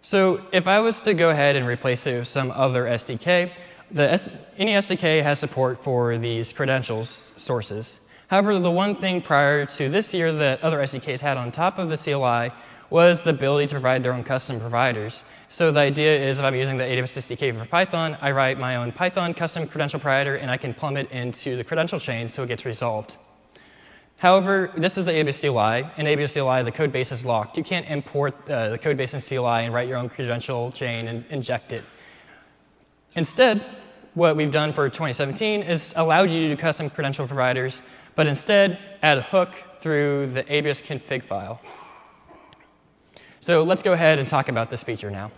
So 0.00 0.44
if 0.52 0.66
I 0.66 0.80
was 0.80 1.00
to 1.02 1.14
go 1.14 1.30
ahead 1.30 1.54
and 1.54 1.64
replace 1.64 2.04
it 2.08 2.18
with 2.18 2.26
some 2.26 2.50
other 2.50 2.86
SDK, 2.86 3.52
the 3.92 4.10
S- 4.10 4.28
any 4.58 4.72
SDK 4.72 5.22
has 5.22 5.38
support 5.38 5.84
for 5.84 6.18
these 6.18 6.52
credentials 6.52 7.32
sources. 7.36 8.00
However, 8.26 8.58
the 8.58 8.68
one 8.68 8.96
thing 8.96 9.22
prior 9.22 9.64
to 9.64 9.88
this 9.88 10.12
year 10.12 10.32
that 10.32 10.60
other 10.64 10.80
SDKs 10.80 11.20
had 11.20 11.36
on 11.36 11.52
top 11.52 11.78
of 11.78 11.88
the 11.88 11.96
CLI 11.96 12.52
was 12.92 13.22
the 13.22 13.30
ability 13.30 13.66
to 13.66 13.74
provide 13.74 14.02
their 14.02 14.12
own 14.12 14.22
custom 14.22 14.60
providers. 14.60 15.24
So 15.48 15.72
the 15.72 15.80
idea 15.80 16.14
is 16.28 16.38
if 16.38 16.44
I'm 16.44 16.54
using 16.54 16.76
the 16.76 16.84
AWS 16.84 17.36
SDK 17.36 17.58
for 17.58 17.64
Python, 17.64 18.18
I 18.20 18.32
write 18.32 18.58
my 18.58 18.76
own 18.76 18.92
Python 18.92 19.32
custom 19.32 19.66
credential 19.66 19.98
provider 19.98 20.36
and 20.36 20.50
I 20.50 20.58
can 20.58 20.74
plumb 20.74 20.98
it 20.98 21.10
into 21.10 21.56
the 21.56 21.64
credential 21.64 21.98
chain 21.98 22.28
so 22.28 22.42
it 22.42 22.48
gets 22.48 22.66
resolved. 22.66 23.16
However, 24.18 24.70
this 24.76 24.98
is 24.98 25.06
the 25.06 25.10
AWS 25.10 25.40
CLI. 25.40 25.90
In 25.96 26.06
AWS 26.06 26.34
CLI, 26.34 26.62
the 26.64 26.70
code 26.70 26.92
base 26.92 27.10
is 27.12 27.24
locked. 27.24 27.56
You 27.56 27.64
can't 27.64 27.88
import 27.88 28.34
uh, 28.50 28.68
the 28.68 28.78
code 28.78 28.98
base 28.98 29.14
in 29.14 29.22
CLI 29.22 29.64
and 29.64 29.72
write 29.72 29.88
your 29.88 29.96
own 29.96 30.10
credential 30.10 30.70
chain 30.70 31.08
and 31.08 31.24
inject 31.30 31.72
it. 31.72 31.84
Instead, 33.14 33.64
what 34.12 34.36
we've 34.36 34.52
done 34.52 34.70
for 34.70 34.90
2017 34.90 35.62
is 35.62 35.94
allowed 35.96 36.30
you 36.30 36.40
to 36.40 36.54
do 36.54 36.56
custom 36.58 36.90
credential 36.90 37.26
providers, 37.26 37.80
but 38.16 38.26
instead 38.26 38.78
add 39.02 39.16
a 39.16 39.22
hook 39.22 39.54
through 39.80 40.26
the 40.34 40.44
AWS 40.44 40.84
config 40.84 41.22
file. 41.22 41.58
So 43.42 43.64
let's 43.64 43.82
go 43.82 43.92
ahead 43.92 44.20
and 44.20 44.28
talk 44.28 44.48
about 44.48 44.70
this 44.70 44.84
feature 44.84 45.10
now. 45.10 45.32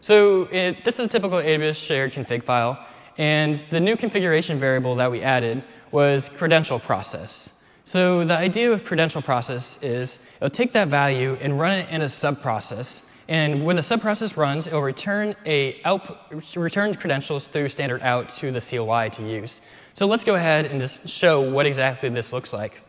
So 0.00 0.44
it, 0.44 0.82
this 0.82 0.94
is 0.94 1.00
a 1.00 1.08
typical 1.08 1.36
AWS 1.36 1.76
shared 1.76 2.14
config 2.14 2.42
file, 2.42 2.82
and 3.18 3.54
the 3.68 3.78
new 3.78 3.98
configuration 3.98 4.58
variable 4.58 4.94
that 4.94 5.10
we 5.10 5.20
added 5.20 5.62
was 5.90 6.30
credential 6.30 6.78
process. 6.78 7.52
So 7.84 8.24
the 8.24 8.34
idea 8.34 8.72
of 8.72 8.84
credential 8.84 9.20
process 9.20 9.78
is 9.82 10.20
it'll 10.38 10.48
take 10.48 10.72
that 10.72 10.88
value 10.88 11.36
and 11.42 11.60
run 11.60 11.80
it 11.80 11.90
in 11.90 12.00
a 12.00 12.06
subprocess. 12.06 13.02
And 13.28 13.66
when 13.66 13.76
the 13.76 13.82
subprocess 13.82 14.38
runs, 14.38 14.66
it'll 14.66 14.80
return 14.80 15.36
a 15.44 15.82
out, 15.84 16.32
return 16.56 16.94
credentials 16.94 17.46
through 17.46 17.68
standard 17.68 18.00
out 18.00 18.30
to 18.38 18.50
the 18.52 18.60
CLI 18.60 19.10
to 19.10 19.28
use. 19.28 19.60
So 19.92 20.06
let's 20.06 20.24
go 20.24 20.34
ahead 20.34 20.64
and 20.64 20.80
just 20.80 21.06
show 21.06 21.42
what 21.42 21.66
exactly 21.66 22.08
this 22.08 22.32
looks 22.32 22.54
like. 22.54 22.80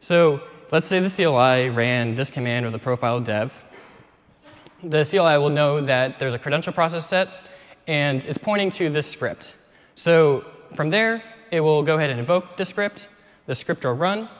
So 0.00 0.42
Let's 0.72 0.86
say 0.86 1.00
the 1.00 1.10
CLI 1.10 1.68
ran 1.68 2.14
this 2.14 2.30
command 2.30 2.64
with 2.64 2.74
a 2.74 2.78
profile 2.78 3.20
dev. 3.20 3.52
The 4.82 5.04
CLI 5.04 5.36
will 5.36 5.50
know 5.50 5.82
that 5.82 6.18
there's 6.18 6.32
a 6.32 6.38
credential 6.38 6.72
process 6.72 7.06
set, 7.06 7.28
and 7.86 8.24
it's 8.24 8.38
pointing 8.38 8.70
to 8.70 8.88
this 8.88 9.06
script. 9.06 9.58
So 9.96 10.46
from 10.74 10.88
there, 10.88 11.22
it 11.50 11.60
will 11.60 11.82
go 11.82 11.96
ahead 11.96 12.08
and 12.08 12.18
invoke 12.18 12.56
the 12.56 12.64
script. 12.64 13.10
The 13.44 13.54
script 13.54 13.84
will 13.84 13.92
run 13.92 14.30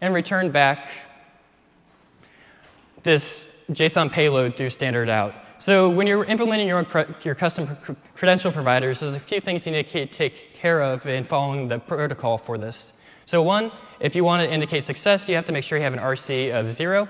and 0.00 0.12
return 0.12 0.50
back 0.50 0.88
this 3.04 3.48
JSON 3.70 4.10
payload 4.10 4.56
through 4.56 4.70
standard 4.70 5.08
out. 5.08 5.32
So 5.60 5.90
when 5.90 6.08
you're 6.08 6.24
implementing 6.24 6.66
your, 6.66 6.84
your 7.22 7.36
custom 7.36 7.78
credential 8.16 8.50
providers, 8.50 8.98
there's 8.98 9.14
a 9.14 9.20
few 9.20 9.40
things 9.40 9.64
you 9.64 9.70
need 9.70 9.86
to 9.86 10.06
take 10.06 10.54
care 10.54 10.82
of 10.82 11.06
in 11.06 11.22
following 11.22 11.68
the 11.68 11.78
protocol 11.78 12.36
for 12.36 12.58
this. 12.58 12.94
So 13.26 13.42
one, 13.42 13.70
if 14.00 14.14
you 14.14 14.22
want 14.22 14.46
to 14.46 14.52
indicate 14.52 14.84
success, 14.84 15.28
you 15.28 15.34
have 15.34 15.44
to 15.46 15.52
make 15.52 15.64
sure 15.64 15.76
you 15.76 15.84
have 15.84 15.92
an 15.92 15.98
RC 15.98 16.52
of 16.52 16.70
zero. 16.70 17.08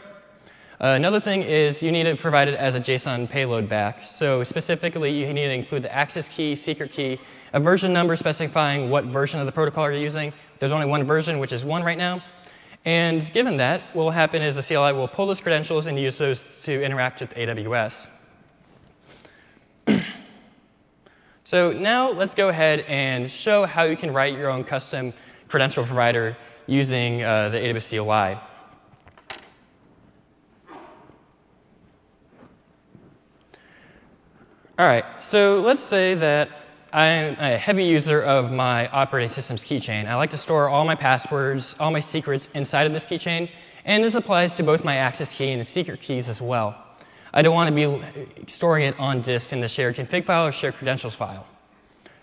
Uh, 0.81 0.88
another 0.88 1.20
thing 1.20 1.42
is 1.42 1.83
you 1.83 1.90
need 1.90 2.05
to 2.05 2.16
provide 2.16 2.48
it 2.48 2.55
as 2.55 2.74
a 2.77 2.81
JSON 2.81 3.29
payload 3.29 3.68
back. 3.68 4.05
So 4.05 4.42
specifically, 4.44 5.11
you 5.11 5.27
need 5.33 5.48
to 5.48 5.53
include 5.53 5.83
the 5.83 5.92
access 5.92 6.29
key, 6.29 6.55
secret 6.55 6.92
key, 6.92 7.18
a 7.53 7.61
version 7.61 7.92
number 7.92 8.16
specifying 8.16 8.88
what 8.88 9.05
version 9.05 9.40
of 9.40 9.46
the 9.46 9.53
protocol 9.53 9.90
you're 9.90 10.01
using. 10.01 10.33
There's 10.61 10.72
only 10.72 10.87
one 10.87 11.05
version, 11.05 11.38
which 11.38 11.53
is 11.53 11.64
one 11.64 11.83
right 11.83 11.98
now. 11.98 12.22
And 12.85 13.31
given 13.35 13.57
that, 13.59 13.83
what 13.92 14.05
will 14.05 14.11
happen 14.12 14.40
is 14.40 14.55
the 14.55 14.62
CLI 14.62 14.92
will 14.92 15.09
pull 15.09 15.27
those 15.27 15.40
credentials 15.40 15.87
and 15.87 15.98
use 15.98 16.16
those 16.16 16.62
to 16.62 16.83
interact 16.83 17.20
with 17.20 17.35
AWS. 17.35 18.07
so 21.44 21.72
now 21.72 22.12
let's 22.12 22.35
go 22.35 22.48
ahead 22.48 22.81
and 22.88 23.29
show 23.29 23.66
how 23.66 23.83
you 23.83 23.96
can 23.96 24.12
write 24.12 24.35
your 24.35 24.48
own 24.48 24.64
custom 24.64 25.12
credential 25.48 25.85
provider 25.85 26.37
using 26.68 27.24
uh, 27.24 27.48
the 27.48 27.59
AWS 27.59 27.90
CLI. 27.90 28.38
All 34.78 34.87
right, 34.87 35.20
so 35.20 35.61
let's 35.62 35.83
say 35.83 36.14
that 36.14 36.50
I'm 36.92 37.35
a 37.40 37.57
heavy 37.59 37.85
user 37.85 38.22
of 38.22 38.52
my 38.52 38.87
operating 38.88 39.28
system's 39.28 39.64
keychain. 39.64 40.07
I 40.07 40.14
like 40.14 40.31
to 40.31 40.38
store 40.38 40.68
all 40.68 40.85
my 40.85 40.94
passwords, 40.94 41.74
all 41.81 41.90
my 41.90 41.98
secrets 41.98 42.48
inside 42.54 42.87
of 42.87 42.92
this 42.92 43.04
keychain, 43.04 43.50
and 43.85 44.04
this 44.04 44.14
applies 44.14 44.54
to 44.54 44.62
both 44.62 44.85
my 44.85 44.94
access 44.96 45.37
key 45.37 45.50
and 45.50 45.61
the 45.61 45.64
secret 45.64 46.00
keys 46.00 46.28
as 46.28 46.40
well. 46.40 46.76
I 47.33 47.42
don't 47.42 47.54
want 47.54 47.74
to 47.74 47.74
be 47.74 48.46
storing 48.46 48.85
it 48.85 48.98
on 49.00 49.20
disk 49.20 49.52
in 49.52 49.61
the 49.61 49.68
shared 49.68 49.96
config 49.96 50.24
file 50.24 50.46
or 50.46 50.52
shared 50.52 50.76
credentials 50.76 51.14
file. 51.14 51.46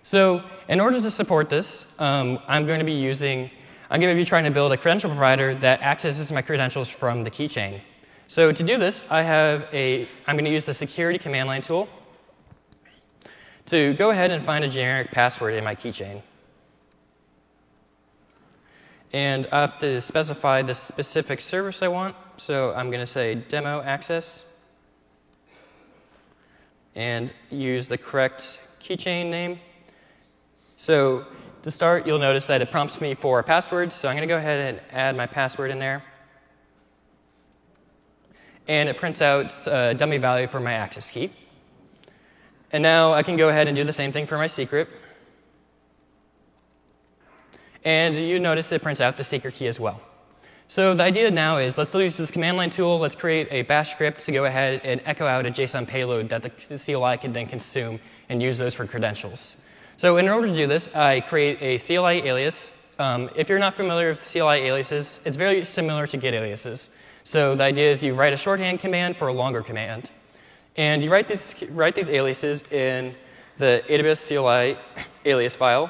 So 0.01 0.43
in 0.67 0.79
order 0.79 1.01
to 1.01 1.11
support 1.11 1.49
this, 1.49 1.87
um, 1.99 2.39
I'm 2.47 2.65
going 2.65 2.79
to 2.79 2.85
be 2.85 2.93
using, 2.93 3.51
I'm 3.89 4.01
going 4.01 4.15
to 4.15 4.19
be 4.19 4.25
trying 4.25 4.45
to 4.45 4.51
build 4.51 4.71
a 4.71 4.77
credential 4.77 5.09
provider 5.09 5.53
that 5.55 5.81
accesses 5.81 6.31
my 6.31 6.41
credentials 6.41 6.89
from 6.89 7.23
the 7.23 7.31
keychain. 7.31 7.81
So 8.27 8.51
to 8.51 8.63
do 8.63 8.77
this, 8.77 9.03
I 9.09 9.21
have 9.21 9.67
a, 9.71 10.07
I'm 10.25 10.35
going 10.35 10.45
to 10.45 10.51
use 10.51 10.65
the 10.65 10.73
security 10.73 11.19
command 11.19 11.47
line 11.47 11.61
tool. 11.61 11.87
to 13.67 13.93
go 13.93 14.11
ahead 14.11 14.31
and 14.31 14.45
find 14.45 14.63
a 14.63 14.69
generic 14.69 15.11
password 15.11 15.55
in 15.55 15.63
my 15.63 15.75
keychain. 15.75 16.21
And 19.11 19.47
I 19.51 19.61
have 19.61 19.79
to 19.79 20.01
specify 20.01 20.61
the 20.61 20.75
specific 20.75 21.39
service 21.41 21.81
I 21.81 21.87
want. 21.87 22.15
So 22.37 22.73
I'm 22.73 22.91
going 22.91 23.01
to 23.01 23.07
say 23.07 23.35
demo 23.35 23.81
access 23.81 24.43
and 26.95 27.33
use 27.49 27.87
the 27.87 27.97
correct 27.97 28.59
keychain 28.81 29.29
name. 29.29 29.59
So 30.75 31.25
to 31.65 31.71
start, 31.71 32.05
you'll 32.05 32.19
notice 32.19 32.45
that 32.45 32.61
it 32.61 32.69
prompts 32.69 33.01
me 33.01 33.15
for 33.15 33.39
a 33.39 33.43
password. 33.43 33.91
So 33.91 34.07
I'm 34.07 34.15
going 34.15 34.27
to 34.27 34.31
go 34.31 34.37
ahead 34.37 34.75
and 34.75 34.81
add 34.91 35.17
my 35.17 35.25
password 35.25 35.71
in 35.71 35.79
there. 35.79 36.03
And 38.67 38.87
it 38.87 38.97
prints 38.97 39.19
out 39.19 39.51
a 39.65 39.95
dummy 39.95 40.19
value 40.19 40.45
for 40.45 40.59
my 40.59 40.73
access 40.73 41.09
key. 41.09 41.31
And 42.71 42.83
now 42.83 43.13
I 43.13 43.23
can 43.23 43.35
go 43.35 43.49
ahead 43.49 43.67
and 43.67 43.75
do 43.75 43.83
the 43.83 43.93
same 43.93 44.11
thing 44.11 44.27
for 44.27 44.37
my 44.37 44.45
secret. 44.45 44.89
And 47.83 48.15
you 48.15 48.39
notice 48.39 48.71
it 48.71 48.83
prints 48.83 49.01
out 49.01 49.17
the 49.17 49.23
secret 49.23 49.55
key 49.55 49.65
as 49.65 49.79
well. 49.79 49.99
So 50.67 50.93
the 50.93 51.03
idea 51.03 51.31
now 51.31 51.57
is 51.57 51.79
let's 51.79 51.95
use 51.95 52.15
this 52.15 52.29
command 52.29 52.57
line 52.57 52.69
tool. 52.69 52.99
Let's 52.99 53.15
create 53.15 53.47
a 53.49 53.63
bash 53.63 53.89
script 53.89 54.19
to 54.25 54.31
go 54.31 54.45
ahead 54.45 54.81
and 54.83 55.01
echo 55.03 55.25
out 55.25 55.47
a 55.47 55.49
JSON 55.49 55.87
payload 55.87 56.29
that 56.29 56.43
the 56.43 56.77
CLI 56.77 57.17
can 57.17 57.33
then 57.33 57.47
consume 57.47 57.99
and 58.29 58.39
use 58.39 58.59
those 58.59 58.75
for 58.75 58.85
credentials. 58.85 59.57
So 59.97 60.17
in 60.17 60.27
order 60.27 60.47
to 60.47 60.53
do 60.53 60.67
this, 60.67 60.93
I 60.93 61.21
create 61.21 61.57
a 61.61 61.77
CLI 61.77 62.27
alias. 62.27 62.73
Um, 62.99 63.29
if 63.35 63.47
you're 63.47 63.59
not 63.59 63.75
familiar 63.75 64.09
with 64.09 64.29
CLI 64.29 64.67
aliases, 64.67 65.21
it's 65.23 65.37
very 65.37 65.63
similar 65.63 66.05
to 66.07 66.17
Git 66.17 66.33
aliases. 66.33 66.91
So 67.23 67.55
the 67.55 67.63
idea 67.63 67.91
is 67.91 68.03
you 68.03 68.13
write 68.13 68.33
a 68.33 68.37
shorthand 68.37 68.81
command 68.81 69.15
for 69.15 69.29
a 69.29 69.33
longer 69.33 69.61
command. 69.61 70.11
And 70.75 71.01
you 71.01 71.09
write 71.09 71.29
these, 71.29 71.55
write 71.69 71.95
these 71.95 72.09
aliases 72.09 72.63
in 72.71 73.15
the 73.57 73.83
AWS 73.87 74.27
CLI 74.27 74.77
alias 75.25 75.55
file. 75.55 75.89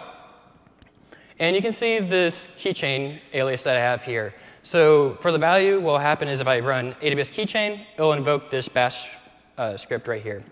And 1.39 1.56
you 1.56 1.62
can 1.63 1.72
see 1.72 1.98
this 1.98 2.48
keychain 2.60 3.20
alias 3.34 3.63
that 3.63 3.76
I 3.76 3.80
have 3.80 4.04
here. 4.04 4.36
So 4.62 5.15
for 5.15 5.32
the 5.32 5.39
value, 5.39 5.80
what 5.80 5.94
will 5.94 5.98
happen 5.98 6.28
is 6.28 6.39
if 6.39 6.48
I 6.48 6.60
run 6.60 6.94
AWS 7.02 7.34
keychain, 7.34 7.82
it'll 7.96 8.13
invoke 8.13 8.52
this 8.52 8.70
bash 8.70 9.10
uh, 9.58 9.78
script 9.78 10.08
right 10.08 10.22
here. 10.22 10.44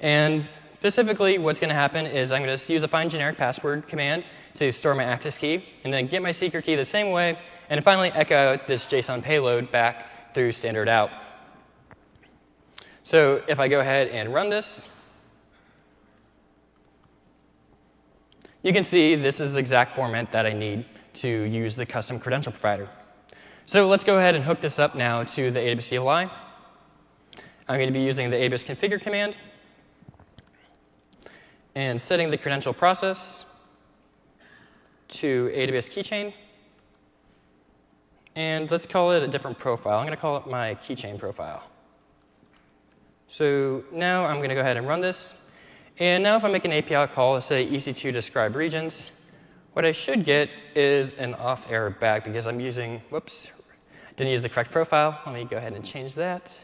And 0.00 0.50
specifically, 0.78 1.38
what's 1.38 1.58
going 1.60 1.70
to 1.70 1.74
happen 1.74 2.06
is 2.06 2.30
I'm 2.30 2.42
going 2.42 2.56
to 2.56 2.72
use 2.72 2.82
a 2.82 2.88
find 2.88 3.10
generic 3.10 3.36
password 3.36 3.88
command 3.88 4.24
to 4.54 4.72
store 4.72 4.94
my 4.94 5.04
access 5.04 5.36
key, 5.36 5.64
and 5.84 5.92
then 5.92 6.06
get 6.06 6.22
my 6.22 6.30
secret 6.30 6.64
key 6.64 6.76
the 6.76 6.84
same 6.84 7.10
way, 7.10 7.38
and 7.68 7.82
finally 7.84 8.10
echo 8.12 8.58
this 8.66 8.86
JSON 8.86 9.22
payload 9.22 9.72
back 9.72 10.34
through 10.34 10.52
standard 10.52 10.88
out. 10.88 11.10
So 13.02 13.42
if 13.48 13.58
I 13.58 13.68
go 13.68 13.80
ahead 13.80 14.08
and 14.08 14.32
run 14.32 14.50
this, 14.50 14.88
you 18.62 18.72
can 18.72 18.84
see 18.84 19.14
this 19.14 19.40
is 19.40 19.54
the 19.54 19.58
exact 19.58 19.96
format 19.96 20.30
that 20.32 20.46
I 20.46 20.52
need 20.52 20.84
to 21.14 21.28
use 21.28 21.74
the 21.74 21.86
custom 21.86 22.20
credential 22.20 22.52
provider. 22.52 22.88
So 23.66 23.88
let's 23.88 24.04
go 24.04 24.18
ahead 24.18 24.34
and 24.34 24.44
hook 24.44 24.60
this 24.60 24.78
up 24.78 24.94
now 24.94 25.24
to 25.24 25.50
the 25.50 25.58
AWS 25.58 25.88
CLI. 25.88 26.30
I'm 27.68 27.78
going 27.78 27.88
to 27.88 27.92
be 27.92 28.00
using 28.00 28.30
the 28.30 28.36
AWS 28.36 28.64
configure 28.64 29.00
command 29.00 29.36
and 31.78 32.00
setting 32.00 32.28
the 32.28 32.36
credential 32.36 32.72
process 32.72 33.46
to 35.06 35.48
AWS 35.54 35.88
keychain. 35.88 36.32
And 38.34 38.68
let's 38.68 38.84
call 38.84 39.12
it 39.12 39.22
a 39.22 39.28
different 39.28 39.60
profile. 39.60 39.98
I'm 39.98 40.04
going 40.04 40.16
to 40.16 40.20
call 40.20 40.36
it 40.38 40.48
my 40.48 40.74
keychain 40.74 41.20
profile. 41.20 41.62
So 43.28 43.84
now 43.92 44.26
I'm 44.26 44.38
going 44.38 44.48
to 44.48 44.56
go 44.56 44.60
ahead 44.60 44.76
and 44.76 44.88
run 44.88 45.00
this. 45.02 45.34
And 46.00 46.24
now 46.24 46.36
if 46.36 46.44
I 46.44 46.50
make 46.50 46.64
an 46.64 46.72
API 46.72 47.12
call, 47.14 47.34
let's 47.34 47.46
say 47.46 47.64
EC2 47.64 48.12
describe 48.12 48.56
regions, 48.56 49.12
what 49.72 49.84
I 49.84 49.92
should 49.92 50.24
get 50.24 50.50
is 50.74 51.12
an 51.12 51.34
auth 51.34 51.70
error 51.70 51.90
back 51.90 52.24
because 52.24 52.48
I'm 52.48 52.58
using, 52.58 53.02
whoops, 53.10 53.52
didn't 54.16 54.32
use 54.32 54.42
the 54.42 54.48
correct 54.48 54.72
profile. 54.72 55.20
Let 55.24 55.32
me 55.32 55.44
go 55.44 55.56
ahead 55.56 55.74
and 55.74 55.84
change 55.84 56.16
that. 56.16 56.58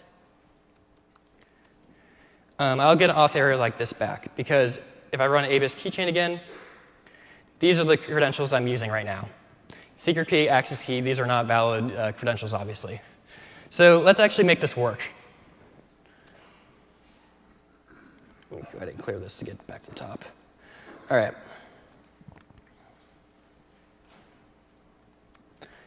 Um, 2.58 2.80
I'll 2.80 2.96
get 2.96 3.10
an 3.10 3.16
auth 3.16 3.36
error 3.36 3.56
like 3.56 3.78
this 3.78 3.92
back 3.92 4.34
because 4.34 4.80
if 5.14 5.20
I 5.20 5.28
run 5.28 5.44
AWS 5.44 5.76
keychain 5.76 6.08
again, 6.08 6.40
these 7.60 7.78
are 7.78 7.84
the 7.84 7.96
credentials 7.96 8.52
I'm 8.52 8.66
using 8.66 8.90
right 8.90 9.06
now. 9.06 9.28
Secret 9.94 10.26
key, 10.26 10.48
access 10.48 10.84
key, 10.84 11.00
these 11.00 11.20
are 11.20 11.26
not 11.26 11.46
valid 11.46 11.94
uh, 11.94 12.10
credentials, 12.10 12.52
obviously. 12.52 13.00
So 13.70 14.00
let's 14.00 14.18
actually 14.18 14.44
make 14.44 14.60
this 14.60 14.76
work. 14.76 15.00
Let 18.50 18.60
me 18.60 18.68
go 18.72 18.78
ahead 18.78 18.88
and 18.88 18.98
clear 18.98 19.20
this 19.20 19.38
to 19.38 19.44
get 19.44 19.64
back 19.68 19.82
to 19.84 19.90
the 19.90 19.96
top. 19.96 20.24
All 21.08 21.16
right. 21.16 21.34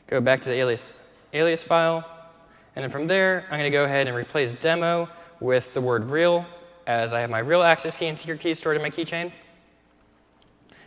Go 0.08 0.22
back 0.22 0.40
to 0.42 0.50
the 0.50 0.56
alias, 0.56 1.02
alias 1.34 1.64
file. 1.64 2.10
And 2.78 2.84
then 2.84 2.92
from 2.92 3.08
there, 3.08 3.44
I'm 3.52 3.60
going 3.60 3.64
to 3.64 3.70
go 3.72 3.84
ahead 3.84 4.08
and 4.08 4.16
replace 4.16 4.56
demo 4.56 5.10
with 5.42 5.74
the 5.74 5.82
word 5.82 6.06
real, 6.06 6.46
as 6.88 7.12
I 7.12 7.20
have 7.20 7.30
my 7.30 7.40
real 7.40 7.62
access 7.62 7.98
key 7.98 8.08
and 8.08 8.18
secret 8.18 8.40
key 8.40 8.54
stored 8.54 8.78
in 8.78 8.82
my 8.82 8.90
keychain. 8.90 9.32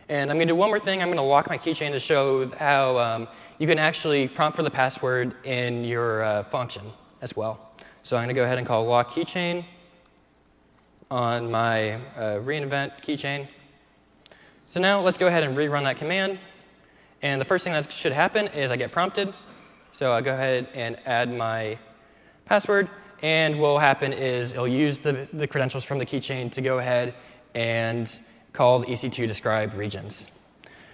And 0.09 0.31
I'm 0.31 0.39
going 0.39 0.49
to 0.49 0.55
do 0.55 0.57
one 0.57 0.71
more 0.71 0.81
thing. 0.81 1.03
I'm 1.03 1.09
going 1.09 1.19
to 1.19 1.23
lock 1.23 1.49
my 1.49 1.59
keychain 1.59 1.93
to 1.93 2.01
show 2.01 2.49
how 2.57 2.99
um, 2.99 3.29
you 3.59 3.67
can 3.67 3.79
actually 3.79 4.27
prompt 4.27 4.57
for 4.57 4.63
the 4.63 4.71
password 4.71 5.35
in 5.45 5.85
your 5.85 6.25
uh, 6.25 6.43
function 6.45 6.83
as 7.21 7.37
well. 7.37 7.71
So 8.03 8.17
I'm 8.17 8.25
going 8.25 8.35
to 8.35 8.41
go 8.41 8.45
ahead 8.45 8.59
and 8.59 8.67
call 8.67 8.87
lock 8.87 9.11
keychain 9.11 9.65
on 11.11 11.51
my 11.51 11.95
uh, 12.17 12.41
reinvent 12.43 13.03
keychain. 13.03 13.47
So 14.67 14.81
now 14.81 15.01
let's 15.03 15.19
go 15.19 15.27
ahead 15.27 15.43
and 15.43 15.57
rerun 15.57 15.85
that 15.85 15.99
command. 15.99 16.39
And 17.21 17.41
the 17.41 17.45
first 17.45 17.63
thing 17.63 17.75
that 17.75 17.93
should 17.93 18.13
happen 18.13 18.49
is 18.49 18.71
I 18.71 18.77
get 18.77 18.91
prompted. 18.91 19.35
So 19.93 20.13
I'll 20.13 20.23
go 20.23 20.33
ahead 20.33 20.69
and 20.73 20.99
add 21.05 21.31
my 21.33 21.79
password. 22.47 22.89
And 23.23 23.61
what 23.61 23.69
will 23.69 23.79
happen 23.79 24.13
is 24.13 24.53
it'll 24.53 24.67
use 24.67 25.01
the, 25.01 25.29
the 25.33 25.47
credentials 25.47 25.85
from 25.85 25.99
the 25.99 26.07
keychain 26.07 26.51
to 26.53 26.63
go 26.63 26.79
ahead 26.79 27.15
and 27.55 28.21
call 28.53 28.81
the 28.81 28.87
EC2 28.87 29.27
describe 29.29 29.75
regions. 29.75 30.29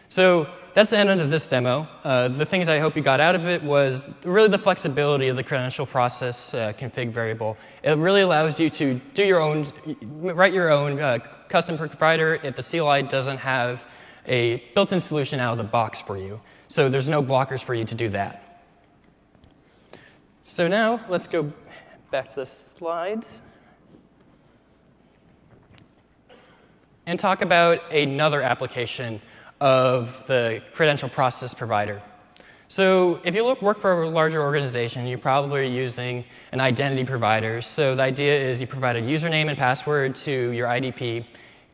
So 0.08 0.48
that's 0.74 0.90
the 0.90 0.98
end 0.98 1.20
of 1.20 1.30
this 1.30 1.48
demo. 1.48 1.88
Uh, 2.04 2.28
the 2.28 2.44
things 2.44 2.68
I 2.68 2.78
hope 2.78 2.96
you 2.96 3.02
got 3.02 3.20
out 3.20 3.34
of 3.34 3.46
it 3.46 3.62
was 3.62 4.08
really 4.24 4.48
the 4.48 4.58
flexibility 4.58 5.28
of 5.28 5.36
the 5.36 5.42
credential 5.42 5.86
process 5.86 6.54
uh, 6.54 6.72
config 6.74 7.10
variable. 7.12 7.56
It 7.82 7.96
really 7.96 8.20
allows 8.20 8.60
you 8.60 8.70
to 8.70 9.00
do 9.14 9.24
your 9.24 9.40
own, 9.40 9.66
write 10.10 10.52
your 10.52 10.70
own 10.70 11.00
uh, 11.00 11.18
custom 11.48 11.78
provider 11.78 12.34
if 12.42 12.56
the 12.56 12.62
CLI 12.62 13.02
doesn't 13.04 13.38
have 13.38 13.86
a 14.26 14.56
built-in 14.74 15.00
solution 15.00 15.40
out 15.40 15.52
of 15.52 15.58
the 15.58 15.64
box 15.64 16.00
for 16.00 16.18
you. 16.18 16.40
So 16.68 16.88
there's 16.88 17.08
no 17.08 17.22
blockers 17.22 17.62
for 17.62 17.74
you 17.74 17.84
to 17.84 17.94
do 17.94 18.08
that. 18.10 18.62
So 20.44 20.68
now 20.68 21.04
let's 21.08 21.26
go 21.26 21.52
back 22.10 22.28
to 22.30 22.36
the 22.36 22.46
slides 22.46 23.42
and 27.06 27.18
talk 27.18 27.42
about 27.42 27.92
another 27.92 28.42
application 28.42 29.20
of 29.60 30.24
the 30.26 30.62
credential 30.72 31.08
process 31.08 31.54
provider. 31.54 32.02
So 32.68 33.20
if 33.24 33.36
you 33.36 33.44
look, 33.44 33.62
work 33.62 33.78
for 33.78 34.02
a 34.02 34.08
larger 34.08 34.42
organization, 34.42 35.06
you're 35.06 35.18
probably 35.18 35.68
using 35.68 36.24
an 36.50 36.60
identity 36.60 37.04
provider. 37.04 37.62
So 37.62 37.94
the 37.94 38.02
idea 38.02 38.36
is 38.38 38.60
you 38.60 38.66
provide 38.66 38.96
a 38.96 39.02
username 39.02 39.48
and 39.48 39.56
password 39.56 40.16
to 40.16 40.50
your 40.50 40.66
IDP, 40.66 41.24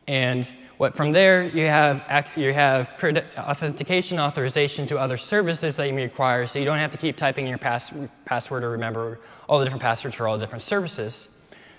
and 0.07 0.55
what 0.77 0.95
from 0.95 1.11
there 1.11 1.45
you 1.45 1.65
have 1.65 2.03
you 2.35 2.53
have 2.53 2.89
authentication 3.37 4.19
authorization 4.19 4.85
to 4.87 4.97
other 4.97 5.17
services 5.17 5.77
that 5.77 5.87
you 5.87 5.93
may 5.93 6.03
require. 6.03 6.45
So 6.45 6.59
you 6.59 6.65
don't 6.65 6.77
have 6.77 6.91
to 6.91 6.97
keep 6.97 7.15
typing 7.15 7.47
your 7.47 7.57
pass, 7.57 7.93
password 8.25 8.63
or 8.63 8.71
remember 8.71 9.19
all 9.47 9.59
the 9.59 9.65
different 9.65 9.81
passwords 9.81 10.15
for 10.15 10.27
all 10.27 10.37
the 10.37 10.43
different 10.43 10.61
services. 10.61 11.29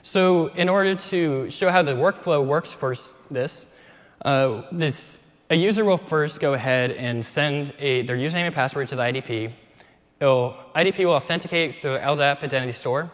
So 0.02 0.46
in 0.48 0.68
order 0.68 0.94
to 0.94 1.50
show 1.50 1.70
how 1.70 1.82
the 1.82 1.94
workflow 1.94 2.44
works 2.44 2.72
for 2.72 2.94
this, 3.30 3.66
uh, 4.24 4.62
this 4.72 5.18
a 5.50 5.54
user 5.54 5.84
will 5.84 5.98
first 5.98 6.40
go 6.40 6.54
ahead 6.54 6.90
and 6.92 7.24
send 7.24 7.72
a, 7.78 8.02
their 8.02 8.16
username 8.16 8.46
and 8.46 8.54
password 8.54 8.88
to 8.88 8.96
the 8.96 9.02
IDP. 9.02 9.52
It'll, 10.20 10.56
IDP 10.74 11.04
will 11.04 11.12
authenticate 11.12 11.82
the 11.82 11.98
LDAP 12.02 12.42
identity 12.42 12.72
store. 12.72 13.10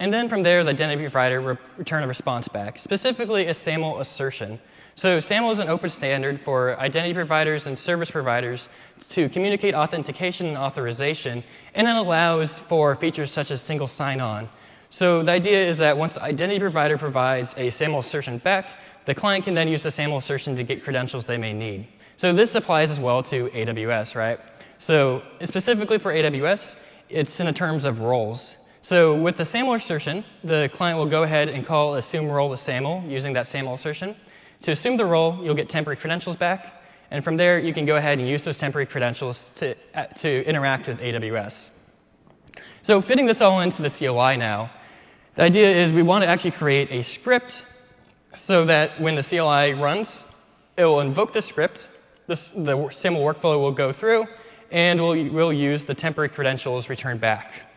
And 0.00 0.12
then 0.12 0.30
from 0.30 0.42
there, 0.42 0.64
the 0.64 0.70
identity 0.70 1.02
provider 1.02 1.42
will 1.42 1.58
return 1.76 2.02
a 2.02 2.06
response 2.06 2.48
back, 2.48 2.78
specifically 2.78 3.46
a 3.46 3.54
SAML 3.54 4.00
assertion. 4.00 4.58
So 4.94 5.20
SAML 5.20 5.50
is 5.50 5.58
an 5.58 5.68
open 5.68 5.90
standard 5.90 6.40
for 6.40 6.80
identity 6.80 7.12
providers 7.12 7.66
and 7.66 7.78
service 7.78 8.10
providers 8.10 8.70
to 9.10 9.28
communicate 9.28 9.74
authentication 9.74 10.46
and 10.46 10.56
authorization, 10.56 11.44
and 11.74 11.86
it 11.86 11.94
allows 11.94 12.58
for 12.58 12.96
features 12.96 13.30
such 13.30 13.50
as 13.50 13.60
single 13.60 13.86
sign-on. 13.86 14.48
So 14.88 15.22
the 15.22 15.32
idea 15.32 15.68
is 15.68 15.76
that 15.78 15.98
once 15.98 16.14
the 16.14 16.22
identity 16.22 16.60
provider 16.60 16.96
provides 16.96 17.54
a 17.58 17.68
SAML 17.68 18.00
assertion 18.00 18.38
back, 18.38 18.68
the 19.04 19.14
client 19.14 19.44
can 19.44 19.52
then 19.52 19.68
use 19.68 19.82
the 19.82 19.90
SAML 19.90 20.16
assertion 20.16 20.56
to 20.56 20.62
get 20.62 20.82
credentials 20.82 21.26
they 21.26 21.38
may 21.38 21.52
need. 21.52 21.86
So 22.16 22.32
this 22.32 22.54
applies 22.54 22.90
as 22.90 22.98
well 22.98 23.22
to 23.24 23.50
AWS, 23.50 24.14
right? 24.14 24.40
So 24.78 25.22
specifically 25.44 25.98
for 25.98 26.10
AWS, 26.12 26.76
it's 27.10 27.38
in 27.38 27.44
the 27.44 27.52
terms 27.52 27.84
of 27.84 28.00
roles. 28.00 28.56
So 28.82 29.14
with 29.14 29.36
the 29.36 29.44
SAML 29.44 29.74
assertion, 29.74 30.24
the 30.42 30.70
client 30.72 30.98
will 30.98 31.06
go 31.06 31.22
ahead 31.22 31.50
and 31.50 31.66
call 31.66 31.96
assume 31.96 32.30
role 32.30 32.48
with 32.48 32.60
SAML 32.60 33.04
using 33.06 33.34
that 33.34 33.46
SAML 33.46 33.74
assertion. 33.74 34.16
To 34.62 34.70
assume 34.70 34.96
the 34.96 35.04
role, 35.04 35.38
you'll 35.42 35.54
get 35.54 35.68
temporary 35.68 35.96
credentials 35.96 36.36
back, 36.36 36.82
and 37.10 37.22
from 37.22 37.36
there, 37.36 37.58
you 37.58 37.74
can 37.74 37.84
go 37.84 37.96
ahead 37.96 38.18
and 38.18 38.28
use 38.28 38.44
those 38.44 38.56
temporary 38.56 38.86
credentials 38.86 39.50
to, 39.56 39.74
uh, 39.94 40.04
to 40.06 40.44
interact 40.46 40.88
with 40.88 41.00
AWS. 41.00 41.70
So, 42.82 43.00
fitting 43.00 43.26
this 43.26 43.40
all 43.42 43.60
into 43.60 43.82
the 43.82 43.90
CLI 43.90 44.36
now, 44.36 44.70
the 45.34 45.42
idea 45.42 45.70
is 45.70 45.92
we 45.92 46.02
want 46.02 46.24
to 46.24 46.28
actually 46.28 46.52
create 46.52 46.90
a 46.90 47.02
script 47.02 47.64
so 48.34 48.64
that 48.64 49.00
when 49.00 49.14
the 49.14 49.22
CLI 49.22 49.74
runs, 49.74 50.24
it 50.76 50.84
will 50.84 51.00
invoke 51.00 51.32
the 51.32 51.42
script, 51.42 51.90
the 52.26 52.36
SAML 52.36 53.20
workflow 53.20 53.60
will 53.60 53.72
go 53.72 53.92
through, 53.92 54.26
and 54.70 55.00
we'll, 55.00 55.30
we'll 55.30 55.52
use 55.52 55.84
the 55.84 55.94
temporary 55.94 56.28
credentials 56.28 56.88
returned 56.88 57.20
back. 57.20 57.69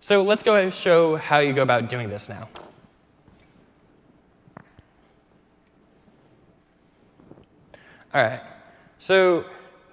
So 0.00 0.22
let's 0.22 0.42
go 0.42 0.56
and 0.56 0.72
show 0.72 1.16
how 1.16 1.38
you 1.38 1.52
go 1.52 1.62
about 1.62 1.88
doing 1.88 2.08
this 2.08 2.28
now. 2.28 2.48
All 8.14 8.22
right. 8.22 8.40
So 8.98 9.44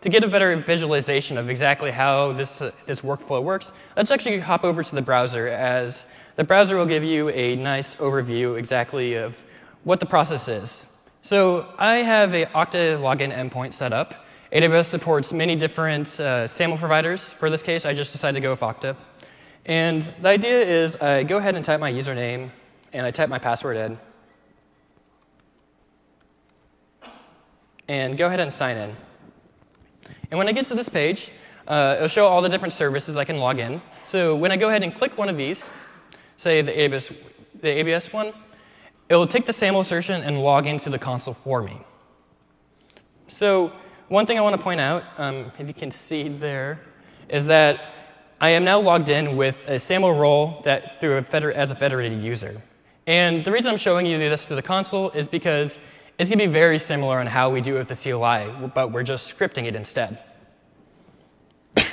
to 0.02 0.10
get 0.10 0.24
a 0.24 0.28
better 0.28 0.56
visualization 0.58 1.38
of 1.38 1.50
exactly 1.50 1.92
how 1.92 2.34
this, 2.34 2.62
uh, 2.62 2.72
this 2.86 3.02
workflow 3.02 3.44
works, 3.44 3.74
let's 3.98 4.12
actually 4.12 4.40
hop 4.40 4.64
over 4.64 4.84
to 4.84 4.96
the 4.96 5.02
browser 5.02 5.48
as 5.48 6.08
the 6.36 6.44
browser 6.44 6.78
will 6.78 6.86
give 6.86 7.04
you 7.04 7.30
a 7.30 7.56
nice 7.56 7.96
overview 7.96 8.58
exactly 8.58 9.16
of 9.16 9.44
what 9.84 10.00
the 10.00 10.06
process 10.06 10.48
is. 10.48 10.88
So 11.22 11.68
I 11.78 11.98
have 11.98 12.34
a 12.34 12.46
Okta 12.48 13.00
login 13.00 13.34
endpoint 13.34 13.74
set 13.74 13.94
up. 13.94 14.26
AWS 14.52 14.86
supports 14.86 15.34
many 15.34 15.56
different 15.56 16.20
uh, 16.20 16.48
SAML 16.48 16.78
providers. 16.78 17.32
For 17.32 17.50
this 17.50 17.64
case, 17.64 17.86
I 17.86 17.94
just 17.94 18.12
decided 18.12 18.36
to 18.36 18.42
go 18.42 18.52
with 18.52 18.60
Okta. 18.60 18.96
And 19.66 20.02
the 20.22 20.30
idea 20.30 20.60
is 20.62 20.98
I 20.98 21.24
go 21.24 21.38
ahead 21.38 21.56
and 21.56 21.64
type 21.64 21.80
my 21.80 21.92
username, 21.92 22.52
and 22.92 23.06
I 23.06 23.12
type 23.12 23.30
my 23.30 23.40
password 23.40 23.78
in. 23.78 24.00
And 27.88 28.18
go 28.18 28.28
ahead 28.28 28.40
and 28.40 28.52
sign 28.52 28.78
in. 28.78 28.96
And 30.32 30.38
when 30.38 30.48
I 30.48 30.52
get 30.52 30.66
to 30.68 30.76
this 30.76 30.90
page, 30.90 31.32
uh, 31.68 31.96
it'll 31.98 32.08
show 32.08 32.28
all 32.28 32.42
the 32.42 32.50
different 32.50 32.74
services 32.74 33.16
I 33.16 33.24
can 33.24 33.38
log 33.38 33.60
in. 33.60 33.82
So 34.04 34.36
when 34.36 34.52
I 34.52 34.58
go 34.58 34.70
ahead 34.70 34.84
and 34.84 34.94
click 34.94 35.18
one 35.18 35.30
of 35.30 35.38
these, 35.38 35.72
say 36.36 36.62
the 36.62 36.78
ABS, 36.78 37.12
the 37.62 37.68
AWS 37.68 38.12
one, 38.12 38.34
it 39.10 39.16
will 39.16 39.28
take 39.28 39.46
the 39.46 39.54
SAML 39.54 39.82
assertion 39.82 40.22
and 40.24 40.42
log 40.42 40.66
into 40.66 40.90
the 40.90 41.00
console 41.00 41.34
for 41.34 41.62
me. 41.62 41.78
So 43.28 43.72
one 44.08 44.26
thing 44.26 44.38
I 44.38 44.42
want 44.42 44.56
to 44.56 44.62
point 44.62 44.82
out, 44.82 45.04
um, 45.18 45.52
if 45.58 45.68
you 45.68 45.74
can 45.74 45.92
see 45.92 46.28
there, 46.28 46.82
is 47.30 47.46
that 47.46 47.80
I 48.44 48.50
am 48.50 48.66
now 48.66 48.78
logged 48.82 49.08
in 49.08 49.38
with 49.38 49.66
a 49.70 49.80
SAML 49.80 50.20
role 50.20 50.60
that 50.66 51.00
through 51.00 51.16
a 51.16 51.22
feder- 51.22 51.54
as 51.54 51.72
a 51.72 51.76
federated 51.76 52.22
user. 52.22 52.62
And 53.08 53.46
the 53.46 53.54
reason 53.54 53.72
I'm 53.72 53.78
showing 53.78 54.06
you 54.06 54.18
this 54.18 54.46
through 54.46 54.58
the 54.58 54.62
console 54.62 55.12
is 55.12 55.30
because 55.30 55.80
it's 56.20 56.30
going 56.30 56.40
to 56.40 56.48
be 56.48 56.52
very 56.52 56.78
similar 56.78 57.22
on 57.22 57.28
how 57.28 57.50
we 57.50 57.62
do 57.62 57.78
it 57.78 57.88
with 57.88 57.88
the 57.88 57.96
CLI, 57.96 58.68
but 58.76 58.92
we're 58.92 59.04
just 59.04 59.34
scripting 59.34 59.64
it 59.64 59.78
instead. 59.78 60.20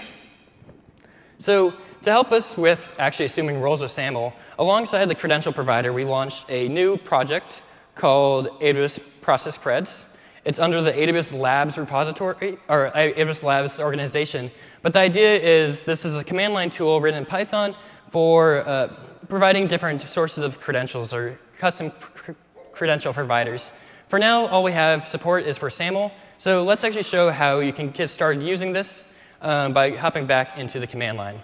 so 1.38 1.72
to 2.02 2.10
help 2.10 2.32
us 2.32 2.56
with 2.56 2.88
actually 2.98 3.26
assuming 3.26 3.60
roles 3.60 3.80
of 3.80 3.88
SAML, 3.88 4.32
alongside 4.58 5.04
the 5.04 5.14
credential 5.14 5.52
provider, 5.52 5.92
we 5.92 6.04
launched 6.04 6.46
a 6.48 6.66
new 6.66 6.96
project 6.96 7.62
called 7.94 8.48
AWS 8.60 8.98
Process 9.20 9.56
Creds. 9.56 10.04
It's 10.44 10.58
under 10.58 10.80
the 10.80 10.92
AWS 10.92 11.38
Labs 11.38 11.76
repository, 11.76 12.58
or 12.68 12.90
AWS 12.94 13.42
Labs 13.42 13.78
organization. 13.78 14.50
But 14.82 14.94
the 14.94 15.00
idea 15.00 15.34
is 15.34 15.82
this 15.82 16.04
is 16.04 16.16
a 16.16 16.24
command 16.24 16.54
line 16.54 16.70
tool 16.70 17.00
written 17.00 17.18
in 17.18 17.26
Python 17.26 17.74
for 18.08 18.66
uh, 18.66 18.88
providing 19.28 19.66
different 19.66 20.00
sources 20.00 20.42
of 20.42 20.60
credentials 20.60 21.12
or 21.12 21.38
custom 21.58 21.90
cr- 21.90 22.32
credential 22.72 23.12
providers. 23.12 23.72
For 24.08 24.18
now, 24.18 24.46
all 24.46 24.62
we 24.62 24.72
have 24.72 25.06
support 25.06 25.44
is 25.44 25.58
for 25.58 25.68
SAML. 25.68 26.10
So 26.38 26.64
let's 26.64 26.84
actually 26.84 27.02
show 27.02 27.30
how 27.30 27.60
you 27.60 27.72
can 27.72 27.90
get 27.90 28.08
started 28.08 28.42
using 28.42 28.72
this 28.72 29.04
um, 29.42 29.74
by 29.74 29.90
hopping 29.90 30.26
back 30.26 30.56
into 30.56 30.80
the 30.80 30.86
command 30.86 31.18
line. 31.18 31.40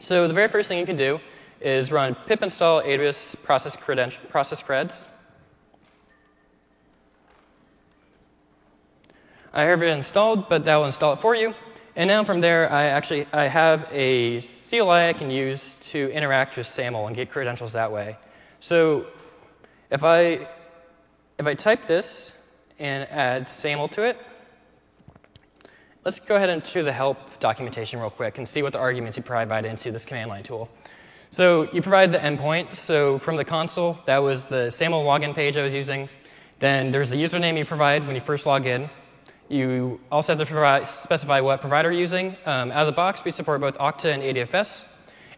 So 0.00 0.26
the 0.26 0.34
very 0.34 0.48
first 0.48 0.68
thing 0.68 0.78
you 0.78 0.86
can 0.86 0.96
do 0.96 1.20
is 1.60 1.90
run 1.90 2.16
pip 2.26 2.42
install 2.42 2.82
AWS 2.82 3.42
process, 3.42 3.76
process 3.76 4.62
creds. 4.62 5.08
I 9.58 9.64
have 9.64 9.82
it 9.82 9.88
installed, 9.88 10.48
but 10.48 10.64
that 10.64 10.76
will 10.76 10.86
install 10.86 11.12
it 11.14 11.20
for 11.20 11.34
you. 11.34 11.54
And 11.96 12.08
now 12.08 12.22
from 12.22 12.40
there, 12.40 12.72
I 12.72 12.84
actually 12.84 13.26
I 13.32 13.44
have 13.44 13.88
a 13.90 14.40
CLI 14.40 15.08
I 15.08 15.12
can 15.12 15.30
use 15.30 15.78
to 15.90 16.10
interact 16.12 16.56
with 16.56 16.66
SAML 16.66 17.08
and 17.08 17.16
get 17.16 17.30
credentials 17.30 17.72
that 17.72 17.90
way. 17.90 18.16
So 18.60 19.06
if 19.90 20.04
I 20.04 20.48
if 21.38 21.46
I 21.46 21.54
type 21.54 21.86
this 21.86 22.36
and 22.78 23.08
add 23.10 23.48
SAML 23.48 23.88
to 23.88 24.02
it, 24.04 24.16
Let's 26.04 26.20
go 26.20 26.36
ahead 26.36 26.48
and 26.48 26.62
do 26.62 26.82
the 26.82 26.92
help 26.92 27.38
documentation 27.38 28.00
real 28.00 28.08
quick 28.08 28.38
and 28.38 28.48
see 28.48 28.62
what 28.62 28.72
the 28.72 28.78
arguments 28.78 29.18
you 29.18 29.22
provide 29.22 29.66
into 29.66 29.90
this 29.90 30.06
command 30.06 30.30
line 30.30 30.42
tool. 30.42 30.70
So 31.28 31.70
you 31.72 31.82
provide 31.82 32.12
the 32.12 32.18
endpoint. 32.18 32.76
So 32.76 33.18
from 33.18 33.36
the 33.36 33.44
console, 33.44 33.98
that 34.06 34.18
was 34.18 34.46
the 34.46 34.70
SAML 34.70 35.04
login 35.04 35.34
page 35.34 35.58
I 35.58 35.62
was 35.62 35.74
using. 35.74 36.08
Then 36.60 36.92
there's 36.92 37.10
the 37.10 37.22
username 37.22 37.58
you 37.58 37.66
provide 37.66 38.06
when 38.06 38.14
you 38.14 38.22
first 38.22 38.46
log 38.46 38.64
in. 38.64 38.88
You 39.48 39.98
also 40.12 40.32
have 40.32 40.40
to 40.40 40.46
provide, 40.46 40.86
specify 40.88 41.40
what 41.40 41.60
provider 41.60 41.90
you're 41.90 42.00
using. 42.00 42.36
Um, 42.44 42.70
out 42.70 42.80
of 42.80 42.86
the 42.86 42.92
box, 42.92 43.24
we 43.24 43.30
support 43.30 43.60
both 43.60 43.78
Okta 43.78 44.12
and 44.12 44.22
ADFS. 44.22 44.84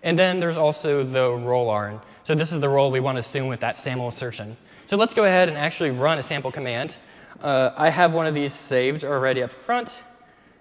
And 0.03 0.19
then 0.19 0.41
there's 0.41 0.57
also 0.57 1.05
the 1.05 1.31
role 1.31 1.71
ARN. 1.71 2.01
So 2.25 2.35
this 2.35 2.53
is 2.53 2.61
the 2.61 2.69
role 2.69 2.91
we 2.91 3.01
want 3.01 3.17
to 3.17 3.21
assume 3.21 3.47
with 3.47 3.61
that 3.61 3.77
SAML 3.77 4.09
assertion. 4.09 4.57
So 4.87 4.97
let's 4.97 5.15
go 5.15 5.25
ahead 5.25 5.49
and 5.49 5.57
actually 5.57 5.91
run 5.91 6.19
a 6.19 6.23
sample 6.23 6.51
command. 6.51 6.97
Uh, 7.41 7.71
I 7.77 7.91
have 7.91 8.13
one 8.13 8.27
of 8.27 8.35
these 8.35 8.53
saved 8.53 9.05
already 9.05 9.43
up 9.43 9.53
front. 9.53 10.03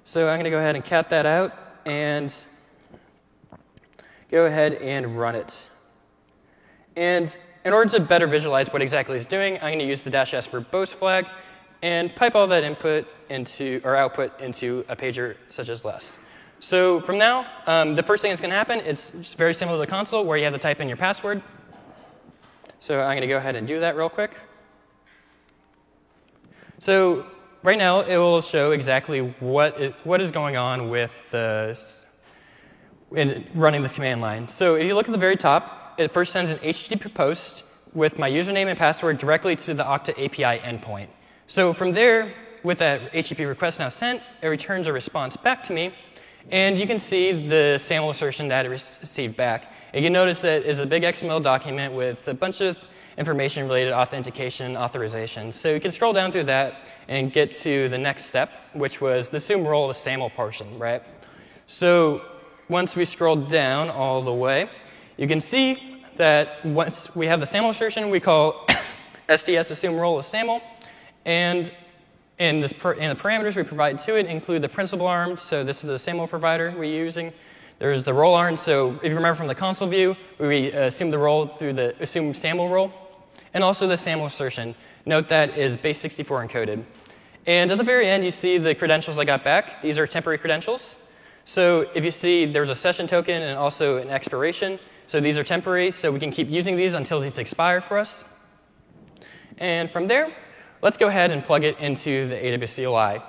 So 0.04 0.30
I'm 0.30 0.36
going 0.36 0.44
to 0.44 0.50
go 0.52 0.60
ahead 0.60 0.76
and 0.76 0.86
cat 0.86 1.10
that 1.10 1.26
out 1.26 1.58
and 1.86 2.36
go 4.30 4.46
ahead 4.46 4.74
and 4.74 5.18
run 5.18 5.36
it. 5.36 5.70
And 6.96 7.36
in 7.66 7.74
order 7.74 7.90
to 7.92 8.00
better 8.00 8.28
visualize 8.28 8.72
what 8.72 8.82
exactly 8.82 9.18
it's 9.18 9.26
doing, 9.26 9.56
I'm 9.56 9.70
going 9.70 9.80
to 9.80 9.86
use 9.86 10.04
the 10.04 10.10
dash 10.12 10.34
s 10.34 10.48
verbose 10.48 10.94
flag 10.94 11.28
and 11.82 12.14
pipe 12.16 12.36
all 12.36 12.48
that 12.48 12.64
input 12.64 13.08
into 13.30 13.82
or 13.84 13.96
output 13.96 14.40
into 14.42 14.86
a 14.90 14.96
pager 14.96 15.36
such 15.50 15.70
as 15.70 15.86
less. 15.86 16.20
So 16.60 17.00
from 17.00 17.18
now, 17.18 17.48
um, 17.68 17.96
the 17.96 18.04
first 18.04 18.22
thing 18.22 18.32
that's 18.32 18.42
going 18.42 18.52
to 18.52 18.58
happen, 18.58 18.80
it's 18.80 19.12
very 19.36 19.54
similar 19.54 19.78
to 19.78 19.82
the 19.82 19.88
console 19.88 20.26
where 20.26 20.38
you 20.38 20.44
have 20.44 20.54
to 20.54 20.60
type 20.60 20.82
in 20.82 20.88
your 20.88 20.98
password. 20.98 21.42
So 22.80 23.00
I'm 23.02 23.12
going 23.12 23.22
to 23.22 23.28
go 23.28 23.38
ahead 23.38 23.56
and 23.56 23.68
do 23.68 23.80
that 23.80 23.96
real 23.96 24.10
quick. 24.10 24.36
So 26.80 27.26
right 27.64 27.78
now, 27.78 28.02
it 28.02 28.18
will 28.18 28.42
show 28.42 28.72
exactly 28.72 29.20
what 29.40 29.80
is, 29.80 29.94
what 30.04 30.22
is 30.22 30.32
going 30.32 30.58
on 30.58 30.90
with 30.90 31.18
the, 31.32 31.80
in 33.12 33.46
running 33.54 33.82
this 33.82 33.94
command 33.94 34.22
line. 34.22 34.48
So 34.48 34.76
if 34.76 34.86
you 34.86 34.96
look 34.96 35.08
at 35.08 35.12
the 35.12 35.18
very 35.18 35.38
top, 35.38 35.96
it 35.98 36.12
first 36.12 36.32
sends 36.32 36.52
an 36.52 36.58
HTTP 36.60 37.14
post 37.14 37.66
with 37.94 38.20
my 38.20 38.30
username 38.30 38.68
and 38.68 38.78
password 38.78 39.18
directly 39.18 39.56
to 39.56 39.74
the 39.74 39.84
Okta 39.84 40.12
API 40.12 40.62
endpoint. 40.62 41.08
So 41.48 41.74
from 41.74 41.94
there, 41.94 42.34
with 42.64 42.80
that 42.80 43.14
HTTP 43.14 43.48
request 43.48 43.80
now 43.80 43.90
sent, 43.90 44.22
it 44.42 44.48
returns 44.48 44.88
a 44.88 44.94
response 44.94 45.38
back 45.38 45.64
to 45.64 45.74
me, 45.74 45.94
and 46.52 46.80
you 46.80 46.88
can 46.88 47.00
see 47.00 47.48
the 47.48 47.78
SAML 47.78 48.10
assertion 48.10 48.48
that 48.50 48.66
it 48.66 48.70
received 48.70 49.36
back. 49.36 49.72
And 49.94 50.04
you 50.04 50.10
notice 50.10 50.42
that 50.42 50.64
is 50.64 50.80
a 50.80 50.86
big 50.86 51.04
XML 51.04 51.42
document 51.42 51.94
with 51.94 52.28
a 52.28 52.34
bunch 52.34 52.62
of 52.62 52.78
information 53.18 53.64
related 53.64 53.94
authentication 53.94 54.78
authorization. 54.78 55.52
So 55.52 55.74
you 55.74 55.80
can 55.80 55.92
scroll 55.92 56.14
down 56.14 56.32
through 56.32 56.44
that 56.44 56.90
and 57.08 57.32
get 57.32 57.52
to 57.52 57.90
the 57.90 57.98
next 57.98 58.26
step, 58.26 58.52
which 58.74 59.02
was 59.02 59.30
the 59.30 59.38
assume 59.38 59.68
role 59.68 59.90
of 59.90 59.96
the 59.96 60.00
SAML 60.00 60.30
portion, 60.32 60.80
right? 60.80 61.04
So 61.68 62.22
once 62.70 62.96
we 62.96 63.04
scroll 63.06 63.36
down 63.36 63.90
all 63.90 64.22
the 64.22 64.34
way, 64.34 64.70
you 65.18 65.28
can 65.28 65.42
see 65.42 66.02
that 66.16 66.66
once 66.66 67.14
we 67.16 67.26
have 67.28 67.40
the 67.40 67.46
SAML 67.46 67.72
assertion, 67.72 68.10
we 68.10 68.20
call 68.20 68.68
STS 69.36 69.72
assume 69.72 69.96
role 69.96 70.18
of 70.20 70.26
SAML, 70.26 70.62
and 71.26 71.72
this 72.40 72.72
per, 72.72 72.94
in 72.94 73.10
the 73.10 73.22
parameters 73.22 73.56
we 73.58 73.64
provide 73.64 73.98
to 74.00 74.18
it 74.18 74.26
include 74.26 74.62
the 74.62 74.70
principal 74.70 75.06
ARNs. 75.08 75.40
So 75.40 75.64
this 75.64 75.84
is 75.84 75.90
the 75.90 76.00
SAML 76.00 76.28
provider 76.28 76.74
we're 76.76 76.86
using. 76.86 77.34
There's 77.80 78.06
the 78.06 78.14
role 78.14 78.34
ARN. 78.34 78.56
So 78.56 78.92
if 79.04 79.10
you 79.10 79.16
remember 79.16 79.36
from 79.36 79.48
the 79.48 79.56
console 79.56 79.90
view, 79.90 80.16
we 80.38 80.72
uh, 80.72 80.86
assume 80.86 81.12
the 81.12 81.18
role 81.18 81.48
through 81.48 81.74
the 81.74 81.96
assume 82.00 82.34
SAML 82.34 82.70
role 82.70 82.94
and 83.54 83.64
also 83.64 83.88
the 83.88 83.98
SAML 83.98 84.26
assertion. 84.26 84.74
Note 85.06 85.28
that 85.28 85.58
is 85.58 85.76
base 85.76 86.00
64 86.00 86.48
encoded. 86.48 86.84
And 87.46 87.72
at 87.72 87.78
the 87.78 87.84
very 87.84 88.08
end, 88.08 88.24
you 88.24 88.32
see 88.32 88.58
the 88.58 88.74
credentials 88.74 89.18
I 89.18 89.26
got 89.26 89.44
back. 89.44 89.82
These 89.82 89.98
are 89.98 90.08
temporary 90.08 90.38
credentials. 90.38 90.98
So 91.44 91.90
if 91.94 92.06
you 92.06 92.12
see 92.12 92.46
there's 92.46 92.70
a 92.70 92.76
session 92.76 93.06
token 93.06 93.42
and 93.42 93.58
also 93.58 93.98
an 93.98 94.10
expiration. 94.10 94.80
So 95.08 95.20
these 95.20 95.38
are 95.38 95.44
temporary, 95.44 95.92
so 95.92 96.12
we 96.12 96.20
can 96.20 96.32
keep 96.32 96.50
using 96.50 96.78
these 96.78 96.94
until 96.94 97.20
these 97.20 97.38
expire 97.38 97.82
for 97.82 97.98
us. 97.98 98.24
And 99.58 99.90
from 99.90 100.08
there, 100.08 100.32
let's 100.82 100.98
go 100.98 101.08
ahead 101.08 101.32
and 101.32 101.44
plug 101.44 101.64
it 101.64 101.78
into 101.80 102.28
the 102.28 102.36
AWS 102.36 102.76
CLI. 102.76 103.24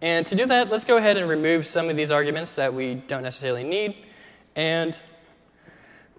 And 0.00 0.26
to 0.26 0.34
do 0.34 0.46
that, 0.46 0.68
let's 0.68 0.84
go 0.84 0.96
ahead 0.96 1.16
and 1.16 1.28
remove 1.28 1.66
some 1.66 1.88
of 1.88 1.96
these 1.96 2.10
arguments 2.10 2.54
that 2.54 2.74
we 2.74 2.96
don't 2.96 3.22
necessarily 3.22 3.64
need 3.64 3.96
and 4.56 5.00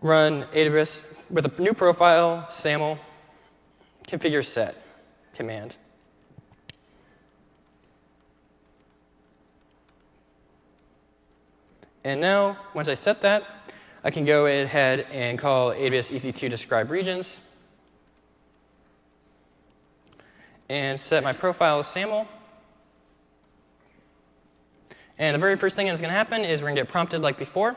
run 0.02 0.44
AWS 0.54 1.18
with 1.30 1.46
a 1.46 1.62
new 1.62 1.74
profile, 1.74 2.46
SAML, 2.50 2.98
configure 4.08 4.46
set. 4.46 4.78
command. 5.36 5.78
And 12.04 12.20
now, 12.22 12.58
once 12.74 12.88
I 12.88 12.94
set 12.96 13.22
that, 13.22 13.72
I 14.04 14.12
can 14.12 14.26
go 14.26 14.46
ahead 14.46 15.08
and 15.12 15.40
call 15.40 15.72
AWS 15.72 16.14
EC2 16.14 16.50
describe 16.50 16.92
regions 16.92 17.40
and 20.74 21.00
set 21.00 21.24
my 21.24 21.34
profile 21.34 21.78
as 21.78 21.88
SAML. 21.88 22.28
And 25.20 25.36
the 25.36 25.40
very 25.40 25.56
first 25.56 25.76
thing 25.76 25.86
that's 25.86 26.02
going 26.02 26.10
to 26.10 26.18
happen 26.18 26.44
is 26.44 26.62
we're 26.62 26.70
going 26.70 26.76
to 26.78 26.82
get 26.82 26.90
prompted 26.90 27.22
like 27.22 27.38
before. 27.38 27.76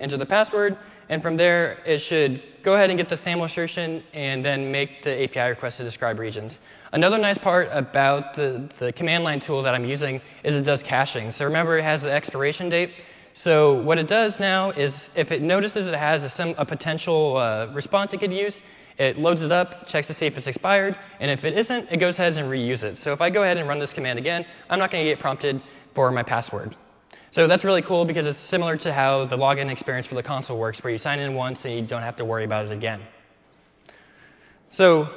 Enter 0.00 0.16
the 0.16 0.26
password, 0.26 0.76
and 1.08 1.22
from 1.22 1.36
there, 1.36 1.80
it 1.86 1.98
should 1.98 2.42
go 2.64 2.74
ahead 2.74 2.90
and 2.90 2.98
get 2.98 3.08
the 3.08 3.16
SAML 3.16 3.44
assertion 3.44 4.02
and 4.12 4.44
then 4.44 4.72
make 4.72 5.04
the 5.04 5.22
API 5.22 5.50
request 5.50 5.76
to 5.78 5.84
describe 5.84 6.18
regions. 6.18 6.60
Another 6.92 7.16
nice 7.16 7.38
part 7.38 7.68
about 7.70 8.34
the, 8.34 8.68
the 8.78 8.92
command 8.92 9.22
line 9.22 9.38
tool 9.38 9.62
that 9.62 9.74
I'm 9.76 9.84
using 9.84 10.20
is 10.42 10.56
it 10.56 10.64
does 10.64 10.82
caching. 10.82 11.30
So 11.30 11.44
remember, 11.44 11.78
it 11.78 11.84
has 11.84 12.02
the 12.02 12.10
expiration 12.10 12.68
date. 12.68 12.90
So 13.32 13.74
what 13.74 13.98
it 13.98 14.08
does 14.08 14.40
now 14.40 14.70
is 14.70 15.10
if 15.14 15.30
it 15.30 15.42
notices 15.42 15.86
it 15.86 15.94
has 15.94 16.38
a, 16.38 16.54
a 16.58 16.64
potential 16.64 17.36
uh, 17.36 17.66
response 17.72 18.12
it 18.12 18.18
could 18.18 18.32
use, 18.32 18.62
it 18.98 19.16
loads 19.16 19.42
it 19.42 19.52
up, 19.52 19.86
checks 19.86 20.08
to 20.08 20.12
see 20.12 20.26
if 20.26 20.36
it's 20.36 20.48
expired, 20.48 20.96
and 21.20 21.30
if 21.30 21.44
it 21.44 21.56
isn't, 21.56 21.88
it 21.90 21.98
goes 21.98 22.18
ahead 22.18 22.36
and 22.36 22.50
reuse 22.50 22.82
it. 22.82 22.96
So 22.96 23.12
if 23.12 23.20
I 23.20 23.30
go 23.30 23.44
ahead 23.44 23.56
and 23.56 23.68
run 23.68 23.78
this 23.78 23.94
command 23.94 24.18
again, 24.18 24.44
I'm 24.68 24.80
not 24.80 24.90
going 24.90 25.04
to 25.04 25.10
get 25.10 25.20
prompted 25.20 25.60
for 25.94 26.10
my 26.10 26.24
password. 26.24 26.74
So 27.30 27.46
that's 27.46 27.62
really 27.62 27.82
cool 27.82 28.04
because 28.04 28.26
it's 28.26 28.38
similar 28.38 28.76
to 28.78 28.92
how 28.92 29.24
the 29.24 29.36
login 29.36 29.70
experience 29.70 30.06
for 30.06 30.16
the 30.16 30.22
console 30.22 30.58
works, 30.58 30.82
where 30.82 30.92
you 30.92 30.98
sign 30.98 31.20
in 31.20 31.34
once 31.34 31.64
and 31.64 31.74
you 31.74 31.82
don't 31.82 32.02
have 32.02 32.16
to 32.16 32.24
worry 32.24 32.44
about 32.44 32.66
it 32.66 32.72
again. 32.72 33.00
So 34.68 35.10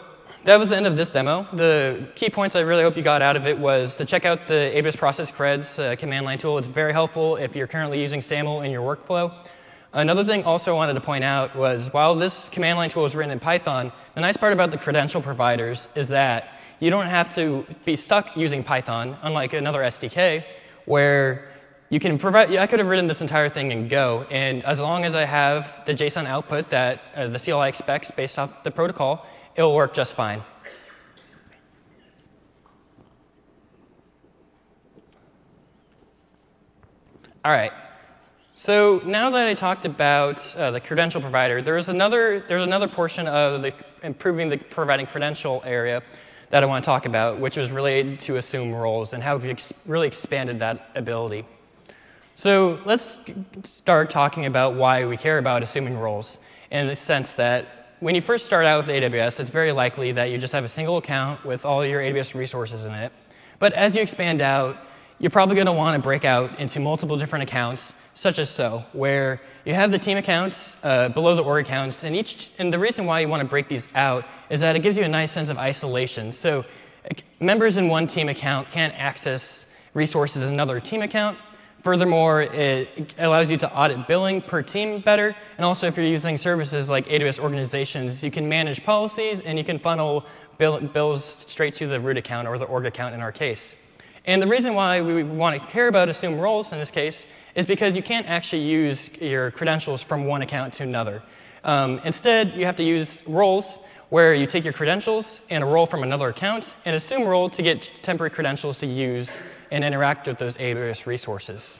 that 0.43 0.57
was 0.57 0.69
the 0.69 0.75
end 0.75 0.87
of 0.87 0.97
this 0.97 1.11
demo. 1.11 1.47
The 1.53 2.07
key 2.15 2.29
points 2.29 2.55
I 2.55 2.61
really 2.61 2.81
hope 2.81 2.97
you 2.97 3.03
got 3.03 3.21
out 3.21 3.35
of 3.35 3.45
it 3.45 3.59
was 3.59 3.95
to 3.97 4.05
check 4.05 4.25
out 4.25 4.47
the 4.47 4.71
AWS 4.73 4.97
Process 4.97 5.31
Creds 5.31 5.77
uh, 5.77 5.95
command 5.95 6.25
line 6.25 6.39
tool. 6.39 6.57
It's 6.57 6.67
very 6.67 6.93
helpful 6.93 7.35
if 7.35 7.55
you're 7.55 7.67
currently 7.67 8.01
using 8.01 8.21
SAML 8.21 8.61
in 8.61 8.71
your 8.71 8.81
workflow. 8.81 9.33
Another 9.93 10.23
thing 10.23 10.43
also 10.43 10.71
I 10.71 10.75
wanted 10.75 10.93
to 10.93 11.01
point 11.01 11.23
out 11.23 11.55
was 11.55 11.93
while 11.93 12.15
this 12.15 12.49
command 12.49 12.77
line 12.77 12.89
tool 12.89 13.05
is 13.05 13.15
written 13.15 13.31
in 13.31 13.39
Python, 13.39 13.91
the 14.15 14.21
nice 14.21 14.37
part 14.37 14.53
about 14.53 14.71
the 14.71 14.77
credential 14.77 15.21
providers 15.21 15.89
is 15.95 16.07
that 16.07 16.55
you 16.79 16.89
don't 16.89 17.07
have 17.07 17.33
to 17.35 17.67
be 17.85 17.95
stuck 17.95 18.35
using 18.35 18.63
Python, 18.63 19.17
unlike 19.21 19.53
another 19.53 19.81
SDK, 19.81 20.43
where 20.85 21.51
you 21.89 21.99
can 21.99 22.17
provide, 22.17 22.55
I 22.55 22.65
could 22.65 22.79
have 22.79 22.87
written 22.87 23.05
this 23.05 23.21
entire 23.21 23.49
thing 23.49 23.71
in 23.71 23.89
Go, 23.89 24.25
and 24.31 24.63
as 24.65 24.79
long 24.79 25.03
as 25.03 25.13
I 25.13 25.25
have 25.25 25.83
the 25.85 25.93
JSON 25.93 26.25
output 26.25 26.69
that 26.69 27.01
uh, 27.15 27.27
the 27.27 27.37
CLI 27.37 27.67
expects 27.67 28.09
based 28.09 28.39
off 28.39 28.63
the 28.63 28.71
protocol, 28.71 29.27
it'll 29.55 29.75
work 29.75 29.93
just 29.93 30.15
fine. 30.15 30.43
All 37.43 37.51
right. 37.51 37.71
So 38.53 39.01
now 39.03 39.31
that 39.31 39.47
I 39.47 39.55
talked 39.55 39.85
about 39.85 40.55
uh, 40.55 40.69
the 40.69 40.79
credential 40.79 41.21
provider, 41.21 41.63
there's 41.63 41.89
another, 41.89 42.45
there's 42.47 42.61
another 42.61 42.87
portion 42.87 43.27
of 43.27 43.63
the 43.63 43.73
improving 44.03 44.49
the 44.49 44.57
providing 44.57 45.07
credential 45.07 45.63
area 45.65 46.03
that 46.51 46.61
I 46.61 46.67
want 46.67 46.83
to 46.83 46.85
talk 46.85 47.07
about, 47.07 47.39
which 47.39 47.57
was 47.57 47.71
related 47.71 48.19
to 48.21 48.35
assume 48.35 48.71
roles 48.71 49.13
and 49.13 49.23
how 49.23 49.37
we've 49.37 49.49
ex 49.49 49.73
really 49.87 50.05
expanded 50.05 50.59
that 50.59 50.89
ability. 50.93 51.45
So 52.35 52.79
let's 52.85 53.19
start 53.63 54.11
talking 54.11 54.45
about 54.45 54.75
why 54.75 55.05
we 55.05 55.17
care 55.17 55.39
about 55.39 55.63
assuming 55.63 55.97
roles 55.97 56.37
in 56.69 56.85
the 56.85 56.95
sense 56.95 57.33
that 57.33 57.80
when 58.01 58.15
you 58.15 58.21
first 58.21 58.47
start 58.47 58.65
out 58.65 58.85
with 58.85 58.95
AWS, 58.95 59.39
it's 59.39 59.51
very 59.51 59.71
likely 59.71 60.11
that 60.13 60.31
you 60.31 60.39
just 60.39 60.53
have 60.53 60.63
a 60.63 60.69
single 60.69 60.97
account 60.97 61.45
with 61.45 61.65
all 61.65 61.85
your 61.85 62.01
AWS 62.01 62.33
resources 62.33 62.85
in 62.85 62.93
it. 62.93 63.13
But 63.59 63.73
as 63.73 63.95
you 63.95 64.01
expand 64.01 64.41
out, 64.41 64.75
you're 65.19 65.29
probably 65.29 65.53
going 65.53 65.67
to 65.67 65.71
want 65.71 65.95
to 65.95 66.01
break 66.01 66.25
out 66.25 66.59
into 66.59 66.79
multiple 66.79 67.15
different 67.15 67.43
accounts, 67.43 67.93
such 68.15 68.39
as 68.39 68.49
so, 68.49 68.83
where 68.93 69.39
you 69.65 69.75
have 69.75 69.91
the 69.91 69.99
team 69.99 70.17
accounts 70.17 70.75
uh, 70.81 71.09
below 71.09 71.35
the 71.35 71.43
org 71.43 71.63
accounts, 71.63 72.03
and 72.03 72.15
each 72.15 72.49
and 72.57 72.73
the 72.73 72.79
reason 72.79 73.05
why 73.05 73.19
you 73.19 73.27
want 73.27 73.41
to 73.41 73.47
break 73.47 73.67
these 73.67 73.87
out 73.93 74.25
is 74.49 74.61
that 74.61 74.75
it 74.75 74.79
gives 74.79 74.97
you 74.97 75.03
a 75.03 75.07
nice 75.07 75.31
sense 75.31 75.49
of 75.49 75.59
isolation. 75.59 76.31
So 76.31 76.65
members 77.39 77.77
in 77.77 77.87
one 77.87 78.07
team 78.07 78.29
account 78.29 78.71
can't 78.71 78.95
access 78.97 79.67
resources 79.93 80.41
in 80.41 80.51
another 80.51 80.79
team 80.79 81.03
account, 81.03 81.37
Furthermore, 81.83 82.43
it 82.43 83.13
allows 83.17 83.49
you 83.49 83.57
to 83.57 83.75
audit 83.75 84.07
billing 84.07 84.41
per 84.41 84.61
team 84.61 85.01
better. 85.01 85.35
And 85.57 85.65
also, 85.65 85.87
if 85.87 85.97
you're 85.97 86.05
using 86.05 86.37
services 86.37 86.89
like 86.89 87.07
AWS 87.07 87.39
organizations, 87.39 88.23
you 88.23 88.29
can 88.29 88.47
manage 88.47 88.83
policies 88.83 89.41
and 89.41 89.57
you 89.57 89.63
can 89.63 89.79
funnel 89.79 90.25
bill, 90.59 90.79
bills 90.79 91.25
straight 91.25 91.73
to 91.75 91.87
the 91.87 91.99
root 91.99 92.17
account 92.17 92.47
or 92.47 92.59
the 92.59 92.65
org 92.65 92.85
account 92.85 93.15
in 93.15 93.21
our 93.21 93.31
case. 93.31 93.75
And 94.25 94.39
the 94.39 94.47
reason 94.47 94.75
why 94.75 95.01
we 95.01 95.23
want 95.23 95.59
to 95.59 95.67
care 95.69 95.87
about 95.87 96.07
assume 96.07 96.39
roles 96.39 96.71
in 96.71 96.77
this 96.77 96.91
case 96.91 97.25
is 97.55 97.65
because 97.65 97.95
you 97.95 98.03
can't 98.03 98.27
actually 98.27 98.61
use 98.61 99.09
your 99.19 99.49
credentials 99.49 100.03
from 100.03 100.25
one 100.25 100.43
account 100.43 100.75
to 100.75 100.83
another. 100.83 101.23
Um, 101.63 101.99
instead, 102.03 102.53
you 102.53 102.65
have 102.65 102.75
to 102.75 102.83
use 102.83 103.19
roles 103.25 103.79
where 104.11 104.33
you 104.33 104.45
take 104.45 104.65
your 104.65 104.73
credentials 104.73 105.41
and 105.49 105.63
a 105.63 105.65
role 105.65 105.85
from 105.85 106.03
another 106.03 106.27
account 106.27 106.75
and 106.83 106.97
assume 106.97 107.23
role 107.23 107.49
to 107.49 107.61
get 107.61 107.89
temporary 108.03 108.29
credentials 108.29 108.77
to 108.77 108.85
use 108.85 109.41
and 109.71 109.85
interact 109.85 110.27
with 110.27 110.37
those 110.37 110.57
AWS 110.57 111.05
resources. 111.05 111.79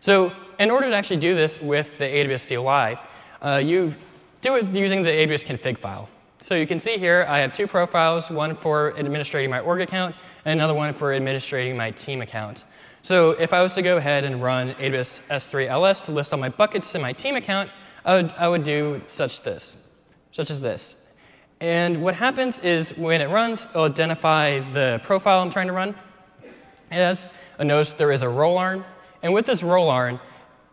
So 0.00 0.34
in 0.58 0.70
order 0.70 0.90
to 0.90 0.94
actually 0.94 1.16
do 1.16 1.34
this 1.34 1.62
with 1.62 1.96
the 1.96 2.04
AWS 2.04 2.48
CLI, 2.48 3.00
uh, 3.40 3.56
you 3.56 3.94
do 4.42 4.56
it 4.56 4.66
using 4.66 5.02
the 5.02 5.08
AWS 5.08 5.46
config 5.46 5.78
file. 5.78 6.10
So 6.40 6.54
you 6.54 6.66
can 6.66 6.78
see 6.78 6.98
here 6.98 7.24
I 7.26 7.38
have 7.38 7.54
two 7.54 7.66
profiles, 7.66 8.30
one 8.30 8.54
for 8.54 8.90
administrating 8.98 9.48
my 9.48 9.60
org 9.60 9.80
account 9.80 10.14
and 10.44 10.60
another 10.60 10.74
one 10.74 10.92
for 10.92 11.14
administrating 11.14 11.74
my 11.74 11.90
team 11.90 12.20
account. 12.20 12.66
So 13.00 13.30
if 13.30 13.54
I 13.54 13.62
was 13.62 13.72
to 13.76 13.82
go 13.82 13.96
ahead 13.96 14.24
and 14.24 14.42
run 14.42 14.74
AWS 14.74 15.22
S3 15.30 15.68
LS 15.68 16.02
to 16.02 16.12
list 16.12 16.34
all 16.34 16.38
my 16.38 16.50
buckets 16.50 16.94
in 16.94 17.00
my 17.00 17.14
team 17.14 17.34
account, 17.34 17.70
I 18.04 18.16
would, 18.16 18.34
I 18.36 18.46
would 18.46 18.62
do 18.62 19.00
such 19.06 19.40
this 19.40 19.74
such 20.38 20.52
as 20.52 20.60
this. 20.60 20.94
And 21.58 22.00
what 22.00 22.14
happens 22.14 22.60
is 22.60 22.96
when 22.96 23.20
it 23.20 23.28
runs, 23.28 23.64
it'll 23.64 23.86
identify 23.86 24.60
the 24.70 25.00
profile 25.02 25.42
I'm 25.42 25.50
trying 25.50 25.66
to 25.66 25.72
run 25.72 25.96
as. 26.92 27.28
a 27.58 27.64
notice 27.64 27.94
there 27.94 28.12
is 28.12 28.22
a 28.22 28.28
role 28.28 28.56
ARN. 28.56 28.84
And 29.20 29.34
with 29.34 29.46
this 29.46 29.64
role 29.64 29.90
ARN, 29.90 30.20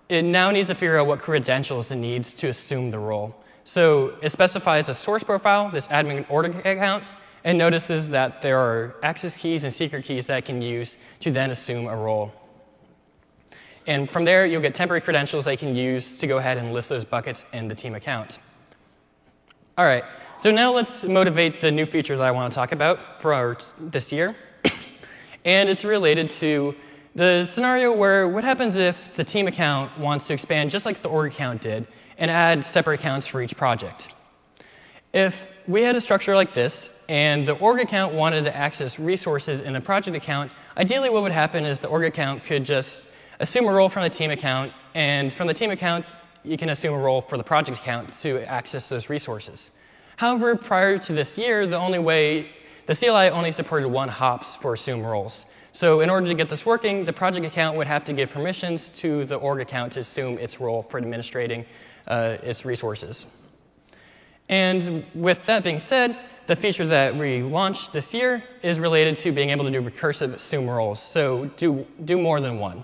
it 0.07 0.21
now 0.21 0.51
needs 0.51 0.67
to 0.67 0.75
figure 0.75 0.99
out 0.99 1.07
what 1.07 1.17
credentials 1.17 1.89
it 1.89 1.95
needs 1.95 2.35
to 2.35 2.49
assume 2.49 2.91
the 2.91 2.99
role. 2.99 3.35
So 3.63 4.13
it 4.21 4.29
specifies 4.29 4.87
a 4.87 4.93
source 4.93 5.23
profile, 5.23 5.71
this 5.71 5.87
admin 5.87 6.29
order 6.29 6.51
account, 6.59 7.03
and 7.43 7.57
notices 7.57 8.09
that 8.09 8.43
there 8.43 8.59
are 8.59 8.97
access 9.01 9.35
keys 9.35 9.63
and 9.63 9.73
secret 9.73 10.05
keys 10.05 10.27
that 10.27 10.37
it 10.37 10.45
can 10.45 10.61
use 10.61 10.99
to 11.21 11.31
then 11.31 11.49
assume 11.49 11.87
a 11.87 11.97
role. 11.97 12.31
And 13.87 14.07
from 14.07 14.25
there, 14.25 14.45
you'll 14.45 14.61
get 14.61 14.75
temporary 14.75 15.01
credentials 15.01 15.45
they 15.45 15.57
can 15.57 15.75
use 15.75 16.19
to 16.19 16.27
go 16.27 16.37
ahead 16.37 16.59
and 16.59 16.71
list 16.71 16.89
those 16.89 17.03
buckets 17.03 17.47
in 17.51 17.67
the 17.67 17.73
team 17.73 17.95
account. 17.95 18.37
All 19.77 19.83
right, 19.83 20.05
so 20.37 20.51
now 20.51 20.71
let's 20.71 21.03
motivate 21.03 21.59
the 21.59 21.69
new 21.69 21.85
feature 21.85 22.15
that 22.15 22.25
I 22.25 22.31
want 22.31 22.53
to 22.53 22.55
talk 22.55 22.71
about 22.71 23.21
for 23.21 23.33
our, 23.33 23.57
this 23.77 24.13
year. 24.13 24.33
and 25.43 25.67
it's 25.67 25.83
related 25.83 26.29
to 26.29 26.73
the 27.13 27.43
scenario 27.43 27.91
where 27.91 28.25
what 28.25 28.45
happens 28.45 28.77
if 28.77 29.13
the 29.15 29.25
team 29.25 29.47
account 29.47 29.99
wants 29.99 30.27
to 30.27 30.33
expand 30.33 30.71
just 30.71 30.85
like 30.85 31.01
the 31.01 31.09
org 31.09 31.33
account 31.33 31.61
did 31.61 31.87
and 32.17 32.31
add 32.31 32.63
separate 32.63 33.01
accounts 33.01 33.27
for 33.27 33.41
each 33.41 33.57
project. 33.57 34.13
If 35.11 35.51
we 35.67 35.81
had 35.81 35.97
a 35.97 36.01
structure 36.01 36.35
like 36.35 36.53
this 36.53 36.89
and 37.09 37.45
the 37.45 37.55
org 37.55 37.81
account 37.81 38.13
wanted 38.13 38.45
to 38.45 38.55
access 38.55 38.97
resources 38.97 39.59
in 39.59 39.73
the 39.73 39.81
project 39.81 40.15
account, 40.15 40.53
ideally 40.77 41.09
what 41.09 41.21
would 41.21 41.33
happen 41.33 41.65
is 41.65 41.81
the 41.81 41.89
org 41.89 42.05
account 42.05 42.45
could 42.45 42.63
just 42.63 43.09
assume 43.41 43.67
a 43.67 43.73
role 43.73 43.89
from 43.89 44.03
the 44.03 44.09
team 44.09 44.31
account, 44.31 44.71
and 44.93 45.33
from 45.33 45.47
the 45.47 45.53
team 45.53 45.69
account, 45.69 46.05
you 46.45 46.57
can 46.57 46.69
assume 46.69 46.93
a 46.93 46.97
role 46.97 47.21
for 47.21 47.37
the 47.37 47.43
project 47.43 47.79
account 47.79 48.13
to 48.21 48.41
access 48.49 48.89
those 48.89 49.09
resources. 49.09 49.71
However, 50.17 50.55
prior 50.55 50.97
to 50.99 51.13
this 51.13 51.37
year, 51.37 51.67
the 51.67 51.77
only 51.77 51.99
way, 51.99 52.47
the 52.85 52.95
CLI 52.95 53.29
only 53.29 53.51
supported 53.51 53.87
one 53.89 54.09
hops 54.09 54.55
for 54.55 54.73
assume 54.73 55.03
roles. 55.03 55.45
So 55.71 55.99
in 55.99 56.09
order 56.09 56.27
to 56.27 56.33
get 56.33 56.47
this 56.47 56.65
working, 56.65 57.03
the 57.03 57.11
project 57.11 57.45
account 57.45 57.75
would 57.75 57.87
have 57.87 58.05
to 58.05 58.13
give 58.13 58.29
permissions 58.29 58.89
to 58.89 59.25
the 59.25 59.35
org 59.35 59.59
account 59.59 59.93
to 59.93 59.99
assume 59.99 60.37
its 60.37 60.61
role 60.61 60.83
for 60.83 60.97
administrating 60.97 61.65
uh, 62.07 62.37
its 62.43 62.63
resources. 62.63 63.25
And 64.47 65.05
with 65.13 65.45
that 65.47 65.63
being 65.63 65.79
said, 65.79 66.17
the 66.47 66.55
feature 66.55 66.85
that 66.85 67.15
we 67.15 67.41
launched 67.41 67.91
this 67.91 68.13
year 68.13 68.43
is 68.61 68.79
related 68.79 69.17
to 69.17 69.31
being 69.31 69.49
able 69.49 69.65
to 69.65 69.71
do 69.71 69.81
recursive 69.81 70.35
assume 70.35 70.69
roles, 70.69 71.01
so 71.01 71.45
do, 71.57 71.85
do 72.05 72.19
more 72.19 72.39
than 72.39 72.59
one. 72.59 72.83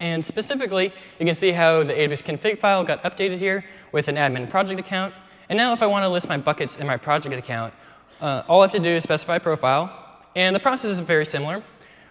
And 0.00 0.24
specifically, 0.24 0.92
you 1.18 1.26
can 1.26 1.34
see 1.34 1.52
how 1.52 1.82
the 1.82 1.94
AWS 1.94 2.22
config 2.22 2.58
file 2.58 2.84
got 2.84 3.02
updated 3.02 3.38
here 3.38 3.64
with 3.92 4.08
an 4.08 4.16
admin 4.16 4.48
project 4.50 4.78
account. 4.78 5.14
And 5.48 5.56
now 5.56 5.72
if 5.72 5.82
I 5.82 5.86
want 5.86 6.04
to 6.04 6.08
list 6.08 6.28
my 6.28 6.36
buckets 6.36 6.76
in 6.76 6.86
my 6.86 6.96
project 6.96 7.34
account, 7.34 7.72
uh, 8.20 8.42
all 8.48 8.60
I 8.60 8.64
have 8.64 8.72
to 8.72 8.78
do 8.78 8.90
is 8.90 9.02
specify 9.02 9.38
profile. 9.38 9.90
And 10.34 10.54
the 10.54 10.60
process 10.60 10.90
is 10.90 11.00
very 11.00 11.24
similar. 11.24 11.62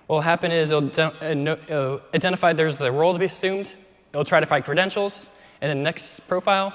What 0.08 0.16
will 0.18 0.22
happen 0.22 0.52
is 0.52 0.72
it'll, 0.72 0.90
it'll 1.00 2.02
identify 2.14 2.54
there's 2.54 2.82
a 2.82 2.92
role 2.92 3.14
to 3.14 3.20
be 3.20 3.26
assumed. 3.26 3.76
It'll 4.14 4.26
try 4.26 4.40
to 4.40 4.46
find 4.46 4.64
credentials, 4.64 5.30
and 5.62 5.70
then 5.70 5.84
next 5.84 6.22
profile. 6.28 6.74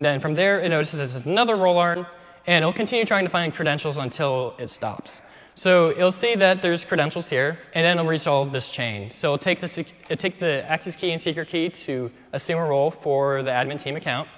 Then 0.00 0.20
from 0.20 0.34
there, 0.34 0.60
it 0.60 0.68
notices 0.68 1.14
it's 1.14 1.26
another 1.26 1.56
role 1.56 1.78
ARN, 1.78 2.06
and 2.46 2.62
it'll 2.62 2.72
continue 2.72 3.04
trying 3.04 3.24
to 3.24 3.30
find 3.30 3.54
credentials 3.54 3.98
until 3.98 4.54
it 4.58 4.68
stops. 4.68 5.22
So 5.54 5.90
it'll 5.90 6.12
see 6.12 6.34
that 6.36 6.62
there's 6.62 6.84
credentials 6.84 7.28
here, 7.28 7.58
and 7.74 7.84
then 7.84 7.98
it'll 7.98 8.08
resolve 8.08 8.52
this 8.52 8.70
chain. 8.70 9.10
So 9.10 9.28
it'll 9.28 9.38
take 9.38 9.60
the, 9.60 9.84
it'll 10.08 10.16
take 10.16 10.38
the 10.38 10.68
access 10.68 10.96
key 10.96 11.10
and 11.10 11.20
secret 11.20 11.48
key 11.48 11.68
to 11.68 12.10
assume 12.32 12.58
a 12.58 12.64
role 12.64 12.90
for 12.90 13.42
the 13.42 13.50
admin 13.50 13.80
team 13.80 13.96
account, 13.96 14.28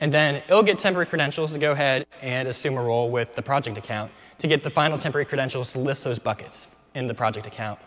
and 0.00 0.12
then 0.12 0.36
it'll 0.48 0.64
get 0.64 0.78
temporary 0.78 1.06
credentials 1.06 1.52
to 1.52 1.58
go 1.58 1.72
ahead 1.72 2.06
and 2.20 2.48
assume 2.48 2.76
a 2.76 2.82
role 2.82 3.10
with 3.10 3.36
the 3.36 3.42
project 3.42 3.78
account 3.78 4.10
to 4.38 4.48
get 4.48 4.64
the 4.64 4.70
final 4.70 4.98
temporary 4.98 5.24
credentials 5.24 5.72
to 5.72 5.78
list 5.78 6.02
those 6.02 6.18
buckets 6.18 6.66
in 6.94 7.06
the 7.06 7.14
project 7.14 7.46
account. 7.46 7.78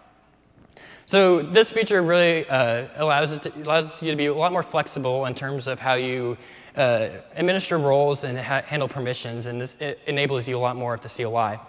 So 1.06 1.42
this 1.42 1.72
feature 1.72 2.02
really 2.02 2.48
uh, 2.50 2.88
allows, 2.96 3.32
it 3.32 3.42
to, 3.44 3.62
allows 3.64 4.02
you 4.02 4.12
to 4.12 4.18
be 4.18 4.26
a 4.26 4.34
lot 4.34 4.52
more 4.52 4.64
flexible 4.64 5.26
in 5.26 5.36
terms 5.36 5.68
of 5.68 5.80
how 5.80 5.94
you 5.94 6.38
uh, 6.76 7.10
administer 7.36 7.78
roles 7.78 8.24
and 8.24 8.38
ha- 8.38 8.62
handle 8.62 8.88
permissions, 8.88 9.48
and 9.48 9.60
this 9.60 9.78
enables 10.06 10.48
you 10.48 10.58
a 10.58 10.60
lot 10.60 10.76
more 10.76 10.94
at 10.94 11.02
the 11.02 11.10
CLI. 11.10 11.60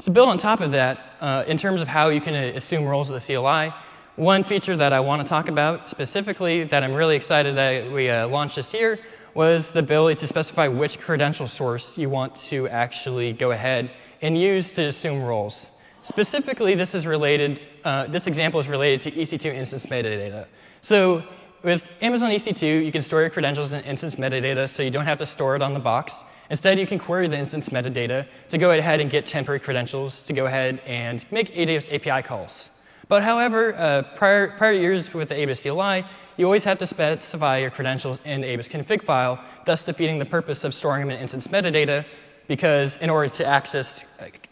To 0.00 0.10
build 0.10 0.28
on 0.28 0.38
top 0.38 0.60
of 0.60 0.72
that, 0.72 1.16
uh, 1.20 1.44
in 1.46 1.56
terms 1.56 1.80
of 1.80 1.86
how 1.86 2.08
you 2.08 2.20
can 2.20 2.34
assume 2.34 2.84
roles 2.84 3.10
of 3.10 3.20
the 3.20 3.34
CLI, 3.34 3.72
one 4.16 4.42
feature 4.42 4.76
that 4.76 4.92
I 4.92 5.00
want 5.00 5.22
to 5.22 5.28
talk 5.28 5.48
about 5.48 5.88
specifically 5.88 6.64
that 6.64 6.82
I'm 6.82 6.92
really 6.92 7.14
excited 7.14 7.56
that 7.56 7.90
we 7.92 8.10
uh, 8.10 8.26
launched 8.26 8.56
this 8.56 8.74
year 8.74 8.98
was 9.34 9.70
the 9.70 9.78
ability 9.78 10.20
to 10.20 10.26
specify 10.26 10.68
which 10.68 10.98
credential 10.98 11.46
source 11.46 11.96
you 11.96 12.10
want 12.10 12.34
to 12.36 12.68
actually 12.68 13.32
go 13.32 13.52
ahead 13.52 13.90
and 14.20 14.38
use 14.38 14.72
to 14.72 14.82
assume 14.82 15.22
roles. 15.22 15.72
Specifically, 16.02 16.74
this 16.74 16.94
is 16.94 17.06
related. 17.06 17.66
Uh, 17.84 18.06
this 18.06 18.26
example 18.26 18.60
is 18.60 18.68
related 18.68 19.00
to 19.02 19.10
EC2 19.12 19.54
instance 19.54 19.86
metadata. 19.86 20.46
So 20.80 21.22
with 21.62 21.88
Amazon 22.00 22.30
EC2, 22.30 22.84
you 22.84 22.90
can 22.92 23.02
store 23.02 23.20
your 23.20 23.30
credentials 23.30 23.72
in 23.72 23.84
instance 23.84 24.16
metadata, 24.16 24.68
so 24.68 24.82
you 24.82 24.90
don't 24.90 25.04
have 25.04 25.18
to 25.18 25.26
store 25.26 25.54
it 25.54 25.62
on 25.62 25.74
the 25.74 25.80
box. 25.80 26.24
Instead, 26.52 26.78
you 26.78 26.86
can 26.86 26.98
query 26.98 27.28
the 27.28 27.38
instance 27.38 27.70
metadata 27.70 28.26
to 28.50 28.58
go 28.58 28.72
ahead 28.72 29.00
and 29.00 29.10
get 29.10 29.24
temporary 29.24 29.58
credentials 29.58 30.22
to 30.22 30.34
go 30.34 30.44
ahead 30.44 30.82
and 30.84 31.24
make 31.32 31.50
AWS 31.54 31.90
API 31.94 32.22
calls. 32.22 32.70
But 33.08 33.22
however, 33.22 33.74
uh, 33.74 34.02
prior, 34.16 34.48
prior 34.58 34.72
years 34.72 35.14
with 35.14 35.30
the 35.30 35.34
AWS 35.34 35.62
CLI, 35.62 36.06
you 36.36 36.44
always 36.44 36.64
have 36.64 36.76
to 36.78 36.86
specify 36.86 37.56
your 37.56 37.70
credentials 37.70 38.20
in 38.26 38.42
the 38.42 38.48
AWS 38.48 38.68
config 38.68 39.02
file, 39.02 39.42
thus 39.64 39.82
defeating 39.82 40.18
the 40.18 40.26
purpose 40.26 40.62
of 40.62 40.74
storing 40.74 41.00
them 41.00 41.10
in 41.10 41.18
instance 41.22 41.46
metadata, 41.46 42.04
because 42.48 42.98
in 42.98 43.08
order 43.08 43.30
to 43.30 43.46
access 43.46 44.04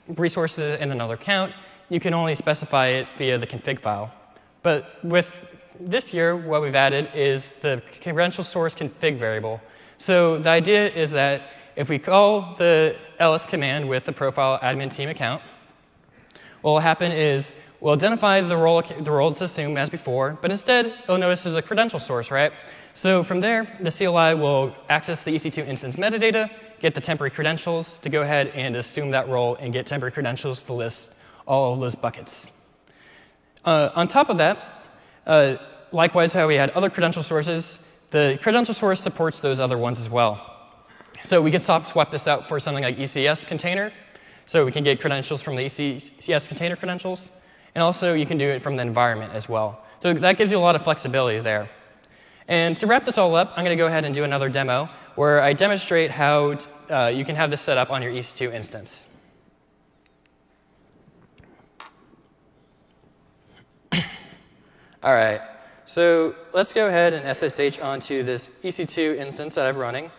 resources 0.09 0.81
in 0.81 0.93
another 0.93 1.15
account, 1.15 1.53
you 1.91 2.01
can 2.01 2.15
only 2.15 2.35
specify 2.35 2.87
it 2.87 3.09
via 3.19 3.37
the 3.37 3.47
config 3.47 3.79
file. 3.79 4.11
But 4.63 5.05
with 5.05 5.29
this 5.79 6.15
year, 6.15 6.35
what 6.35 6.63
we've 6.63 6.75
added 6.75 7.11
is 7.15 7.51
the 7.61 7.83
credential 8.01 8.43
source 8.43 8.75
config 8.75 9.19
variable. 9.19 9.61
So 9.99 10.39
the 10.39 10.49
idea 10.49 10.89
is 10.89 11.11
that 11.11 11.43
if 11.77 11.89
we 11.89 11.99
call 11.99 12.55
the 12.57 12.97
ls 13.19 13.47
command 13.47 13.89
with 13.89 14.05
the 14.05 14.13
profile 14.13 14.59
admin 14.61 14.93
team 14.95 15.09
account, 15.09 15.43
what 16.63 16.73
will 16.73 16.81
happen 16.81 17.13
is 17.13 17.55
we'll 17.81 17.95
identify 17.95 18.41
the 18.41 18.57
role, 18.57 18.83
the 18.83 19.11
role 19.11 19.33
to 19.33 19.45
assume 19.45 19.77
as 19.77 19.89
before, 19.89 20.39
but 20.43 20.51
instead 20.51 20.87
it'll 21.05 21.19
notice 21.19 21.43
there's 21.43 21.57
a 21.57 21.63
credential 21.63 21.99
source, 21.99 22.31
right? 22.31 22.53
So 22.95 23.23
from 23.25 23.41
there, 23.41 23.77
the 23.81 23.91
CLI 23.91 24.35
will 24.35 24.75
access 24.89 25.23
the 25.23 25.35
EC2 25.35 25.67
instance 25.67 25.97
metadata, 25.97 26.51
get 26.81 26.95
the 26.95 27.01
temporary 27.01 27.31
credentials 27.31 27.99
to 28.01 28.09
go 28.09 28.23
ahead 28.23 28.49
and 28.49 28.77
assume 28.77 29.13
that 29.13 29.29
role 29.29 29.55
and 29.57 29.73
get 29.73 29.87
temporary 29.87 30.13
credentials 30.13 30.63
to 30.65 30.73
list 30.73 31.15
all 31.47 31.75
of 31.75 31.81
those 31.81 31.95
buckets. 31.95 32.51
Uh, 33.65 33.91
on 33.95 34.09
top 34.09 34.29
of 34.29 34.39
that, 34.39 34.85
uh, 35.27 35.57
likewise, 35.93 36.33
how 36.33 36.47
we 36.47 36.57
had 36.57 36.71
other 36.71 36.91
credential 36.91 37.23
sources, 37.23 37.79
the 38.11 38.39
credential 38.43 38.75
source 38.75 39.01
supports 39.01 39.41
those 39.41 39.61
other 39.61 39.79
ones 39.79 39.99
as 39.99 40.11
well. 40.11 40.50
So 41.23 41.41
we 41.43 41.51
can 41.51 41.61
swap, 41.61 42.11
this 42.11 42.27
out 42.27 42.49
for 42.49 42.59
something 42.59 42.83
like 42.83 42.97
ECS 42.97 43.47
container. 43.47 43.93
So 44.47 44.65
we 44.65 44.73
can 44.73 44.83
get 44.83 45.01
credentials 45.01 45.43
from 45.43 45.57
the 45.57 45.65
ECS 45.65 46.49
container 46.49 46.77
credentials. 46.77 47.33
And 47.75 47.83
also, 47.83 48.15
you 48.15 48.27
can 48.27 48.39
do 48.39 48.49
it 48.49 48.63
from 48.63 48.77
the 48.77 48.83
environment 48.83 49.33
as 49.33 49.49
well. 49.49 49.85
So 50.03 50.13
that 50.15 50.39
gives 50.39 50.51
you 50.51 50.59
a 50.59 50.61
lot 50.61 50.77
of 50.77 50.83
flexibility 50.83 51.39
there. 51.41 51.71
And 52.49 52.77
to 52.79 52.87
wrap 52.87 53.05
this 53.05 53.17
all 53.17 53.37
up, 53.37 53.53
I'm 53.57 53.65
going 53.65 53.77
to 53.77 53.81
go 53.81 53.87
ahead 53.87 54.05
and 54.05 54.13
do 54.15 54.25
another 54.25 54.49
demo 54.49 54.89
where 55.15 55.41
I 55.41 55.53
demonstrate 55.53 56.11
how 56.11 56.59
uh, 56.91 57.13
you 57.15 57.25
can 57.25 57.37
have 57.37 57.51
this 57.51 57.61
set 57.61 57.77
up 57.79 57.91
on 57.91 58.03
your 58.03 58.11
EC2 58.11 58.53
instance. 58.53 59.07
all 63.93 65.15
right. 65.15 65.41
So 65.85 66.35
let's 66.53 66.73
go 66.73 66.89
ahead 66.89 67.13
and 67.13 67.37
SSH 67.37 67.81
onto 67.81 68.23
this 68.23 68.49
EC2 68.63 69.17
instance 69.17 69.55
that 69.57 69.67
I'm 69.67 69.77
running. 69.77 70.11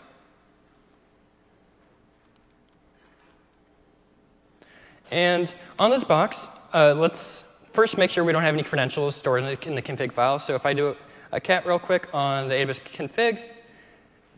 And 5.12 5.54
on 5.78 5.92
this 5.92 6.04
box, 6.04 6.50
uh, 6.74 6.94
let's 6.94 7.44
first 7.74 7.98
make 7.98 8.10
sure 8.10 8.24
we 8.24 8.32
don't 8.32 8.44
have 8.44 8.54
any 8.54 8.64
credentials 8.64 9.16
stored 9.16 9.44
in 9.44 9.46
the, 9.46 9.68
in 9.68 9.76
the, 9.76 9.82
config 9.82 10.12
file. 10.12 10.40
So 10.40 10.56
if 10.56 10.66
I 10.66 10.74
do 10.74 10.96
a 11.32 11.40
cat 11.40 11.66
real 11.66 11.80
quick 11.80 12.08
on 12.14 12.48
the 12.48 12.56
AWS 12.56 12.82
config, 12.82 13.42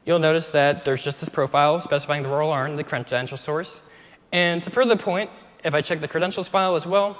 you'll 0.05 0.19
notice 0.19 0.49
that 0.51 0.83
there's 0.83 1.03
just 1.03 1.19
this 1.19 1.29
profile 1.29 1.79
specifying 1.79 2.23
the 2.23 2.29
role 2.29 2.51
ARN, 2.51 2.75
the 2.75 2.83
credential 2.83 3.37
source. 3.37 3.83
And 4.31 4.61
to 4.63 4.71
further 4.71 4.95
the 4.95 5.03
point, 5.03 5.29
if 5.63 5.73
I 5.73 5.81
check 5.81 6.01
the 6.01 6.07
credentials 6.07 6.47
file 6.47 6.75
as 6.75 6.85
well, 6.85 7.17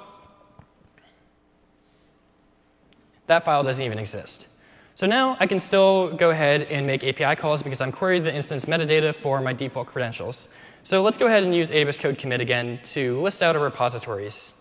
that 3.28 3.46
file 3.46 3.64
doesn't 3.64 3.86
even 3.86 4.00
exist. 4.00 4.50
So 4.96 5.08
now 5.08 5.38
I 5.40 5.48
can 5.48 5.60
still 5.60 6.12
go 6.12 6.30
ahead 6.30 6.64
and 6.64 6.86
make 6.86 7.04
API 7.04 7.36
calls 7.36 7.64
because 7.64 7.82
I'm 7.82 7.92
querying 7.92 8.24
the 8.24 8.34
instance 8.34 8.66
metadata 8.66 9.16
for 9.16 9.42
my 9.42 9.54
default 9.54 9.88
credentials. 9.88 10.50
So 10.86 11.02
let's 11.02 11.18
go 11.18 11.28
ahead 11.28 11.46
and 11.46 11.56
use 11.56 11.72
AWS 11.72 11.98
Code 11.98 12.18
Commit 12.18 12.42
again 12.42 12.78
to 12.84 13.22
list 13.22 13.42
out 13.42 13.56
our 13.56 13.64
repositories. 13.64 14.52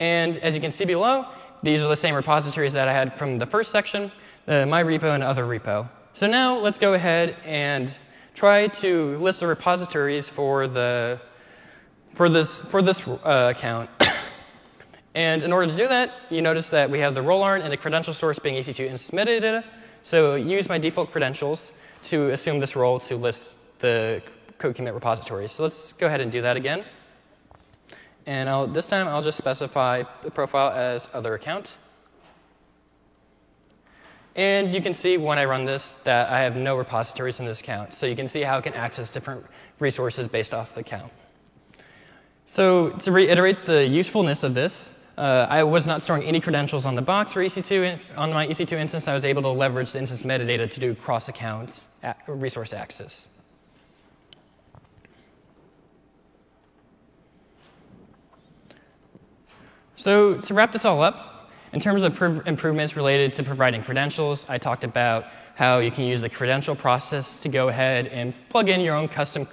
And 0.00 0.38
as 0.38 0.54
you 0.54 0.62
can 0.62 0.70
see 0.70 0.86
below, 0.86 1.26
these 1.62 1.80
are 1.80 1.88
the 1.88 1.96
same 1.96 2.14
repositories 2.14 2.72
that 2.72 2.88
I 2.88 2.94
had 2.94 3.12
from 3.12 3.36
the 3.36 3.44
first 3.44 3.70
section, 3.70 4.10
the 4.46 4.64
my 4.64 4.82
repo 4.82 5.14
and 5.14 5.22
other 5.22 5.44
repo. 5.44 5.90
So 6.14 6.26
now 6.26 6.58
let's 6.58 6.78
go 6.78 6.94
ahead 6.94 7.36
and 7.44 7.94
try 8.34 8.68
to 8.68 9.18
list 9.18 9.40
the 9.40 9.46
repositories 9.46 10.30
for 10.30 10.66
the 10.66 11.20
for 12.14 12.30
this, 12.30 12.62
for 12.62 12.80
this 12.80 13.06
uh, 13.06 13.52
account. 13.54 13.90
and 15.14 15.42
in 15.42 15.52
order 15.52 15.70
to 15.70 15.76
do 15.76 15.86
that, 15.86 16.14
you 16.30 16.40
notice 16.40 16.70
that 16.70 16.88
we 16.88 17.00
have 17.00 17.14
the 17.14 17.20
role 17.20 17.42
ARN 17.42 17.60
and 17.60 17.70
the 17.70 17.76
credential 17.76 18.14
source 18.14 18.38
being 18.38 18.54
EC2 18.54 18.86
instance 18.86 19.10
metadata. 19.10 19.62
So 20.06 20.36
use 20.36 20.68
my 20.68 20.78
default 20.78 21.10
credentials 21.10 21.72
to 22.04 22.30
assume 22.30 22.60
this 22.60 22.76
role 22.76 23.00
to 23.00 23.16
list 23.16 23.58
the 23.80 24.22
code 24.56 24.76
commit 24.76 24.94
repositories. 24.94 25.50
So 25.50 25.64
let's 25.64 25.94
go 25.94 26.06
ahead 26.06 26.20
and 26.20 26.30
do 26.30 26.42
that 26.42 26.56
again. 26.56 26.84
And 28.24 28.48
I'll, 28.48 28.68
this 28.68 28.86
time 28.86 29.08
I'll 29.08 29.20
just 29.20 29.36
specify 29.36 30.04
the 30.22 30.30
profile 30.30 30.70
as 30.70 31.08
other 31.12 31.34
account. 31.34 31.76
And 34.36 34.70
you 34.70 34.80
can 34.80 34.94
see 34.94 35.18
when 35.18 35.40
I 35.40 35.44
run 35.44 35.64
this 35.64 35.90
that 36.04 36.30
I 36.30 36.42
have 36.42 36.54
no 36.54 36.78
repositories 36.78 37.40
in 37.40 37.46
this 37.46 37.60
account. 37.60 37.92
So 37.92 38.06
you 38.06 38.14
can 38.14 38.28
see 38.28 38.42
how 38.42 38.58
I 38.58 38.60
can 38.60 38.74
access 38.74 39.10
different 39.10 39.44
resources 39.80 40.28
based 40.28 40.54
off 40.54 40.72
the 40.74 40.82
account. 40.82 41.10
So 42.44 42.90
to 42.90 43.10
reiterate 43.10 43.64
the 43.64 43.84
usefulness 43.84 44.44
of 44.44 44.54
this, 44.54 44.96
uh, 45.16 45.46
I 45.48 45.62
was 45.62 45.86
not 45.86 46.02
storing 46.02 46.24
any 46.24 46.40
credentials 46.40 46.84
on 46.84 46.94
the 46.94 47.02
box 47.02 47.32
for 47.32 47.42
EC2. 47.42 48.18
On 48.18 48.32
my 48.32 48.46
EC2 48.46 48.72
instance, 48.72 49.08
I 49.08 49.14
was 49.14 49.24
able 49.24 49.42
to 49.42 49.48
leverage 49.48 49.92
the 49.92 49.98
instance 49.98 50.22
metadata 50.22 50.70
to 50.70 50.80
do 50.80 50.94
cross-account 50.94 51.88
resource 52.26 52.74
access. 52.74 53.28
So 59.96 60.34
to 60.38 60.54
wrap 60.54 60.72
this 60.72 60.84
all 60.84 61.02
up, 61.02 61.50
in 61.72 61.80
terms 61.80 62.02
of 62.02 62.22
improvements 62.46 62.94
related 62.94 63.32
to 63.34 63.42
providing 63.42 63.82
credentials, 63.82 64.46
I 64.48 64.58
talked 64.58 64.84
about 64.84 65.24
how 65.54 65.78
you 65.78 65.90
can 65.90 66.04
use 66.04 66.20
the 66.20 66.28
credential 66.28 66.76
process 66.76 67.38
to 67.40 67.48
go 67.48 67.68
ahead 67.68 68.08
and 68.08 68.34
plug 68.50 68.68
in 68.68 68.82
your 68.82 68.94
own 68.94 69.08
custom 69.08 69.48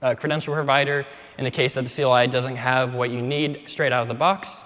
uh, 0.00 0.14
credential 0.14 0.54
provider 0.54 1.04
in 1.38 1.44
the 1.44 1.50
case 1.50 1.74
that 1.74 1.84
the 1.84 1.90
CLI 1.90 2.28
doesn't 2.28 2.56
have 2.56 2.94
what 2.94 3.10
you 3.10 3.20
need 3.20 3.64
straight 3.66 3.92
out 3.92 4.02
of 4.02 4.08
the 4.08 4.14
box. 4.14 4.64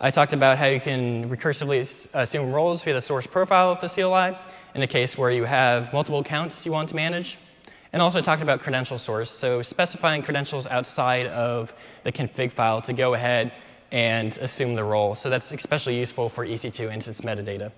I 0.00 0.12
talked 0.12 0.32
about 0.32 0.58
how 0.58 0.66
you 0.66 0.80
can 0.80 1.28
recursively 1.28 2.06
uh, 2.14 2.20
assume 2.20 2.52
roles 2.52 2.84
via 2.84 2.94
the 2.94 3.00
source 3.00 3.26
profile 3.26 3.72
of 3.72 3.80
the 3.80 3.88
CLI 3.88 4.38
in 4.74 4.80
the 4.80 4.86
case 4.86 5.18
where 5.18 5.32
you 5.32 5.42
have 5.42 5.92
multiple 5.92 6.20
accounts 6.20 6.64
you 6.64 6.70
want 6.70 6.88
to 6.90 6.94
manage. 6.94 7.36
And 7.92 8.00
also 8.00 8.20
talked 8.20 8.42
about 8.42 8.60
credential 8.60 8.98
source, 8.98 9.30
so 9.30 9.62
specifying 9.62 10.22
credentials 10.22 10.66
outside 10.66 11.26
of 11.26 11.72
the 12.04 12.12
config 12.12 12.52
file 12.52 12.80
to 12.82 12.92
go 12.92 13.14
ahead 13.14 13.50
and 13.90 14.36
assume 14.38 14.76
the 14.76 14.84
role. 14.84 15.14
So 15.16 15.30
that's 15.30 15.50
especially 15.50 15.98
useful 15.98 16.28
for 16.28 16.46
EC2 16.46 16.92
instance 16.92 17.22
metadata. 17.22 17.72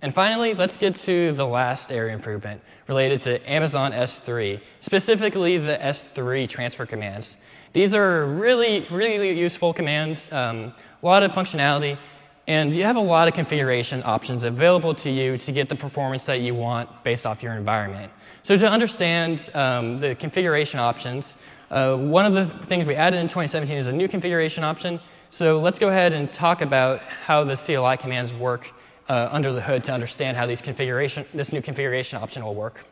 And 0.00 0.14
finally, 0.14 0.54
let's 0.54 0.78
get 0.78 0.94
to 0.96 1.32
the 1.32 1.46
last 1.46 1.90
area 1.90 2.14
improvement 2.14 2.62
related 2.88 3.20
to 3.22 3.50
Amazon 3.50 3.92
S3, 3.92 4.60
specifically 4.80 5.58
the 5.58 5.76
S3 5.76 6.48
transfer 6.48 6.86
commands. 6.86 7.36
These 7.74 7.92
are 7.92 8.24
really, 8.24 8.86
really 8.88 9.36
useful 9.36 9.74
commands, 9.74 10.30
um, 10.30 10.72
a 11.02 11.06
lot 11.06 11.24
of 11.24 11.32
functionality, 11.32 11.98
and 12.46 12.72
you 12.72 12.84
have 12.84 12.94
a 12.94 13.00
lot 13.00 13.26
of 13.26 13.34
configuration 13.34 14.00
options 14.04 14.44
available 14.44 14.94
to 14.94 15.10
you 15.10 15.36
to 15.38 15.50
get 15.50 15.68
the 15.68 15.74
performance 15.74 16.24
that 16.26 16.40
you 16.40 16.54
want 16.54 17.02
based 17.02 17.26
off 17.26 17.42
your 17.42 17.54
environment. 17.54 18.12
So 18.44 18.56
to 18.56 18.70
understand 18.70 19.50
um, 19.54 19.98
the 19.98 20.14
configuration 20.14 20.78
options, 20.78 21.36
uh, 21.72 21.96
one 21.96 22.24
of 22.24 22.34
the 22.34 22.46
things 22.46 22.86
we 22.86 22.94
added 22.94 23.18
in 23.18 23.26
2017 23.26 23.76
is 23.76 23.88
a 23.88 23.92
new 23.92 24.06
configuration 24.06 24.62
option. 24.62 25.00
So 25.30 25.58
let's 25.58 25.80
go 25.80 25.88
ahead 25.88 26.12
and 26.12 26.32
talk 26.32 26.62
about 26.62 27.00
how 27.00 27.42
the 27.42 27.56
CLI 27.56 27.96
commands 27.96 28.32
work 28.32 28.70
uh, 29.08 29.30
under 29.32 29.52
the 29.52 29.60
hood 29.60 29.82
to 29.84 29.92
understand 29.92 30.36
how 30.36 30.46
these 30.46 30.62
configuration, 30.62 31.26
this 31.34 31.52
new 31.52 31.60
configuration 31.60 32.22
option 32.22 32.44
will 32.44 32.54
work. 32.54 32.84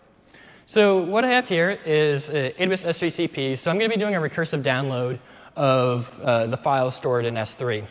So 0.73 0.97
what 0.97 1.23
I 1.23 1.29
have 1.29 1.51
here 1.51 1.79
is 1.85 2.31
uh, 2.31 2.49
AWS 2.59 2.87
S3CP. 2.87 3.59
So 3.59 3.71
I'm 3.71 3.77
going 3.77 3.91
to 3.91 3.95
be 3.95 4.01
doing 4.01 4.15
a 4.15 4.19
recursive 4.19 4.63
download 4.63 5.19
of 5.55 6.19
uh, 6.23 6.47
the 6.47 6.57
files 6.57 6.97
stored 6.97 7.27
in 7.27 7.35
S3. 7.35 7.85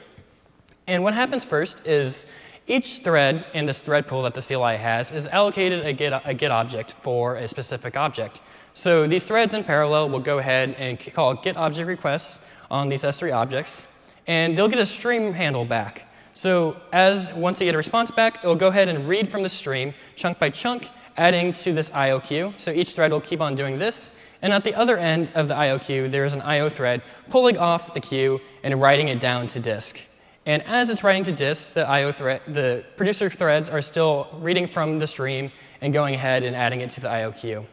And 0.88 1.04
what 1.04 1.14
happens 1.14 1.46
first 1.46 1.86
is 1.86 2.26
each 2.66 3.02
thread 3.04 3.46
in 3.54 3.68
this 3.68 3.84
thread 3.84 4.08
pool 4.08 4.24
that 4.24 4.34
the 4.34 4.42
CLI 4.42 4.78
has 4.78 5.12
is 5.12 5.28
allocated 5.28 5.86
a 5.86 5.94
get, 5.94 6.24
a 6.26 6.34
get 6.34 6.50
object 6.50 6.96
for 7.04 7.36
a 7.36 7.48
specific 7.48 7.96
object. 7.96 8.42
So 8.74 9.06
these 9.06 9.28
threads 9.28 9.54
in 9.54 9.64
parallel 9.64 10.10
will 10.10 10.20
go 10.20 10.40
ahead 10.40 10.74
and 10.80 11.00
call 11.00 11.36
get 11.36 11.58
object 11.58 11.88
requests 11.88 12.40
on 12.72 12.90
these 12.90 13.04
S3 13.04 13.32
objects, 13.32 13.86
and 14.26 14.58
they'll 14.58 14.68
get 14.68 14.80
a 14.80 14.88
stream 14.88 15.34
handle 15.34 15.66
back. 15.66 16.08
So 16.34 16.78
as 16.92 17.32
once 17.34 17.60
they 17.60 17.66
get 17.66 17.76
a 17.76 17.78
response 17.78 18.10
back, 18.10 18.40
it'll 18.42 18.56
go 18.56 18.70
ahead 18.70 18.88
and 18.88 19.08
read 19.08 19.30
from 19.30 19.44
the 19.44 19.50
stream 19.50 19.94
chunk 20.16 20.40
by 20.40 20.50
chunk, 20.50 20.90
adding 21.18 21.54
to 21.54 21.74
this 21.74 21.92
IO 21.92 22.20
queue. 22.20 22.54
So 22.58 22.72
each 22.72 22.92
thread 22.92 23.12
will 23.12 23.22
keep 23.22 23.42
on 23.42 23.56
doing 23.56 23.78
this. 23.78 24.10
And 24.42 24.54
at 24.54 24.64
the 24.64 24.74
other 24.74 24.98
end 24.98 25.32
of 25.36 25.48
the 25.48 25.56
IO 25.56 25.78
queue, 25.78 26.10
there 26.10 26.26
is 26.26 26.34
an 26.34 26.42
IO 26.42 26.70
thread 26.70 27.02
pulling 27.30 27.58
off 27.58 27.94
the 27.94 28.00
queue 28.00 28.42
and 28.64 28.82
writing 28.82 29.08
it 29.08 29.20
down 29.20 29.48
to 29.48 29.60
disk. 29.60 30.02
And 30.46 30.64
as 30.64 30.90
it's 30.90 31.04
writing 31.04 31.24
to 31.26 31.32
disk, 31.32 31.74
the 31.74 31.88
IO 31.88 32.12
thread, 32.12 32.42
the 32.48 32.84
producer 32.98 33.30
threads 33.30 33.70
are 33.70 33.82
still 33.82 34.28
reading 34.40 34.68
from 34.68 34.98
the 34.98 35.06
stream 35.06 35.52
and 35.82 35.94
going 35.94 36.16
ahead 36.16 36.44
and 36.44 36.56
adding 36.56 36.82
it 36.82 36.90
to 36.92 37.02
the 37.02 37.10
IO 37.10 37.32
queue. 37.32 37.68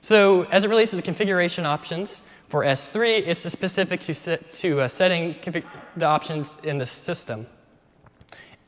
So 0.00 0.42
as 0.44 0.64
it 0.64 0.68
relates 0.68 0.90
to 0.90 0.96
the 0.96 1.02
configuration 1.02 1.64
options 1.64 2.22
for 2.48 2.64
S3, 2.64 3.26
it's 3.26 3.40
specific 3.50 4.00
to, 4.00 4.36
to 4.36 4.80
uh, 4.82 4.88
setting 4.88 5.36
the 5.96 6.04
options 6.04 6.58
in 6.64 6.78
the 6.78 6.86
system. 6.86 7.46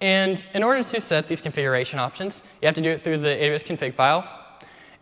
And 0.01 0.47
in 0.53 0.62
order 0.62 0.82
to 0.82 1.01
set 1.01 1.28
these 1.28 1.40
configuration 1.40 1.99
options, 1.99 2.42
you 2.61 2.66
have 2.66 2.74
to 2.74 2.82
do 2.82 2.90
it 2.90 3.03
through 3.03 3.18
the 3.18 3.28
AWS 3.28 3.64
config 3.64 3.94
file. 3.94 4.28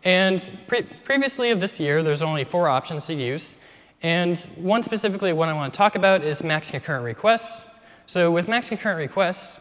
And 0.03 0.51
pre 0.67 0.83
previously 0.83 1.51
of 1.51 1.59
this 1.59 1.79
year, 1.79 2.03
there's 2.03 2.21
only 2.21 2.43
four 2.43 2.69
options 2.69 3.05
to 3.07 3.13
use. 3.13 3.57
And 4.01 4.37
one 4.55 4.83
specifically, 4.83 5.33
what 5.33 5.49
I 5.49 5.53
want 5.53 5.73
to 5.73 5.77
talk 5.77 5.95
about 5.95 6.23
is 6.23 6.43
max 6.43 6.71
concurrent 6.71 7.03
requests. 7.03 7.65
So 8.05 8.31
with 8.31 8.47
max 8.47 8.69
concurrent 8.69 8.99
requests, 8.99 9.59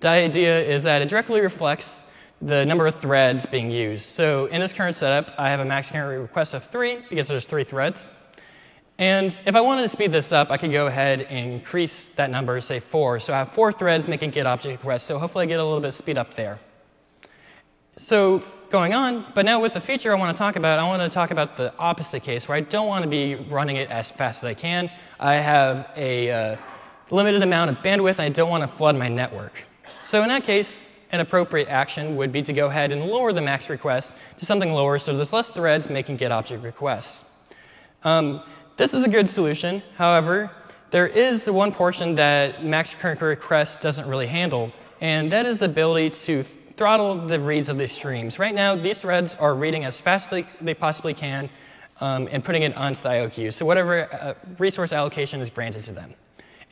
the 0.00 0.08
idea 0.08 0.62
is 0.62 0.82
that 0.82 1.02
it 1.02 1.08
directly 1.08 1.40
reflects 1.40 2.04
the 2.42 2.64
number 2.64 2.86
of 2.86 2.94
threads 2.94 3.46
being 3.46 3.70
used. 3.70 4.04
So 4.04 4.46
in 4.46 4.60
this 4.60 4.72
current 4.72 4.96
setup, 4.96 5.34
I 5.38 5.50
have 5.50 5.60
a 5.60 5.64
max 5.64 5.88
concurrent 5.90 6.22
request 6.22 6.54
of 6.54 6.64
three 6.64 7.02
because 7.08 7.28
there's 7.28 7.44
three 7.44 7.64
threads. 7.64 8.08
And 9.00 9.40
if 9.46 9.56
I 9.56 9.62
wanted 9.62 9.80
to 9.80 9.88
speed 9.88 10.12
this 10.12 10.30
up, 10.30 10.50
I 10.50 10.58
could 10.58 10.72
go 10.72 10.86
ahead 10.86 11.22
and 11.22 11.54
increase 11.54 12.08
that 12.16 12.30
number, 12.30 12.60
say 12.60 12.80
four. 12.80 13.18
So 13.18 13.32
I 13.32 13.38
have 13.38 13.52
four 13.52 13.72
threads 13.72 14.06
making 14.06 14.32
get 14.32 14.46
object 14.46 14.82
requests. 14.82 15.04
So 15.04 15.18
hopefully 15.18 15.44
I 15.44 15.46
get 15.46 15.58
a 15.58 15.64
little 15.64 15.80
bit 15.80 15.92
speed 15.92 16.18
up 16.18 16.34
there. 16.34 16.58
So 17.96 18.44
going 18.68 18.92
on, 18.92 19.24
but 19.34 19.46
now 19.46 19.58
with 19.58 19.72
the 19.72 19.80
feature 19.80 20.14
I 20.14 20.18
want 20.18 20.36
to 20.36 20.38
talk 20.38 20.56
about, 20.56 20.78
I 20.78 20.86
want 20.86 21.00
to 21.00 21.08
talk 21.08 21.30
about 21.30 21.56
the 21.56 21.74
opposite 21.78 22.22
case 22.22 22.46
where 22.46 22.58
I 22.58 22.60
don't 22.60 22.88
want 22.88 23.02
to 23.02 23.08
be 23.08 23.36
running 23.36 23.76
it 23.76 23.90
as 23.90 24.10
fast 24.10 24.44
as 24.44 24.44
I 24.44 24.52
can. 24.52 24.90
I 25.18 25.36
have 25.36 25.88
a 25.96 26.30
uh, 26.30 26.56
limited 27.08 27.42
amount 27.42 27.70
of 27.70 27.78
bandwidth 27.78 28.18
and 28.18 28.20
I 28.20 28.28
don't 28.28 28.50
want 28.50 28.64
to 28.64 28.68
flood 28.68 28.96
my 28.96 29.08
network. 29.08 29.64
So 30.04 30.22
in 30.22 30.28
that 30.28 30.44
case, 30.44 30.78
an 31.10 31.20
appropriate 31.20 31.68
action 31.68 32.16
would 32.16 32.32
be 32.32 32.42
to 32.42 32.52
go 32.52 32.66
ahead 32.66 32.92
and 32.92 33.06
lower 33.06 33.32
the 33.32 33.40
max 33.40 33.70
request 33.70 34.14
to 34.36 34.44
something 34.44 34.74
lower 34.74 34.98
so 34.98 35.16
there's 35.16 35.32
less 35.32 35.50
threads 35.50 35.88
making 35.88 36.18
get 36.18 36.32
object 36.32 36.62
requests. 36.62 37.24
Um, 38.04 38.42
this 38.80 38.94
is 38.94 39.04
a 39.04 39.08
good 39.08 39.28
solution. 39.28 39.82
However, 39.98 40.50
there 40.90 41.06
is 41.06 41.44
the 41.44 41.52
one 41.52 41.70
portion 41.70 42.14
that 42.14 42.64
max 42.64 42.94
concurrent 42.94 43.20
request 43.20 43.82
doesn't 43.82 44.08
really 44.08 44.26
handle, 44.26 44.72
and 45.02 45.30
that 45.32 45.44
is 45.44 45.58
the 45.58 45.66
ability 45.66 46.08
to 46.24 46.44
throttle 46.78 47.26
the 47.26 47.38
reads 47.38 47.68
of 47.68 47.76
these 47.76 47.92
streams. 47.92 48.38
Right 48.38 48.54
now, 48.54 48.74
these 48.74 48.98
threads 48.98 49.34
are 49.34 49.54
reading 49.54 49.84
as 49.84 50.00
fast 50.00 50.32
as 50.32 50.44
they 50.62 50.72
possibly 50.72 51.12
can 51.12 51.50
um, 52.00 52.26
and 52.32 52.42
putting 52.42 52.62
it 52.62 52.74
onto 52.74 53.02
the 53.02 53.10
IO 53.10 53.28
queue, 53.28 53.50
So 53.50 53.66
whatever 53.66 54.10
uh, 54.14 54.32
resource 54.56 54.94
allocation 54.94 55.42
is 55.42 55.50
granted 55.50 55.82
to 55.82 55.92
them. 55.92 56.14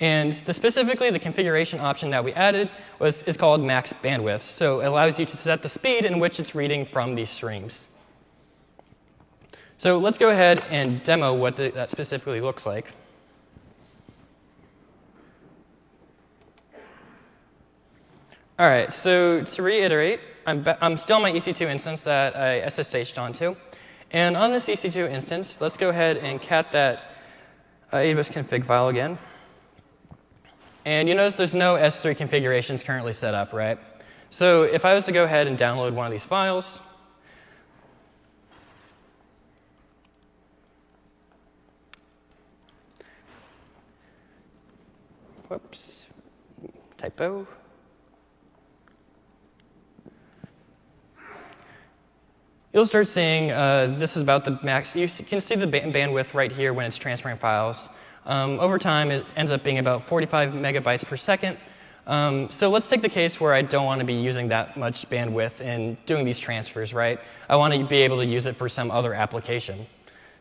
And 0.01 0.33
the, 0.33 0.55
specifically, 0.55 1.11
the 1.11 1.19
configuration 1.19 1.79
option 1.79 2.09
that 2.13 2.25
we 2.25 2.33
added 2.33 2.71
was, 3.01 3.23
is 3.25 3.37
called 3.37 3.61
max 3.63 3.93
bandwidth. 3.93 4.41
So 4.41 4.81
it 4.81 4.87
allows 4.87 5.21
you 5.21 5.27
to 5.27 5.37
set 5.37 5.61
the 5.61 5.69
speed 5.69 6.07
in 6.07 6.19
which 6.21 6.41
it's 6.41 6.55
reading 6.55 6.87
from 6.87 7.17
these 7.17 7.29
streams. 7.29 7.89
So 9.79 9.99
let's 9.99 10.18
go 10.18 10.31
ahead 10.31 10.64
and 10.70 11.01
demo 11.05 11.33
what 11.33 11.55
the, 11.55 11.70
that 11.70 11.89
specifically 11.93 12.41
looks 12.41 12.66
like. 12.66 12.91
All 18.59 18.66
right, 18.66 18.93
so 18.93 19.45
to 19.45 19.62
reiterate, 19.62 20.18
I'm, 20.49 20.66
I'm 20.81 20.97
still 20.97 21.18
on 21.18 21.22
my 21.22 21.31
EC2 21.31 21.61
instance 21.70 22.03
that 22.03 22.35
I 22.35 22.62
SSH'd 22.62 23.18
onto. 23.18 23.55
And 24.11 24.37
on 24.37 24.51
this 24.51 24.66
EC2 24.66 25.12
instance, 25.12 25.61
let's 25.61 25.76
go 25.76 25.91
ahead 25.91 26.16
and 26.16 26.43
cat 26.43 26.72
that 26.72 27.12
uh, 27.93 27.99
AWS 27.99 28.33
config 28.33 28.64
file 28.64 28.89
again. 28.89 29.16
And 30.85 31.09
you 31.09 31.14
notice 31.14 31.37
there's 31.37 31.55
no 31.55 31.76
S3 31.76 32.16
configurations 32.16 32.83
currently 32.83 33.12
set 33.12 33.33
up, 33.33 33.53
right? 33.53 33.79
So 34.29 34.64
if 34.64 34.85
I 34.85 34.95
was 34.95 35.07
to 35.07 35.12
go 35.12 35.22
ahead 35.22 35.47
and 35.47 35.57
download 35.57 35.93
one 35.93 36.07
of 36.07 36.11
these 36.11 36.24
files, 36.24 36.81
whoops, 45.49 46.11
typo. 46.97 47.47
You'll 52.73 52.85
start 52.85 53.07
seeing 53.07 53.51
uh, 53.51 53.95
this 53.99 54.15
is 54.15 54.23
about 54.23 54.45
the 54.45 54.59
max. 54.63 54.95
You 54.95 55.09
can 55.09 55.41
see 55.41 55.55
the 55.55 55.67
bandwidth 55.67 56.35
right 56.35 56.53
here 56.53 56.75
when 56.75 56.85
it's 56.85 56.99
transferring 56.99 57.39
files. 57.39 57.89
Um, 58.27 58.61
over 58.61 58.79
time, 58.79 59.11
it 59.11 59.25
ends 59.37 59.51
up 59.51 59.65
being 59.65 59.79
about 59.79 60.07
45 60.07 60.53
megabytes 60.53 61.05
per 61.07 61.17
second. 61.17 61.57
Um, 62.07 62.51
so 62.51 62.69
let's 62.69 62.89
take 62.89 63.01
the 63.01 63.09
case 63.09 63.41
where 63.41 63.55
I 63.55 63.63
don't 63.63 63.87
want 63.87 64.01
to 64.01 64.05
be 64.05 64.15
using 64.15 64.49
that 64.49 64.77
much 64.77 65.09
bandwidth 65.09 65.63
in 65.63 65.97
doing 66.05 66.27
these 66.27 66.39
transfers, 66.39 66.93
right? 66.93 67.19
I 67.49 67.57
want 67.57 67.73
to 67.73 67.85
be 67.85 67.99
able 67.99 68.19
to 68.19 68.27
use 68.27 68.45
it 68.45 68.57
for 68.57 68.69
some 68.69 68.91
other 68.91 69.15
application. 69.15 69.87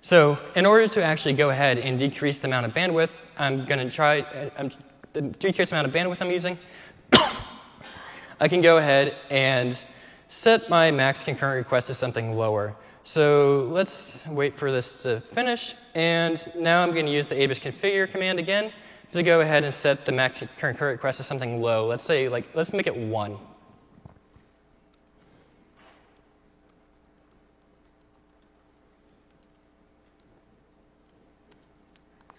So 0.01 0.37
in 0.55 0.65
order 0.65 0.87
to 0.87 1.03
actually 1.03 1.33
go 1.33 1.49
ahead 1.49 1.77
and 1.77 1.97
decrease 1.97 2.39
the 2.39 2.47
amount 2.47 2.65
of 2.65 2.73
bandwidth, 2.73 3.09
I'm 3.37 3.65
going 3.65 3.85
to 3.85 3.93
try, 3.93 4.51
I'm, 4.57 4.71
the 5.17 5.23
decrease 5.23 5.71
the 5.71 5.75
amount 5.75 5.87
of 5.87 5.93
bandwidth 5.93 6.21
I'm 6.21 6.29
using, 6.29 6.59
I 8.39 8.47
can 8.47 8.61
go 8.61 8.77
ahead 8.77 9.15
and 9.31 9.85
set 10.27 10.69
my 10.69 10.91
max 10.91 11.23
concurrent 11.23 11.57
request 11.57 11.87
to 11.87 11.95
something 11.95 12.37
lower. 12.37 12.75
So 13.01 13.67
let's 13.71 14.27
wait 14.27 14.55
for 14.55 14.71
this 14.71 15.01
to 15.03 15.21
finish. 15.21 15.73
And 15.95 16.39
now 16.55 16.83
I'm 16.83 16.91
going 16.91 17.07
to 17.07 17.11
use 17.11 17.27
the 17.27 17.35
AWS 17.35 17.61
configure 17.61 18.09
command 18.09 18.37
again 18.37 18.71
to 19.11 19.23
go 19.23 19.41
ahead 19.41 19.63
and 19.63 19.73
set 19.73 20.05
the 20.05 20.11
max 20.11 20.39
concurrent 20.39 20.79
request 20.81 21.17
to 21.17 21.23
something 21.23 21.61
low. 21.61 21.87
Let's 21.87 22.03
say, 22.03 22.29
like, 22.29 22.45
let's 22.53 22.71
make 22.71 22.85
it 22.85 22.95
1. 22.95 23.37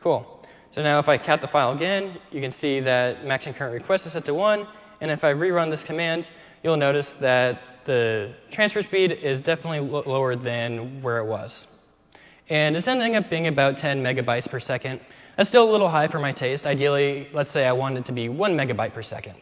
Cool. 0.01 0.38
So 0.71 0.83
now 0.83 0.99
if 0.99 1.09
I 1.09 1.16
cat 1.16 1.41
the 1.41 1.49
file 1.49 1.73
again, 1.73 2.19
you 2.31 2.41
can 2.41 2.51
see 2.51 2.81
that 2.81 3.25
max 3.25 3.45
concurrent 3.45 3.75
request 3.75 4.07
is 4.07 4.12
set 4.12 4.25
to 4.27 4.35
1. 4.35 4.66
And 5.01 5.11
if 5.11 5.25
I 5.25 5.33
rerun 5.33 5.71
this 5.71 5.85
command, 5.85 6.29
you'll 6.62 6.77
notice 6.77 7.14
that 7.14 7.62
the 7.85 8.35
transfer 8.51 8.83
speed 8.83 9.12
is 9.12 9.41
definitely 9.41 9.81
lower 9.81 10.37
than 10.37 11.01
where 11.01 11.19
it 11.19 11.25
was. 11.25 11.66
And 12.51 12.77
it's 12.77 12.87
ending 12.87 13.16
up 13.16 13.31
being 13.31 13.47
about 13.47 13.79
10 13.79 14.03
megabytes 14.03 14.49
per 14.49 14.61
second. 14.61 15.01
That's 15.37 15.49
still 15.49 15.69
a 15.69 15.71
little 15.71 15.89
high 15.89 16.09
for 16.09 16.19
my 16.19 16.33
taste. 16.33 16.66
Ideally, 16.66 17.29
let's 17.33 17.51
say 17.51 17.66
I 17.66 17.73
want 17.73 17.97
it 17.97 18.05
to 18.07 18.12
be 18.12 18.29
1 18.29 18.57
megabyte 18.57 18.93
per 18.93 19.03
second. 19.03 19.37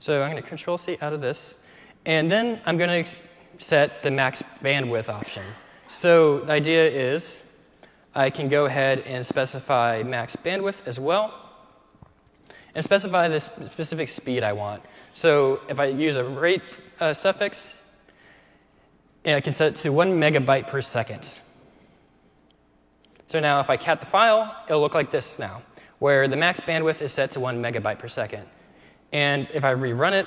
So 0.00 0.22
I'm 0.22 0.30
going 0.30 0.42
to 0.42 0.48
control 0.48 0.78
C 0.78 0.98
out 1.00 1.12
of 1.12 1.20
this. 1.20 1.58
And 2.06 2.30
then 2.30 2.60
I'm 2.66 2.76
going 2.76 3.04
to 3.04 3.22
set 3.58 4.02
the 4.02 4.10
max 4.10 4.42
bandwidth 4.62 5.08
option. 5.08 5.44
So 5.86 6.40
the 6.40 6.52
idea 6.52 6.88
is 6.88 7.43
I 8.14 8.30
can 8.30 8.48
go 8.48 8.66
ahead 8.66 9.00
and 9.00 9.26
specify 9.26 10.02
max 10.04 10.36
bandwidth 10.36 10.86
as 10.86 11.00
well 11.00 11.34
and 12.74 12.84
specify 12.84 13.28
the 13.28 13.40
specific 13.40 14.08
speed 14.08 14.42
I 14.42 14.52
want. 14.52 14.82
So 15.12 15.60
if 15.68 15.80
I 15.80 15.86
use 15.86 16.16
a 16.16 16.24
rate 16.24 16.62
uh, 17.00 17.14
suffix, 17.14 17.76
I 19.24 19.40
can 19.40 19.52
set 19.52 19.68
it 19.72 19.76
to 19.76 19.92
one 19.92 20.20
megabyte 20.20 20.66
per 20.66 20.80
second. 20.80 21.40
So 23.26 23.40
now 23.40 23.60
if 23.60 23.70
I 23.70 23.76
cat 23.76 24.00
the 24.00 24.06
file, 24.06 24.54
it'll 24.66 24.80
look 24.80 24.94
like 24.94 25.10
this 25.10 25.38
now, 25.38 25.62
where 25.98 26.28
the 26.28 26.36
max 26.36 26.60
bandwidth 26.60 27.00
is 27.02 27.12
set 27.12 27.32
to 27.32 27.40
1 27.40 27.60
megabyte 27.60 27.98
per 27.98 28.08
second. 28.08 28.44
And 29.12 29.48
if 29.52 29.64
I 29.64 29.74
rerun 29.74 30.12
it, 30.12 30.26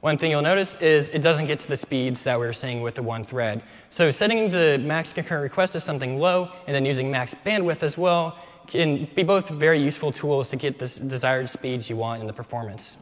one 0.00 0.18
thing 0.18 0.30
you'll 0.30 0.42
notice 0.42 0.74
is 0.76 1.08
it 1.08 1.22
doesn't 1.22 1.46
get 1.46 1.58
to 1.60 1.68
the 1.68 1.76
speeds 1.76 2.22
that 2.24 2.38
we 2.38 2.46
were 2.46 2.52
seeing 2.52 2.82
with 2.82 2.94
the 2.94 3.02
one 3.02 3.24
thread. 3.24 3.62
So 3.88 4.10
setting 4.10 4.50
the 4.50 4.78
max 4.78 5.12
concurrent 5.12 5.42
request 5.42 5.72
to 5.72 5.80
something 5.80 6.18
low 6.18 6.50
and 6.66 6.74
then 6.74 6.84
using 6.84 7.10
max 7.10 7.34
bandwidth 7.44 7.82
as 7.82 7.96
well 7.96 8.38
can 8.66 9.08
be 9.14 9.22
both 9.22 9.48
very 9.48 9.80
useful 9.80 10.12
tools 10.12 10.50
to 10.50 10.56
get 10.56 10.78
the 10.78 10.86
desired 10.86 11.48
speeds 11.48 11.88
you 11.88 11.96
want 11.96 12.20
in 12.20 12.26
the 12.26 12.32
performance. 12.32 12.96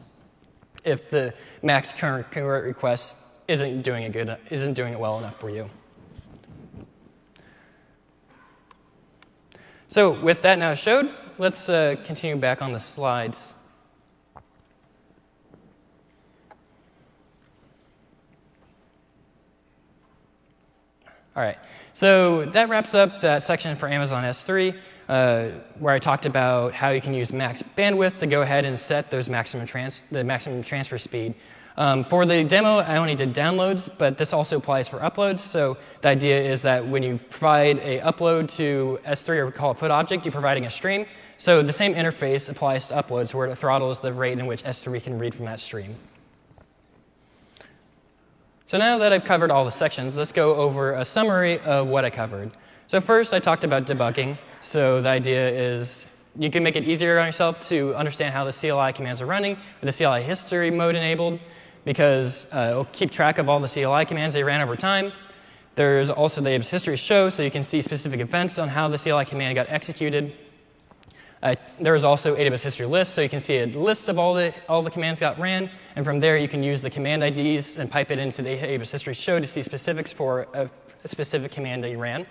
If 0.83 1.09
the 1.09 1.33
max 1.63 1.91
concurrent 1.91 2.65
request 2.65 3.17
isn't 3.47 3.81
doing 3.81 4.03
it 4.03 4.11
good, 4.11 4.37
isn't 4.49 4.73
doing 4.73 4.93
it 4.93 4.99
well 4.99 5.17
enough 5.17 5.39
for 5.39 5.49
you. 5.49 5.69
So 9.87 10.11
with 10.11 10.41
that 10.43 10.59
now 10.59 10.73
showed, 10.73 11.09
let's 11.37 11.69
uh, 11.69 11.95
continue 12.05 12.35
back 12.35 12.61
on 12.61 12.71
the 12.71 12.79
slides. 12.79 13.54
All 21.35 21.43
right, 21.43 21.57
so 21.93 22.45
that 22.45 22.69
wraps 22.69 22.93
up 22.93 23.21
that 23.21 23.43
section 23.43 23.75
for 23.75 23.89
Amazon 23.89 24.23
S3, 24.23 24.77
uh, 25.09 25.47
where 25.79 25.93
I 25.93 25.99
talked 25.99 26.25
about 26.25 26.73
how 26.73 26.89
you 26.89 27.01
can 27.01 27.13
use 27.13 27.33
max 27.33 27.63
bandwidth 27.77 28.19
to 28.19 28.27
go 28.27 28.41
ahead 28.41 28.65
and 28.65 28.79
set 28.79 29.11
those 29.11 29.27
maximum 29.29 29.65
trans- 29.65 30.05
the 30.11 30.23
maximum 30.23 30.63
transfer 30.63 30.97
speed 30.97 31.35
um, 31.77 32.05
for 32.05 32.25
the 32.25 32.43
demo, 32.43 32.77
I 32.77 32.97
only 32.97 33.15
did 33.15 33.33
downloads, 33.33 33.89
but 33.97 34.17
this 34.17 34.31
also 34.31 34.57
applies 34.57 34.87
for 34.87 34.99
uploads. 34.99 35.39
So 35.39 35.77
the 36.01 36.09
idea 36.09 36.41
is 36.41 36.61
that 36.61 36.87
when 36.87 37.03
you 37.03 37.19
provide 37.29 37.79
a 37.79 37.99
upload 37.99 38.49
to 38.55 38.99
S3 39.05 39.37
or 39.39 39.51
call 39.51 39.71
a 39.71 39.75
put 39.75 39.91
object, 39.91 40.25
you're 40.25 40.31
providing 40.31 40.65
a 40.65 40.69
stream. 40.69 41.05
So 41.37 41.61
the 41.61 41.73
same 41.73 41.93
interface 41.93 42.49
applies 42.49 42.87
to 42.87 42.93
uploads, 42.95 43.33
where 43.33 43.47
it 43.47 43.57
throttles 43.57 43.99
the 43.99 44.13
rate 44.13 44.39
in 44.39 44.45
which 44.45 44.63
S3 44.63 45.03
can 45.03 45.19
read 45.19 45.35
from 45.35 45.45
that 45.45 45.59
stream. 45.59 45.95
So 48.67 48.79
now 48.79 48.97
that 48.97 49.13
I've 49.13 49.25
covered 49.25 49.51
all 49.51 49.63
the 49.63 49.71
sections, 49.71 50.17
let's 50.17 50.31
go 50.31 50.55
over 50.55 50.93
a 50.93 51.05
summary 51.05 51.59
of 51.59 51.85
what 51.85 52.03
I 52.03 52.09
covered. 52.09 52.49
So 52.87 52.99
first, 52.99 53.31
I 53.31 53.37
talked 53.37 53.63
about 53.63 53.85
debugging. 53.85 54.39
So 54.59 55.03
the 55.03 55.09
idea 55.09 55.49
is 55.49 56.07
you 56.35 56.49
can 56.49 56.63
make 56.63 56.75
it 56.75 56.83
easier 56.83 57.19
on 57.19 57.27
yourself 57.27 57.59
to 57.69 57.93
understand 57.93 58.33
how 58.33 58.43
the 58.43 58.51
CLI 58.51 58.91
commands 58.93 59.21
are 59.21 59.27
running 59.27 59.55
with 59.81 59.95
the 59.95 60.03
CLI 60.03 60.23
history 60.23 60.71
mode 60.71 60.95
enabled 60.95 61.39
because 61.83 62.47
uh, 62.55 62.69
it'll 62.71 62.85
keep 62.85 63.11
track 63.11 63.37
of 63.37 63.49
all 63.49 63.59
the 63.59 63.67
CLI 63.67 64.03
commands 64.03 64.33
they 64.33 64.43
ran 64.43 64.61
over 64.61 64.75
time. 64.75 65.11
There's 65.75 66.09
also 66.09 66.41
the 66.41 66.49
AWS 66.49 66.69
history 66.69 66.97
show, 66.97 67.29
so 67.29 67.43
you 67.43 67.51
can 67.51 67.61
see 67.61 67.83
specific 67.83 68.19
events 68.19 68.57
on 68.57 68.69
how 68.69 68.87
the 68.87 68.97
CLI 68.97 69.25
command 69.25 69.53
got 69.53 69.69
executed. 69.69 70.33
Uh, 71.45 71.53
there 71.79 71.93
is 71.93 72.03
also 72.03 72.35
AWS 72.35 72.63
history 72.63 72.87
list, 72.87 73.13
so 73.13 73.21
you 73.21 73.29
can 73.29 73.39
see 73.39 73.59
a 73.59 73.67
list 73.67 74.09
of 74.09 74.17
all 74.17 74.33
the, 74.33 74.51
all 74.67 74.81
the 74.81 74.89
commands 74.89 75.19
got 75.19 75.37
ran, 75.37 75.69
and 75.95 76.03
from 76.03 76.19
there 76.19 76.37
you 76.37 76.47
can 76.47 76.63
use 76.63 76.81
the 76.81 76.89
command 76.89 77.23
IDs 77.23 77.77
and 77.77 77.91
pipe 77.91 78.09
it 78.09 78.17
into 78.17 78.41
the 78.41 78.49
AWS 78.49 78.91
history 78.91 79.13
show 79.13 79.39
to 79.39 79.45
see 79.45 79.61
specifics 79.61 80.11
for 80.11 80.47
a, 80.55 80.67
a 81.03 81.07
specific 81.07 81.51
command 81.51 81.83
that 81.83 81.91
you 81.91 81.99
ran. 81.99 82.25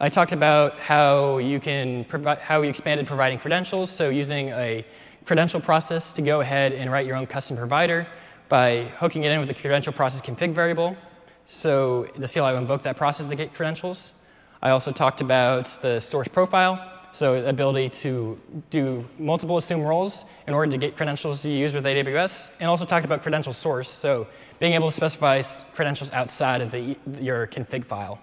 I 0.00 0.08
talked 0.08 0.32
about 0.32 0.78
how 0.78 1.36
you 1.36 1.60
can 1.60 2.06
provide, 2.06 2.38
how 2.38 2.62
we 2.62 2.68
expanded 2.68 3.06
providing 3.06 3.38
credentials, 3.38 3.90
so 3.90 4.08
using 4.08 4.48
a 4.48 4.82
credential 5.26 5.60
process 5.60 6.10
to 6.12 6.22
go 6.22 6.40
ahead 6.40 6.72
and 6.72 6.90
write 6.90 7.04
your 7.04 7.16
own 7.16 7.26
custom 7.26 7.58
provider 7.58 8.06
by 8.48 8.84
hooking 8.96 9.24
it 9.24 9.32
in 9.32 9.40
with 9.40 9.48
the 9.48 9.54
credential 9.54 9.92
process 9.92 10.22
config 10.22 10.54
variable. 10.54 10.96
So 11.44 12.08
the 12.16 12.26
CLI 12.26 12.52
will 12.52 12.58
invoke 12.60 12.80
that 12.84 12.96
process 12.96 13.26
to 13.26 13.34
get 13.34 13.52
credentials. 13.52 14.14
I 14.62 14.70
also 14.70 14.90
talked 14.90 15.20
about 15.20 15.66
the 15.82 16.00
source 16.00 16.28
profile, 16.28 17.01
so 17.12 17.34
ability 17.46 17.88
to 17.90 18.40
do 18.70 19.06
multiple 19.18 19.58
assume 19.58 19.82
roles 19.82 20.24
in 20.46 20.54
order 20.54 20.70
to 20.72 20.78
get 20.78 20.96
credentials 20.96 21.42
to 21.42 21.50
use 21.50 21.74
with 21.74 21.84
AWS, 21.84 22.50
and 22.60 22.68
also 22.68 22.84
talked 22.84 23.04
about 23.04 23.22
credential 23.22 23.52
source, 23.52 23.90
so 23.90 24.26
being 24.58 24.72
able 24.72 24.88
to 24.88 24.94
specify 24.94 25.42
credentials 25.74 26.10
outside 26.12 26.60
of 26.60 26.70
the, 26.70 26.96
your 27.20 27.46
config 27.46 27.84
file. 27.84 28.18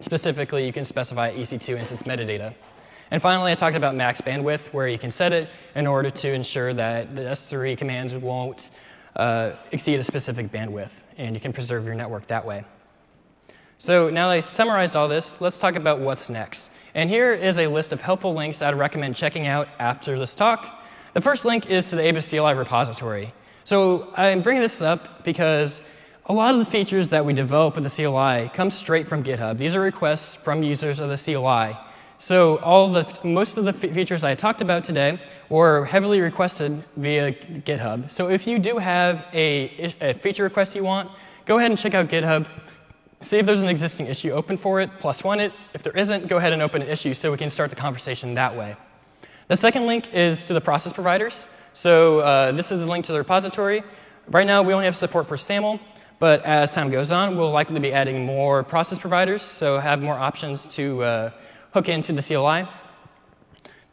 Specifically, 0.00 0.64
you 0.64 0.72
can 0.72 0.84
specify 0.84 1.32
EC2 1.32 1.78
instance 1.78 2.04
metadata. 2.04 2.54
And 3.10 3.20
finally, 3.20 3.50
I 3.50 3.54
talked 3.56 3.76
about 3.76 3.96
max 3.96 4.20
bandwidth, 4.20 4.72
where 4.72 4.86
you 4.86 4.98
can 4.98 5.10
set 5.10 5.32
it 5.32 5.48
in 5.74 5.86
order 5.86 6.10
to 6.10 6.32
ensure 6.32 6.72
that 6.74 7.16
the 7.16 7.22
S3 7.22 7.76
commands 7.76 8.14
won't 8.14 8.70
uh, 9.16 9.52
exceed 9.72 9.98
a 9.98 10.04
specific 10.04 10.52
bandwidth, 10.52 10.92
and 11.18 11.34
you 11.34 11.40
can 11.40 11.52
preserve 11.52 11.84
your 11.84 11.94
network 11.94 12.26
that 12.28 12.46
way. 12.46 12.64
So 13.78 14.10
now 14.10 14.28
that 14.28 14.34
I 14.34 14.40
summarized 14.40 14.94
all 14.94 15.08
this, 15.08 15.40
let's 15.40 15.58
talk 15.58 15.74
about 15.74 16.00
what's 16.00 16.30
next. 16.30 16.69
And 16.94 17.08
here 17.08 17.32
is 17.32 17.58
a 17.58 17.66
list 17.66 17.92
of 17.92 18.00
helpful 18.00 18.34
links 18.34 18.58
that 18.58 18.68
I'd 18.74 18.78
recommend 18.78 19.16
checking 19.16 19.46
out 19.46 19.68
after 19.78 20.18
this 20.18 20.34
talk. 20.34 20.82
The 21.14 21.20
first 21.20 21.44
link 21.44 21.70
is 21.70 21.90
to 21.90 21.96
the 21.96 22.02
AWS 22.02 22.30
CLI 22.30 22.54
repository. 22.54 23.32
So 23.64 24.12
I'm 24.16 24.42
bringing 24.42 24.62
this 24.62 24.82
up 24.82 25.24
because 25.24 25.82
a 26.26 26.32
lot 26.32 26.54
of 26.54 26.60
the 26.64 26.70
features 26.70 27.08
that 27.08 27.24
we 27.24 27.32
develop 27.32 27.74
with 27.74 27.84
the 27.84 27.90
CLI 27.90 28.50
come 28.54 28.70
straight 28.70 29.08
from 29.08 29.24
GitHub. 29.24 29.58
These 29.58 29.74
are 29.74 29.80
requests 29.80 30.34
from 30.34 30.62
users 30.62 31.00
of 31.00 31.08
the 31.08 31.16
CLI. 31.16 31.76
So 32.18 32.58
all 32.58 32.92
the, 32.92 33.06
most 33.24 33.56
of 33.56 33.64
the 33.64 33.72
features 33.72 34.22
I 34.22 34.34
talked 34.34 34.60
about 34.60 34.84
today 34.84 35.18
were 35.48 35.86
heavily 35.86 36.20
requested 36.20 36.84
via 36.96 37.32
GitHub. 37.32 38.10
So 38.10 38.28
if 38.28 38.46
you 38.46 38.58
do 38.58 38.76
have 38.76 39.24
a, 39.32 39.94
a 40.00 40.12
feature 40.14 40.44
request 40.44 40.74
you 40.74 40.84
want, 40.84 41.10
go 41.46 41.58
ahead 41.58 41.70
and 41.70 41.80
check 41.80 41.94
out 41.94 42.08
GitHub. 42.08 42.46
See 43.22 43.36
if 43.36 43.44
there's 43.44 43.60
an 43.60 43.68
existing 43.68 44.06
issue 44.06 44.30
open 44.30 44.56
for 44.56 44.80
it, 44.80 44.90
plus 44.98 45.22
one 45.22 45.40
it. 45.40 45.52
If 45.74 45.82
there 45.82 45.92
isn't, 45.94 46.26
go 46.28 46.38
ahead 46.38 46.54
and 46.54 46.62
open 46.62 46.80
an 46.80 46.88
issue 46.88 47.12
so 47.12 47.30
we 47.30 47.36
can 47.36 47.50
start 47.50 47.68
the 47.68 47.76
conversation 47.76 48.32
that 48.34 48.56
way. 48.56 48.76
The 49.48 49.56
second 49.56 49.84
link 49.86 50.14
is 50.14 50.46
to 50.46 50.54
the 50.54 50.60
process 50.60 50.94
providers. 50.94 51.46
So 51.74 52.20
uh, 52.20 52.52
this 52.52 52.72
is 52.72 52.80
the 52.80 52.86
link 52.86 53.04
to 53.06 53.12
the 53.12 53.18
repository. 53.18 53.82
Right 54.28 54.46
now, 54.46 54.62
we 54.62 54.72
only 54.72 54.86
have 54.86 54.96
support 54.96 55.28
for 55.28 55.36
SAML, 55.36 55.78
but 56.18 56.42
as 56.44 56.72
time 56.72 56.90
goes 56.90 57.10
on, 57.10 57.36
we'll 57.36 57.50
likely 57.50 57.78
be 57.78 57.92
adding 57.92 58.24
more 58.24 58.62
process 58.62 58.98
providers, 58.98 59.42
so 59.42 59.78
have 59.78 60.02
more 60.02 60.18
options 60.18 60.74
to 60.76 61.02
uh, 61.02 61.30
hook 61.74 61.90
into 61.90 62.14
the 62.14 62.22
CLI. 62.22 62.66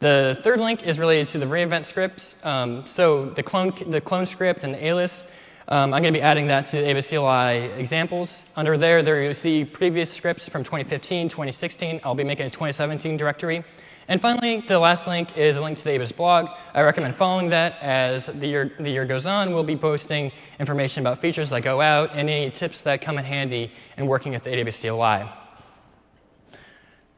The 0.00 0.40
third 0.42 0.60
link 0.60 0.84
is 0.84 0.98
related 0.98 1.26
to 1.32 1.38
the 1.38 1.46
re:Invent 1.46 1.84
scripts. 1.84 2.34
Um, 2.44 2.86
so 2.86 3.26
the 3.26 3.42
clone, 3.42 3.74
the 3.90 4.00
clone 4.00 4.24
script 4.24 4.64
and 4.64 4.72
the 4.72 4.86
alias, 4.86 5.26
um, 5.70 5.92
I'm 5.92 6.00
going 6.00 6.14
to 6.14 6.18
be 6.18 6.22
adding 6.22 6.46
that 6.46 6.64
to 6.68 6.78
AWS 6.78 7.10
CLI 7.10 7.78
examples. 7.78 8.46
Under 8.56 8.78
there, 8.78 9.02
there 9.02 9.22
you'll 9.22 9.34
see 9.34 9.66
previous 9.66 10.10
scripts 10.10 10.48
from 10.48 10.64
2015, 10.64 11.28
2016. 11.28 12.00
I'll 12.04 12.14
be 12.14 12.24
making 12.24 12.46
a 12.46 12.50
2017 12.50 13.18
directory. 13.18 13.62
And 14.10 14.18
finally, 14.18 14.64
the 14.66 14.78
last 14.78 15.06
link 15.06 15.36
is 15.36 15.58
a 15.58 15.60
link 15.60 15.76
to 15.76 15.84
the 15.84 15.90
AWS 15.90 16.16
blog. 16.16 16.48
I 16.72 16.80
recommend 16.80 17.16
following 17.16 17.50
that 17.50 17.76
as 17.82 18.24
the 18.26 18.46
year, 18.46 18.72
the 18.80 18.88
year 18.88 19.04
goes 19.04 19.26
on. 19.26 19.52
We'll 19.52 19.62
be 19.62 19.76
posting 19.76 20.32
information 20.58 21.02
about 21.02 21.20
features 21.20 21.50
that 21.50 21.60
go 21.60 21.82
out 21.82 22.12
and 22.12 22.30
any 22.30 22.50
tips 22.50 22.80
that 22.82 23.02
come 23.02 23.18
in 23.18 23.26
handy 23.26 23.70
in 23.98 24.06
working 24.06 24.32
with 24.32 24.44
the 24.44 24.50
AWS 24.50 24.80
CLI. 24.80 25.30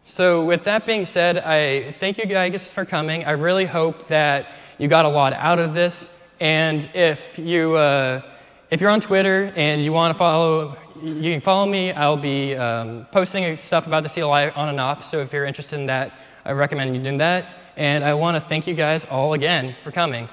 So, 0.02 0.44
with 0.44 0.64
that 0.64 0.86
being 0.86 1.04
said, 1.04 1.38
I 1.38 1.92
thank 2.00 2.18
you 2.18 2.26
guys 2.26 2.72
for 2.72 2.84
coming. 2.84 3.24
I 3.24 3.32
really 3.32 3.66
hope 3.66 4.08
that 4.08 4.48
you 4.76 4.88
got 4.88 5.04
a 5.04 5.08
lot 5.08 5.34
out 5.34 5.60
of 5.60 5.72
this. 5.72 6.10
And 6.40 6.90
if 6.94 7.38
you 7.38 7.76
uh, 7.76 8.22
if 8.70 8.80
you're 8.80 8.90
on 8.90 9.00
Twitter 9.00 9.52
and 9.56 9.82
you 9.82 9.92
want 9.92 10.14
to 10.14 10.18
follow, 10.18 10.76
you 11.02 11.32
can 11.32 11.40
follow 11.40 11.66
me. 11.66 11.92
I'll 11.92 12.16
be 12.16 12.54
um, 12.54 13.06
posting 13.10 13.56
stuff 13.56 13.88
about 13.88 14.04
the 14.04 14.08
CLI 14.08 14.50
on 14.50 14.68
and 14.68 14.80
off. 14.80 15.04
So 15.04 15.18
if 15.18 15.32
you're 15.32 15.44
interested 15.44 15.80
in 15.80 15.86
that, 15.86 16.12
I 16.44 16.52
recommend 16.52 16.94
you 16.94 17.02
doing 17.02 17.18
that. 17.18 17.46
And 17.76 18.04
I 18.04 18.14
want 18.14 18.36
to 18.36 18.40
thank 18.40 18.68
you 18.68 18.74
guys 18.74 19.04
all 19.06 19.32
again 19.32 19.74
for 19.82 19.90
coming. 19.90 20.28